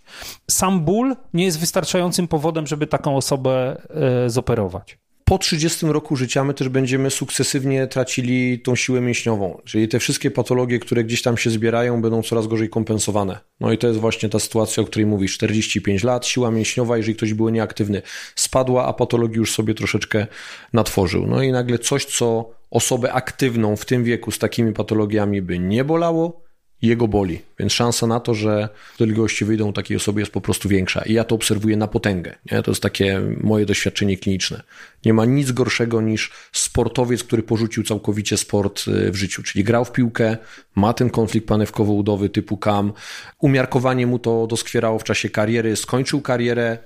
Sam 0.51 0.81
ból 0.81 1.15
nie 1.33 1.45
jest 1.45 1.59
wystarczającym 1.59 2.27
powodem, 2.27 2.67
żeby 2.67 2.87
taką 2.87 3.17
osobę 3.17 3.81
e, 4.25 4.29
zoperować. 4.29 4.97
Po 5.27 5.37
30 5.37 5.85
roku 5.85 6.15
życia 6.15 6.43
my 6.43 6.53
też 6.53 6.69
będziemy 6.69 7.11
sukcesywnie 7.11 7.87
tracili 7.87 8.59
tą 8.59 8.75
siłę 8.75 9.01
mięśniową, 9.01 9.61
czyli 9.65 9.87
te 9.87 9.99
wszystkie 9.99 10.31
patologie, 10.31 10.79
które 10.79 11.03
gdzieś 11.03 11.21
tam 11.21 11.37
się 11.37 11.49
zbierają, 11.49 12.01
będą 12.01 12.23
coraz 12.23 12.47
gorzej 12.47 12.69
kompensowane. 12.69 13.39
No 13.59 13.71
i 13.71 13.77
to 13.77 13.87
jest 13.87 13.99
właśnie 13.99 14.29
ta 14.29 14.39
sytuacja, 14.39 14.83
o 14.83 14.85
której 14.85 15.05
mówisz. 15.05 15.33
45 15.33 16.03
lat, 16.03 16.25
siła 16.25 16.51
mięśniowa, 16.51 16.97
jeżeli 16.97 17.15
ktoś 17.15 17.33
był 17.33 17.49
nieaktywny, 17.49 18.01
spadła, 18.35 18.85
a 18.85 18.93
patologii 18.93 19.37
już 19.37 19.53
sobie 19.53 19.73
troszeczkę 19.73 20.27
natworzył. 20.73 21.27
No 21.27 21.43
i 21.43 21.51
nagle 21.51 21.79
coś, 21.79 22.05
co 22.05 22.49
osobę 22.71 23.13
aktywną 23.13 23.75
w 23.75 23.85
tym 23.85 24.03
wieku 24.03 24.31
z 24.31 24.39
takimi 24.39 24.73
patologiami 24.73 25.41
by 25.41 25.59
nie 25.59 25.83
bolało, 25.83 26.46
jego 26.81 27.07
boli. 27.07 27.41
Więc 27.59 27.73
szansa 27.73 28.07
na 28.07 28.19
to, 28.19 28.33
że 28.33 28.69
dolegliwości 28.99 29.45
wyjdą 29.45 29.73
takiej 29.73 29.97
osobie 29.97 30.19
jest 30.19 30.31
po 30.31 30.41
prostu 30.41 30.69
większa. 30.69 31.01
I 31.05 31.13
ja 31.13 31.23
to 31.23 31.35
obserwuję 31.35 31.77
na 31.77 31.87
potęgę. 31.87 32.35
Nie? 32.51 32.63
To 32.63 32.71
jest 32.71 32.83
takie 32.83 33.21
moje 33.41 33.65
doświadczenie 33.65 34.17
kliniczne. 34.17 34.63
Nie 35.05 35.13
ma 35.13 35.25
nic 35.25 35.51
gorszego 35.51 36.01
niż 36.01 36.31
sportowiec, 36.51 37.23
który 37.23 37.43
porzucił 37.43 37.83
całkowicie 37.83 38.37
sport 38.37 38.87
y, 38.87 39.11
w 39.11 39.15
życiu, 39.15 39.43
czyli 39.43 39.63
grał 39.63 39.85
w 39.85 39.91
piłkę, 39.91 40.37
ma 40.75 40.93
ten 40.93 41.09
konflikt 41.09 41.47
panewkowo-udowy 41.47 42.29
typu 42.29 42.57
KAM, 42.57 42.93
umiarkowanie 43.39 44.07
mu 44.07 44.19
to 44.19 44.47
doskwierało 44.47 44.99
w 44.99 45.03
czasie 45.03 45.29
kariery, 45.29 45.75
skończył 45.75 46.21
karierę, 46.21 46.77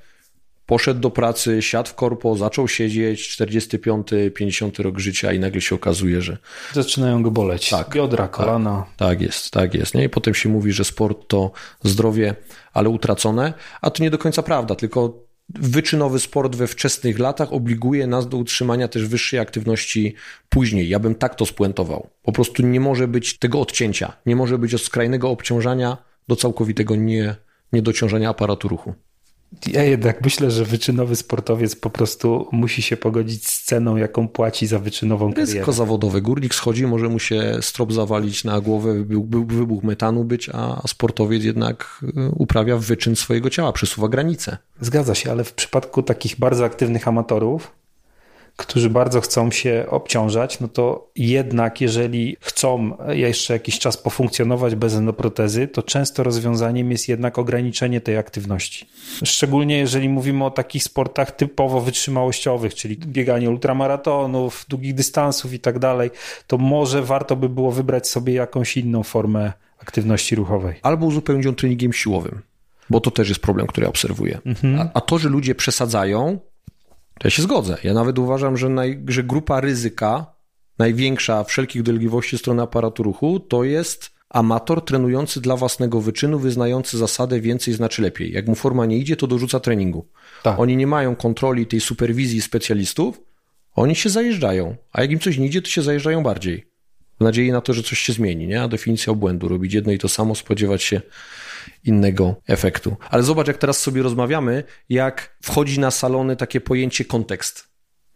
poszedł 0.71 0.99
do 0.99 1.09
pracy, 1.09 1.61
siadł 1.61 1.89
w 1.89 1.93
korpo, 1.95 2.35
zaczął 2.35 2.67
siedzieć, 2.67 3.29
45, 3.29 4.07
50 4.35 4.79
rok 4.79 4.99
życia 4.99 5.33
i 5.33 5.39
nagle 5.39 5.61
się 5.61 5.75
okazuje, 5.75 6.21
że... 6.21 6.37
Zaczynają 6.73 7.23
go 7.23 7.31
boleć. 7.31 7.69
Tak, 7.69 7.89
Biodra, 7.89 8.23
tak. 8.23 8.31
kolana. 8.31 8.85
Tak, 8.97 9.09
tak 9.09 9.21
jest, 9.21 9.51
tak 9.51 9.73
jest. 9.73 9.95
Nie? 9.95 10.03
I 10.03 10.09
potem 10.09 10.33
się 10.33 10.49
mówi, 10.49 10.71
że 10.71 10.83
sport 10.83 11.27
to 11.27 11.51
zdrowie, 11.83 12.35
ale 12.73 12.89
utracone, 12.89 13.53
a 13.81 13.89
to 13.89 14.03
nie 14.03 14.09
do 14.09 14.17
końca 14.17 14.43
prawda, 14.43 14.75
tylko 14.75 15.13
wyczynowy 15.49 16.19
sport 16.19 16.55
we 16.55 16.67
wczesnych 16.67 17.19
latach 17.19 17.53
obliguje 17.53 18.07
nas 18.07 18.29
do 18.29 18.37
utrzymania 18.37 18.87
też 18.87 19.05
wyższej 19.07 19.39
aktywności 19.39 20.15
później. 20.49 20.89
Ja 20.89 20.99
bym 20.99 21.15
tak 21.15 21.35
to 21.35 21.45
spuentował. 21.45 22.09
Po 22.23 22.31
prostu 22.31 22.63
nie 22.63 22.79
może 22.79 23.07
być 23.07 23.39
tego 23.39 23.61
odcięcia, 23.61 24.13
nie 24.25 24.35
może 24.35 24.57
być 24.57 24.73
od 24.73 24.81
skrajnego 24.81 25.29
obciążania 25.29 25.97
do 26.27 26.35
całkowitego 26.35 26.95
nie, 26.95 27.35
niedociążenia 27.73 28.29
aparatu 28.29 28.67
ruchu. 28.67 28.93
Ja 29.67 29.83
jednak 29.83 30.21
myślę, 30.23 30.51
że 30.51 30.65
wyczynowy 30.65 31.15
sportowiec 31.15 31.75
po 31.75 31.89
prostu 31.89 32.47
musi 32.51 32.81
się 32.81 32.97
pogodzić 32.97 33.47
z 33.47 33.63
ceną, 33.63 33.97
jaką 33.97 34.27
płaci 34.27 34.67
za 34.67 34.79
wyczynową 34.79 35.29
karierę. 35.29 35.45
Ryzyko 35.45 35.73
zawodowe. 35.73 36.21
Górnik 36.21 36.55
schodzi, 36.55 36.87
może 36.87 37.09
mu 37.09 37.19
się 37.19 37.57
strop 37.61 37.93
zawalić 37.93 38.43
na 38.43 38.61
głowę, 38.61 39.03
był 39.05 39.45
wybuch 39.45 39.83
metanu 39.83 40.23
być, 40.23 40.49
a 40.49 40.87
sportowiec 40.87 41.43
jednak 41.43 42.01
y, 42.03 42.31
uprawia 42.35 42.77
wyczyn 42.77 43.15
swojego 43.15 43.49
ciała, 43.49 43.71
przesuwa 43.71 44.07
granice. 44.07 44.57
Zgadza 44.81 45.15
się, 45.15 45.31
ale 45.31 45.43
w 45.43 45.53
przypadku 45.53 46.03
takich 46.03 46.39
bardzo 46.39 46.65
aktywnych 46.65 47.07
amatorów, 47.07 47.71
którzy 48.61 48.89
bardzo 48.89 49.21
chcą 49.21 49.51
się 49.51 49.85
obciążać, 49.89 50.59
no 50.59 50.67
to 50.67 51.11
jednak 51.15 51.81
jeżeli 51.81 52.37
chcą 52.39 52.97
jeszcze 53.09 53.53
jakiś 53.53 53.79
czas 53.79 53.97
pofunkcjonować 53.97 54.75
bez 54.75 54.95
endoprotezy, 54.95 55.67
to 55.67 55.83
często 55.83 56.23
rozwiązaniem 56.23 56.91
jest 56.91 57.09
jednak 57.09 57.39
ograniczenie 57.39 58.01
tej 58.01 58.17
aktywności. 58.17 58.85
Szczególnie 59.23 59.77
jeżeli 59.77 60.09
mówimy 60.09 60.45
o 60.45 60.51
takich 60.51 60.83
sportach 60.83 61.31
typowo 61.31 61.81
wytrzymałościowych, 61.81 62.75
czyli 62.75 62.97
bieganie 62.97 63.49
ultramaratonów, 63.49 64.65
długich 64.69 64.93
dystansów 64.93 65.53
i 65.53 65.59
tak 65.59 65.79
dalej, 65.79 66.09
to 66.47 66.57
może 66.57 67.01
warto 67.03 67.35
by 67.35 67.49
było 67.49 67.71
wybrać 67.71 68.09
sobie 68.09 68.33
jakąś 68.33 68.77
inną 68.77 69.03
formę 69.03 69.53
aktywności 69.79 70.35
ruchowej. 70.35 70.75
Albo 70.81 71.05
uzupełnić 71.05 71.45
ją 71.45 71.55
treningiem 71.55 71.93
siłowym, 71.93 72.41
bo 72.89 72.99
to 72.99 73.11
też 73.11 73.29
jest 73.29 73.41
problem, 73.41 73.67
który 73.67 73.85
ja 73.85 73.89
obserwuję. 73.89 74.39
Mhm. 74.45 74.79
A, 74.79 74.89
a 74.93 75.01
to, 75.01 75.17
że 75.17 75.29
ludzie 75.29 75.55
przesadzają, 75.55 76.39
to 77.21 77.27
ja 77.27 77.31
się 77.31 77.41
zgodzę. 77.41 77.77
Ja 77.83 77.93
nawet 77.93 78.19
uważam, 78.19 78.57
że, 78.57 78.69
naj, 78.69 79.03
że 79.07 79.23
grupa 79.23 79.61
ryzyka, 79.61 80.25
największa 80.79 81.43
wszelkich 81.43 81.83
dolegliwości 81.83 82.37
strony 82.37 82.61
aparatu 82.61 83.03
ruchu, 83.03 83.39
to 83.39 83.63
jest 83.63 84.11
amator 84.29 84.85
trenujący 84.85 85.41
dla 85.41 85.55
własnego 85.55 86.01
wyczynu, 86.01 86.39
wyznający 86.39 86.97
zasadę 86.97 87.41
więcej 87.41 87.73
znaczy 87.73 88.01
lepiej. 88.01 88.31
Jak 88.31 88.47
mu 88.47 88.55
forma 88.55 88.85
nie 88.85 88.97
idzie, 88.97 89.15
to 89.15 89.27
dorzuca 89.27 89.59
treningu. 89.59 90.07
Tak. 90.43 90.59
Oni 90.59 90.77
nie 90.77 90.87
mają 90.87 91.15
kontroli 91.15 91.67
tej 91.67 91.81
superwizji 91.81 92.41
specjalistów, 92.41 93.21
oni 93.75 93.95
się 93.95 94.09
zajeżdżają, 94.09 94.75
a 94.93 95.01
jak 95.01 95.11
im 95.11 95.19
coś 95.19 95.37
nie 95.37 95.45
idzie, 95.45 95.61
to 95.61 95.67
się 95.67 95.81
zajeżdżają 95.81 96.23
bardziej. 96.23 96.65
W 97.19 97.23
nadziei 97.23 97.51
na 97.51 97.61
to, 97.61 97.73
że 97.73 97.83
coś 97.83 97.99
się 97.99 98.13
zmieni, 98.13 98.47
nie? 98.47 98.61
A 98.61 98.67
definicja 98.67 99.13
obłędu, 99.13 99.47
robić 99.47 99.73
jedno 99.73 99.91
i 99.91 99.97
to 99.97 100.09
samo, 100.09 100.35
spodziewać 100.35 100.83
się 100.83 101.01
innego 101.83 102.35
efektu. 102.47 102.95
Ale 103.09 103.23
zobacz, 103.23 103.47
jak 103.47 103.57
teraz 103.57 103.77
sobie 103.77 104.01
rozmawiamy, 104.01 104.63
jak 104.89 105.37
wchodzi 105.43 105.79
na 105.79 105.91
salony 105.91 106.35
takie 106.35 106.61
pojęcie 106.61 107.05
kontekst. 107.05 107.67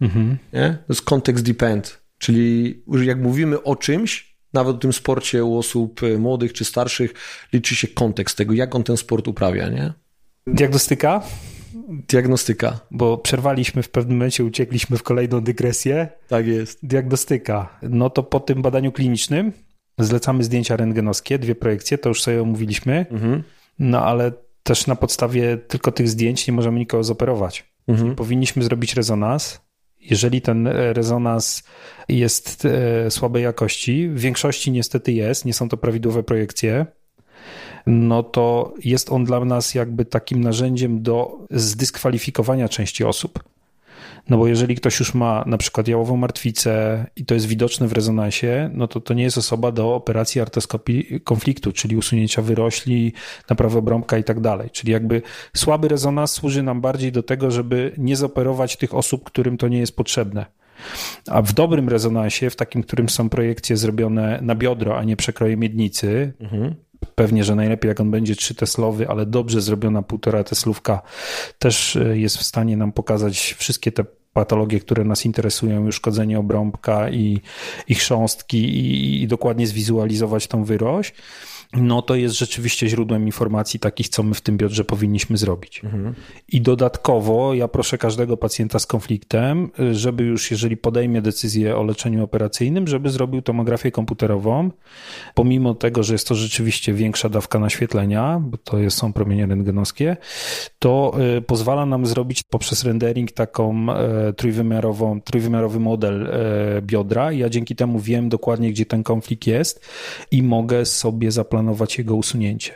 Mhm. 0.01 0.37
Nie? 0.53 0.77
To 0.87 0.93
jest 0.93 1.01
kontekst 1.01 1.43
depend, 1.45 2.01
czyli 2.17 2.83
jak 3.03 3.19
mówimy 3.19 3.63
o 3.63 3.75
czymś, 3.75 4.35
nawet 4.53 4.75
o 4.75 4.79
tym 4.79 4.93
sporcie 4.93 5.43
u 5.43 5.57
osób 5.57 6.01
młodych 6.19 6.53
czy 6.53 6.65
starszych, 6.65 7.13
liczy 7.53 7.75
się 7.75 7.87
kontekst 7.87 8.37
tego, 8.37 8.53
jak 8.53 8.75
on 8.75 8.83
ten 8.83 8.97
sport 8.97 9.27
uprawia, 9.27 9.69
nie? 9.69 9.93
Diagnostyka? 10.47 11.23
Diagnostyka. 12.07 12.79
Bo 12.91 13.17
przerwaliśmy 13.17 13.83
w 13.83 13.89
pewnym 13.89 14.17
momencie, 14.17 14.43
uciekliśmy 14.43 14.97
w 14.97 15.03
kolejną 15.03 15.41
dygresję. 15.41 16.07
Tak 16.27 16.47
jest. 16.47 16.79
Diagnostyka. 16.83 17.79
No 17.81 18.09
to 18.09 18.23
po 18.23 18.39
tym 18.39 18.61
badaniu 18.61 18.91
klinicznym 18.91 19.51
zlecamy 19.99 20.43
zdjęcia 20.43 20.75
rentgenowskie, 20.75 21.39
dwie 21.39 21.55
projekcje, 21.55 21.97
to 21.97 22.09
już 22.09 22.23
sobie 22.23 22.41
omówiliśmy, 22.41 23.05
mhm. 23.11 23.43
no 23.79 24.05
ale 24.05 24.31
też 24.63 24.87
na 24.87 24.95
podstawie 24.95 25.57
tylko 25.57 25.91
tych 25.91 26.09
zdjęć 26.09 26.47
nie 26.47 26.53
możemy 26.53 26.79
nikogo 26.79 27.03
zoperować. 27.03 27.65
Mhm. 27.87 28.15
Powinniśmy 28.15 28.63
zrobić 28.63 28.93
rezonans. 28.93 29.61
Jeżeli 30.01 30.41
ten 30.41 30.67
rezonans 30.67 31.63
jest 32.09 32.65
e, 32.65 33.11
słabej 33.11 33.43
jakości, 33.43 34.09
w 34.09 34.19
większości 34.19 34.71
niestety 34.71 35.11
jest, 35.11 35.45
nie 35.45 35.53
są 35.53 35.69
to 35.69 35.77
prawidłowe 35.77 36.23
projekcje, 36.23 36.85
no 37.85 38.23
to 38.23 38.73
jest 38.83 39.11
on 39.11 39.23
dla 39.23 39.45
nas 39.45 39.75
jakby 39.75 40.05
takim 40.05 40.41
narzędziem 40.41 41.01
do 41.01 41.47
zdyskwalifikowania 41.51 42.69
części 42.69 43.03
osób. 43.03 43.43
No 44.29 44.37
bo 44.37 44.47
jeżeli 44.47 44.75
ktoś 44.75 44.99
już 44.99 45.13
ma 45.13 45.43
na 45.47 45.57
przykład 45.57 45.87
jałową 45.87 46.17
martwicę 46.17 47.05
i 47.15 47.25
to 47.25 47.33
jest 47.33 47.45
widoczne 47.45 47.87
w 47.87 47.93
rezonansie, 47.93 48.69
no 48.73 48.87
to 48.87 49.01
to 49.01 49.13
nie 49.13 49.23
jest 49.23 49.37
osoba 49.37 49.71
do 49.71 49.95
operacji 49.95 50.41
artoskopii 50.41 51.21
konfliktu, 51.23 51.71
czyli 51.71 51.97
usunięcia 51.97 52.41
wyrośli, 52.41 53.13
naprawy 53.49 53.77
obrąbka 53.77 54.17
i 54.17 54.23
tak 54.23 54.39
dalej. 54.39 54.69
Czyli 54.69 54.91
jakby 54.91 55.21
słaby 55.53 55.87
rezonans 55.87 56.31
służy 56.31 56.63
nam 56.63 56.81
bardziej 56.81 57.11
do 57.11 57.23
tego, 57.23 57.51
żeby 57.51 57.91
nie 57.97 58.15
zoperować 58.15 58.77
tych 58.77 58.93
osób, 58.93 59.23
którym 59.23 59.57
to 59.57 59.67
nie 59.67 59.79
jest 59.79 59.95
potrzebne. 59.95 60.45
A 61.27 61.41
w 61.41 61.53
dobrym 61.53 61.89
rezonansie, 61.89 62.49
w 62.49 62.55
takim, 62.55 62.83
którym 62.83 63.09
są 63.09 63.29
projekcje 63.29 63.77
zrobione 63.77 64.39
na 64.41 64.55
biodro, 64.55 64.97
a 64.97 65.03
nie 65.03 65.15
przekroje 65.15 65.57
miednicy, 65.57 66.33
mhm. 66.39 66.75
Pewnie, 67.15 67.43
że 67.43 67.55
najlepiej 67.55 67.89
jak 67.89 67.99
on 67.99 68.11
będzie 68.11 68.35
3 68.35 68.55
teslowy, 68.55 69.09
ale 69.09 69.25
dobrze 69.25 69.61
zrobiona 69.61 70.01
półtora 70.01 70.43
teslówka 70.43 71.01
też 71.59 71.95
e, 71.95 72.17
jest 72.17 72.37
w 72.37 72.43
stanie 72.43 72.77
nam 72.77 72.91
pokazać 72.91 73.55
wszystkie 73.57 73.91
te 73.91 74.05
patologie, 74.33 74.79
które 74.79 75.03
nas 75.03 75.25
interesują, 75.25 75.87
uszkodzenie 75.87 76.39
obrąbka 76.39 77.09
i, 77.09 77.41
i 77.87 77.95
chrząstki 77.95 78.57
i, 78.57 79.21
i 79.23 79.27
dokładnie 79.27 79.67
zwizualizować 79.67 80.47
tą 80.47 80.63
wyrość 80.63 81.13
no 81.73 82.01
to 82.01 82.15
jest 82.15 82.37
rzeczywiście 82.37 82.87
źródłem 82.87 83.25
informacji 83.25 83.79
takich, 83.79 84.09
co 84.09 84.23
my 84.23 84.35
w 84.35 84.41
tym 84.41 84.57
biodrze 84.57 84.83
powinniśmy 84.83 85.37
zrobić. 85.37 85.81
Mhm. 85.83 86.13
I 86.47 86.61
dodatkowo 86.61 87.53
ja 87.53 87.67
proszę 87.67 87.97
każdego 87.97 88.37
pacjenta 88.37 88.79
z 88.79 88.85
konfliktem, 88.85 89.71
żeby 89.91 90.23
już 90.23 90.51
jeżeli 90.51 90.77
podejmie 90.77 91.21
decyzję 91.21 91.77
o 91.77 91.83
leczeniu 91.83 92.23
operacyjnym, 92.23 92.87
żeby 92.87 93.09
zrobił 93.09 93.41
tomografię 93.41 93.91
komputerową, 93.91 94.71
pomimo 95.33 95.73
tego, 95.73 96.03
że 96.03 96.13
jest 96.13 96.27
to 96.27 96.35
rzeczywiście 96.35 96.93
większa 96.93 97.29
dawka 97.29 97.59
naświetlenia, 97.59 98.41
bo 98.41 98.57
to 98.57 98.77
jest, 98.77 98.97
są 98.97 99.13
promienie 99.13 99.45
rentgenowskie, 99.45 100.17
to 100.79 101.13
y, 101.37 101.41
pozwala 101.41 101.85
nam 101.85 102.05
zrobić 102.05 102.43
poprzez 102.43 102.83
rendering 102.83 103.31
taką 103.31 103.93
e, 103.93 104.33
trójwymiarową, 104.33 105.21
trójwymiarowy 105.21 105.79
model 105.79 106.27
e, 106.27 106.81
biodra. 106.81 107.31
Ja 107.31 107.49
dzięki 107.49 107.75
temu 107.75 107.99
wiem 107.99 108.29
dokładnie, 108.29 108.71
gdzie 108.71 108.85
ten 108.85 109.03
konflikt 109.03 109.47
jest 109.47 109.85
i 110.31 110.43
mogę 110.43 110.85
sobie 110.85 111.31
zaplanować 111.31 111.54
zaplanować 111.55 111.97
jego 111.97 112.15
usunięcie. 112.15 112.73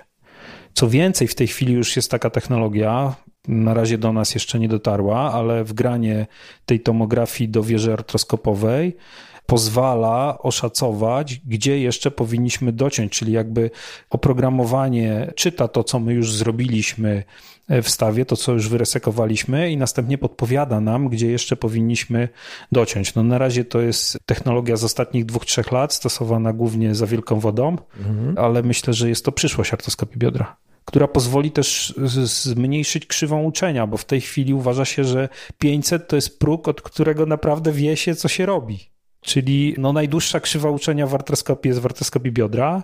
Co 0.73 0.89
więcej, 0.89 1.27
w 1.27 1.35
tej 1.35 1.47
chwili 1.47 1.73
już 1.73 1.95
jest 1.95 2.11
taka 2.11 2.29
technologia, 2.29 3.15
na 3.47 3.73
razie 3.73 3.97
do 3.97 4.13
nas 4.13 4.33
jeszcze 4.33 4.59
nie 4.59 4.67
dotarła, 4.67 5.33
ale 5.33 5.63
wgranie 5.63 6.27
tej 6.65 6.79
tomografii 6.79 7.49
do 7.49 7.63
wieży 7.63 7.93
artroskopowej 7.93 8.95
pozwala 9.45 10.37
oszacować, 10.39 11.41
gdzie 11.45 11.79
jeszcze 11.79 12.11
powinniśmy 12.11 12.71
dociąć, 12.71 13.11
czyli 13.11 13.31
jakby 13.31 13.71
oprogramowanie 14.09 15.31
czyta 15.35 15.67
to, 15.67 15.83
co 15.83 15.99
my 15.99 16.13
już 16.13 16.33
zrobiliśmy 16.33 17.23
w 17.69 17.89
stawie, 17.89 18.25
to 18.25 18.37
co 18.37 18.53
już 18.53 18.69
wyresekowaliśmy 18.69 19.71
i 19.71 19.77
następnie 19.77 20.17
podpowiada 20.17 20.81
nam, 20.81 21.09
gdzie 21.09 21.31
jeszcze 21.31 21.55
powinniśmy 21.55 22.29
dociąć. 22.71 23.15
No 23.15 23.23
na 23.23 23.37
razie 23.37 23.65
to 23.65 23.81
jest 23.81 24.17
technologia 24.25 24.77
z 24.77 24.83
ostatnich 24.83 25.25
dwóch, 25.25 25.45
trzech 25.45 25.71
lat, 25.71 25.93
stosowana 25.93 26.53
głównie 26.53 26.95
za 26.95 27.07
wielką 27.07 27.39
wodą, 27.39 27.77
mhm. 27.99 28.37
ale 28.37 28.63
myślę, 28.63 28.93
że 28.93 29.09
jest 29.09 29.25
to 29.25 29.31
przyszłość 29.31 29.73
artoskopii 29.73 30.19
biodra 30.19 30.55
która 30.85 31.07
pozwoli 31.07 31.51
też 31.51 31.93
zmniejszyć 32.23 33.05
krzywą 33.05 33.43
uczenia, 33.43 33.87
bo 33.87 33.97
w 33.97 34.05
tej 34.05 34.21
chwili 34.21 34.53
uważa 34.53 34.85
się, 34.85 35.03
że 35.03 35.29
500 35.57 36.07
to 36.07 36.15
jest 36.15 36.39
próg, 36.39 36.67
od 36.67 36.81
którego 36.81 37.25
naprawdę 37.25 37.71
wie 37.71 37.97
się, 37.97 38.15
co 38.15 38.27
się 38.27 38.45
robi. 38.45 38.79
Czyli 39.21 39.75
no, 39.77 39.93
najdłuższa 39.93 40.39
krzywa 40.39 40.69
uczenia 40.69 41.07
w 41.07 41.15
artroskopii 41.15 41.69
jest 41.69 41.81
w 41.81 41.85
artroskopii 41.85 42.31
biodra, 42.31 42.83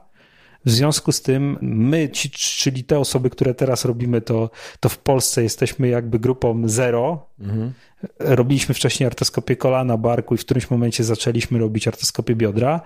w 0.65 0.71
związku 0.71 1.11
z 1.11 1.21
tym 1.21 1.57
my, 1.61 2.09
ci, 2.09 2.29
czyli 2.29 2.83
te 2.83 2.99
osoby, 2.99 3.29
które 3.29 3.53
teraz 3.53 3.85
robimy, 3.85 4.21
to, 4.21 4.49
to 4.79 4.89
w 4.89 4.97
Polsce 4.97 5.43
jesteśmy 5.43 5.87
jakby 5.87 6.19
grupą 6.19 6.61
zero. 6.65 7.29
Mhm. 7.39 7.73
Robiliśmy 8.19 8.75
wcześniej 8.75 9.07
artoskopię 9.07 9.55
kolana, 9.55 9.97
barku 9.97 10.35
i 10.35 10.37
w 10.37 10.45
którymś 10.45 10.69
momencie 10.69 11.03
zaczęliśmy 11.03 11.59
robić 11.59 11.87
artoskopię 11.87 12.35
biodra. 12.35 12.81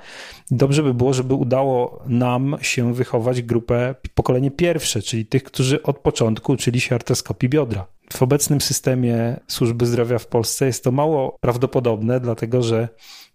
Dobrze 0.52 0.84
by 0.84 0.94
było, 0.94 1.14
żeby 1.14 1.34
udało 1.34 2.04
nam 2.08 2.58
się 2.62 2.94
wychować 2.94 3.42
grupę 3.42 3.96
pokolenie 4.14 4.52
pierwsze, 4.52 5.02
czyli 5.02 5.26
tych, 5.26 5.44
którzy 5.44 5.84
od 5.84 5.98
początku 5.98 6.52
uczyli 6.52 6.80
się 6.80 6.96
artoskopii 6.96 7.50
biodra. 7.50 7.88
W 8.14 8.24
obecnym 8.24 8.62
systemie 8.62 9.40
służby 9.48 9.86
zdrowia 9.86 10.20
w 10.20 10.28
Polsce 10.28 10.66
jest 10.66 10.84
to 10.84 10.92
mało 10.92 11.38
prawdopodobne, 11.42 12.20
dlatego 12.20 12.62
że 12.62 12.90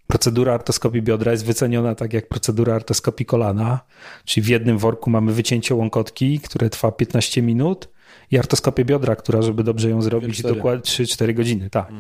Procedura 0.06 0.54
artoskopii 0.54 1.02
biodra 1.02 1.32
jest 1.32 1.44
wyceniona 1.44 1.94
tak 1.94 2.12
jak 2.12 2.28
procedura 2.28 2.74
artoskopii 2.74 3.26
kolana, 3.26 3.80
czyli 4.24 4.44
w 4.44 4.48
jednym 4.48 4.78
worku 4.78 5.10
mamy 5.10 5.32
wycięcie 5.32 5.74
łąkotki, 5.74 6.40
które 6.40 6.70
trwa 6.70 6.92
15 6.92 7.42
minut 7.42 7.88
i 8.30 8.38
artoskopię 8.38 8.84
biodra, 8.84 9.16
która, 9.16 9.42
żeby 9.42 9.64
dobrze 9.64 9.90
ją 9.90 10.02
zrobić, 10.02 10.42
dokładnie 10.42 10.82
3-4 10.82 11.34
godziny, 11.34 11.70
tak. 11.70 11.92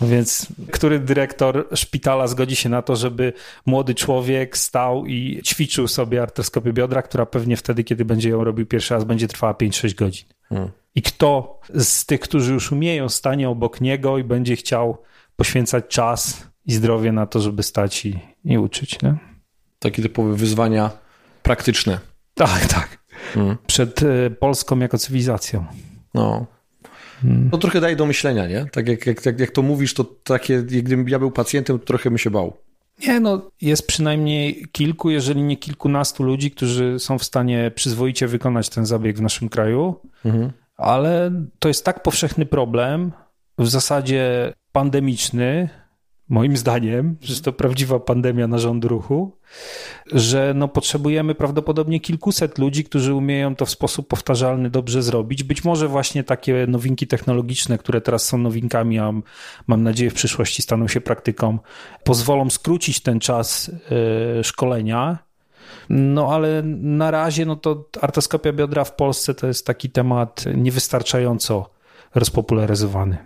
No 0.00 0.06
więc 0.06 0.46
który 0.72 0.98
dyrektor 0.98 1.68
szpitala 1.74 2.26
zgodzi 2.26 2.56
się 2.56 2.68
na 2.68 2.82
to, 2.82 2.96
żeby 2.96 3.32
młody 3.66 3.94
człowiek 3.94 4.56
stał 4.58 5.06
i 5.06 5.40
ćwiczył 5.44 5.88
sobie 5.88 6.22
artoskopię 6.22 6.72
biodra, 6.72 7.02
która 7.02 7.26
pewnie 7.26 7.56
wtedy, 7.56 7.84
kiedy 7.84 8.04
będzie 8.04 8.28
ją 8.28 8.44
robił 8.44 8.66
pierwszy 8.66 8.94
raz, 8.94 9.04
będzie 9.04 9.28
trwała 9.28 9.52
5-6 9.52 9.94
godzin. 9.94 10.28
Hmm. 10.48 10.70
I 10.94 11.02
kto 11.02 11.60
z 11.74 12.06
tych, 12.06 12.20
którzy 12.20 12.52
już 12.52 12.72
umieją, 12.72 13.08
stanie 13.08 13.48
obok 13.48 13.80
niego 13.80 14.18
i 14.18 14.24
będzie 14.24 14.56
chciał 14.56 14.98
poświęcać 15.36 15.84
czas 15.88 16.46
i 16.66 16.72
zdrowie 16.72 17.12
na 17.12 17.26
to, 17.26 17.40
żeby 17.40 17.62
stać 17.62 18.06
i, 18.06 18.18
i 18.44 18.58
uczyć. 18.58 19.02
Nie? 19.02 19.14
Takie 19.78 20.02
typowe 20.02 20.34
wyzwania 20.34 20.90
praktyczne. 21.42 21.98
Tak, 22.34 22.66
tak. 22.66 22.98
Hmm. 23.34 23.56
Przed 23.66 24.02
e, 24.02 24.30
Polską 24.30 24.78
jako 24.78 24.98
cywilizacją. 24.98 25.64
No. 26.14 26.46
Hmm. 27.22 27.50
To 27.50 27.58
trochę 27.58 27.80
daje 27.80 27.96
do 27.96 28.06
myślenia, 28.06 28.46
nie? 28.46 28.66
Tak 28.72 28.88
jak, 28.88 29.06
jak, 29.06 29.26
jak, 29.26 29.40
jak 29.40 29.50
to 29.50 29.62
mówisz, 29.62 29.94
to 29.94 30.04
takie, 30.04 30.54
jak 30.54 30.84
gdybym 30.84 31.08
ja 31.08 31.18
był 31.18 31.30
pacjentem, 31.30 31.78
to 31.78 31.84
trochę 31.84 32.10
bym 32.10 32.18
się 32.18 32.30
bał. 32.30 32.56
Nie, 33.06 33.20
no 33.20 33.50
jest 33.60 33.86
przynajmniej 33.86 34.66
kilku, 34.72 35.10
jeżeli 35.10 35.42
nie 35.42 35.56
kilkunastu 35.56 36.22
ludzi, 36.22 36.50
którzy 36.50 36.98
są 36.98 37.18
w 37.18 37.24
stanie 37.24 37.70
przyzwoicie 37.74 38.26
wykonać 38.26 38.68
ten 38.68 38.86
zabieg 38.86 39.16
w 39.16 39.22
naszym 39.22 39.48
kraju, 39.48 40.00
mhm. 40.24 40.52
ale 40.76 41.30
to 41.58 41.68
jest 41.68 41.84
tak 41.84 42.02
powszechny 42.02 42.46
problem, 42.46 43.12
w 43.58 43.68
zasadzie 43.68 44.52
pandemiczny, 44.72 45.68
moim 46.28 46.56
zdaniem, 46.56 47.16
że 47.20 47.40
to 47.40 47.52
prawdziwa 47.52 48.00
pandemia 48.00 48.46
narządu 48.46 48.88
ruchu, 48.88 49.36
że 50.12 50.52
no 50.56 50.68
potrzebujemy 50.68 51.34
prawdopodobnie 51.34 52.00
kilkuset 52.00 52.58
ludzi, 52.58 52.84
którzy 52.84 53.14
umieją 53.14 53.56
to 53.56 53.66
w 53.66 53.70
sposób 53.70 54.08
powtarzalny 54.08 54.70
dobrze 54.70 55.02
zrobić. 55.02 55.42
Być 55.42 55.64
może 55.64 55.88
właśnie 55.88 56.24
takie 56.24 56.66
nowinki 56.68 57.06
technologiczne, 57.06 57.78
które 57.78 58.00
teraz 58.00 58.24
są 58.24 58.38
nowinkami, 58.38 58.98
a 58.98 59.12
mam 59.66 59.82
nadzieję 59.82 60.10
w 60.10 60.14
przyszłości 60.14 60.62
staną 60.62 60.88
się 60.88 61.00
praktyką, 61.00 61.58
pozwolą 62.04 62.50
skrócić 62.50 63.00
ten 63.00 63.20
czas 63.20 63.70
e, 64.38 64.44
szkolenia. 64.44 65.18
No 65.88 66.34
ale 66.34 66.62
na 66.80 67.10
razie 67.10 67.46
no 67.46 67.56
to 67.56 67.88
artoskopia 68.00 68.52
biodra 68.52 68.84
w 68.84 68.96
Polsce 68.96 69.34
to 69.34 69.46
jest 69.46 69.66
taki 69.66 69.90
temat 69.90 70.44
niewystarczająco 70.56 71.70
rozpopularyzowany. 72.14 73.16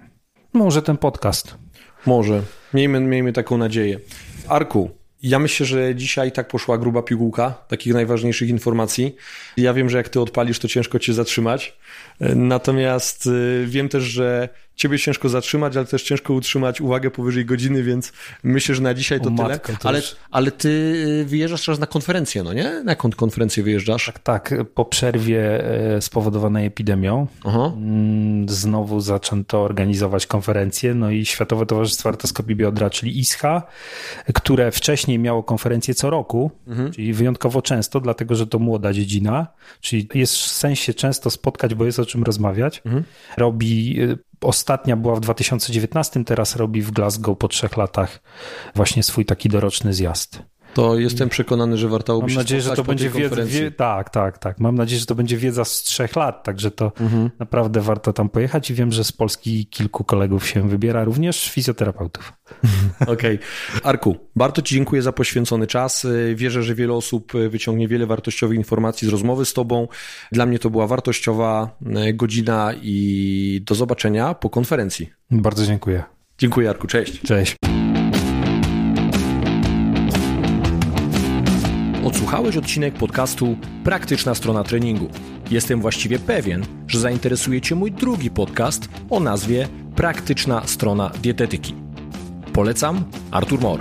Może 0.53 0.83
ten 0.83 0.97
podcast. 0.97 1.59
Może. 2.07 2.43
Miejmy, 2.75 3.01
miejmy 3.01 3.33
taką 3.33 3.59
nadzieję. 3.59 4.01
Arku, 4.49 4.91
ja 5.23 5.39
myślę, 5.39 5.67
że 5.67 5.95
dzisiaj 5.95 6.33
tak 6.33 6.49
poszła 6.49 6.79
gruba 6.79 7.03
pigułka 7.03 7.65
takich 7.69 7.95
najważniejszych 7.95 8.49
informacji. 8.49 9.17
Ja 9.57 9.75
wiem, 9.75 9.91
że 9.91 9.99
jak 9.99 10.09
ty 10.09 10.21
odpalisz, 10.21 10.59
to 10.59 10.69
ciężko 10.69 10.99
cię 10.99 11.15
zatrzymać. 11.15 11.77
Natomiast 12.21 13.27
y, 13.27 13.65
wiem 13.67 13.89
też, 13.89 14.05
że 14.05 14.49
ciebie 14.81 14.99
ciężko 14.99 15.28
zatrzymać, 15.28 15.76
ale 15.76 15.87
też 15.87 16.03
ciężko 16.03 16.35
utrzymać 16.35 16.81
uwagę 16.81 17.11
powyżej 17.11 17.45
godziny, 17.45 17.83
więc 17.83 18.12
myślę, 18.43 18.74
że 18.74 18.83
na 18.83 18.95
dzisiaj 18.95 19.20
to 19.20 19.28
o, 19.28 19.37
tyle. 19.37 19.61
Ale, 19.85 20.03
ale 20.31 20.51
ty 20.51 20.68
y, 21.22 21.24
wyjeżdżasz 21.24 21.64
teraz 21.64 21.78
na 21.78 21.87
konferencję, 21.87 22.43
no 22.43 22.53
nie? 22.53 22.83
Na 22.85 22.93
jaką 22.93 23.11
konferencję 23.11 23.62
wyjeżdżasz? 23.62 24.07
Tak, 24.07 24.18
tak. 24.18 24.55
Po 24.74 24.85
przerwie 24.85 25.64
e, 25.97 26.01
spowodowanej 26.01 26.66
epidemią 26.66 27.26
Aha. 27.45 27.72
Mm, 27.76 28.49
znowu 28.49 29.01
zaczęto 29.01 29.62
organizować 29.62 30.26
konferencje, 30.26 30.95
no 30.95 31.11
i 31.11 31.26
Światowe 31.26 31.66
Towarzystwo 31.66 32.09
Artoskopii 32.09 32.57
Biodra, 32.57 32.91
czyli 32.91 33.18
ISHA, 33.18 33.62
które 34.35 34.70
wcześniej 34.72 35.18
miało 35.18 35.43
konferencję 35.43 35.95
co 35.95 36.11
roku, 36.11 36.51
mhm. 36.66 36.93
czyli 36.93 37.12
wyjątkowo 37.12 37.62
często, 37.62 38.01
dlatego 38.01 38.35
że 38.35 38.47
to 38.47 38.59
młoda 38.59 38.93
dziedzina, 38.93 39.47
czyli 39.81 40.09
jest 40.14 40.35
w 40.35 40.47
sensie 40.47 40.95
często 40.95 41.31
spotkać, 41.31 41.74
bo 41.74 41.85
jest 41.85 41.99
o 41.99 42.07
czym 42.07 42.22
rozmawiać. 42.22 42.83
Mhm. 42.85 43.05
Robi 43.37 44.03
y, 44.03 44.30
Ostatnia 44.41 44.97
była 44.97 45.14
w 45.14 45.20
2019, 45.20 46.24
teraz 46.24 46.57
robi 46.57 46.82
w 46.82 46.91
Glasgow 46.91 47.38
po 47.38 47.49
trzech 47.49 47.76
latach 47.76 48.20
właśnie 48.74 49.03
swój 49.03 49.24
taki 49.24 49.49
doroczny 49.49 49.95
zjazd. 49.95 50.43
To 50.75 50.99
jestem 50.99 51.29
przekonany, 51.29 51.79
że 51.79 51.89
warto 51.89 52.21
by 52.21 52.27
Mam 52.27 52.37
nadzieję, 52.37 52.62
że 52.62 52.77
to 52.77 52.85
będzie 52.85 53.11
wiedza. 53.11 53.45
Wie, 53.45 53.71
tak, 53.71 54.11
tak, 54.11 54.39
tak. 54.39 54.61
Mam 54.61 54.75
nadzieję, 54.75 55.01
że 55.01 55.07
to 55.07 55.14
będzie 55.14 55.37
wiedza 55.37 55.64
z 55.64 55.83
trzech 55.83 56.16
lat, 56.16 56.45
także 56.45 56.71
to 56.71 56.93
mhm. 57.01 57.31
naprawdę 57.39 57.81
warto 57.81 58.12
tam 58.12 58.29
pojechać 58.29 58.71
i 58.71 58.75
wiem, 58.75 58.93
że 58.93 59.05
z 59.05 59.12
Polski 59.12 59.66
kilku 59.66 60.05
kolegów 60.05 60.47
się 60.47 60.68
wybiera, 60.68 61.05
również 61.05 61.51
fizjoterapeutów. 61.51 62.33
Okej. 63.01 63.14
Okay. 63.14 63.39
Arku, 63.83 64.16
bardzo 64.37 64.62
Ci 64.62 64.75
dziękuję 64.75 65.03
za 65.03 65.12
poświęcony 65.12 65.66
czas. 65.66 66.07
Wierzę, 66.35 66.62
że 66.62 66.75
wiele 66.75 66.93
osób 66.93 67.33
wyciągnie 67.49 67.89
wiele 67.89 68.07
wartościowych 68.07 68.59
informacji 68.59 69.09
z 69.09 69.11
rozmowy 69.11 69.45
z 69.45 69.53
Tobą. 69.53 69.89
Dla 70.33 70.47
mnie 70.47 70.59
to 70.59 70.71
była 70.71 70.87
wartościowa 70.87 71.77
e, 71.87 72.12
godzina 72.14 72.73
i 72.83 73.62
do 73.66 73.75
zobaczenia 73.75 74.35
po 74.35 74.51
konferencji. 74.51 75.11
Bardzo 75.31 75.66
dziękuję. 75.66 76.03
Dziękuję, 76.39 76.71
Arku. 76.71 76.87
Cześć. 76.87 77.21
Cześć. 77.21 77.57
Odsłuchałeś 82.05 82.57
odcinek 82.57 82.95
podcastu 82.95 83.57
Praktyczna 83.85 84.35
strona 84.35 84.65
treningu. 84.65 85.09
Jestem 85.51 85.81
właściwie 85.81 86.19
pewien, 86.19 86.65
że 86.89 87.01
zainteresuje 87.01 87.61
Cię 87.61 87.75
mój 87.75 87.93
drugi 87.93 88.31
podcast 88.31 88.89
o 89.11 89.21
nazwie 89.21 89.69
Praktyczna 89.97 90.67
strona 90.67 91.11
dietetyki. 91.23 91.75
Polecam 92.53 93.05
Artur 93.31 93.61
Mor. 93.61 93.81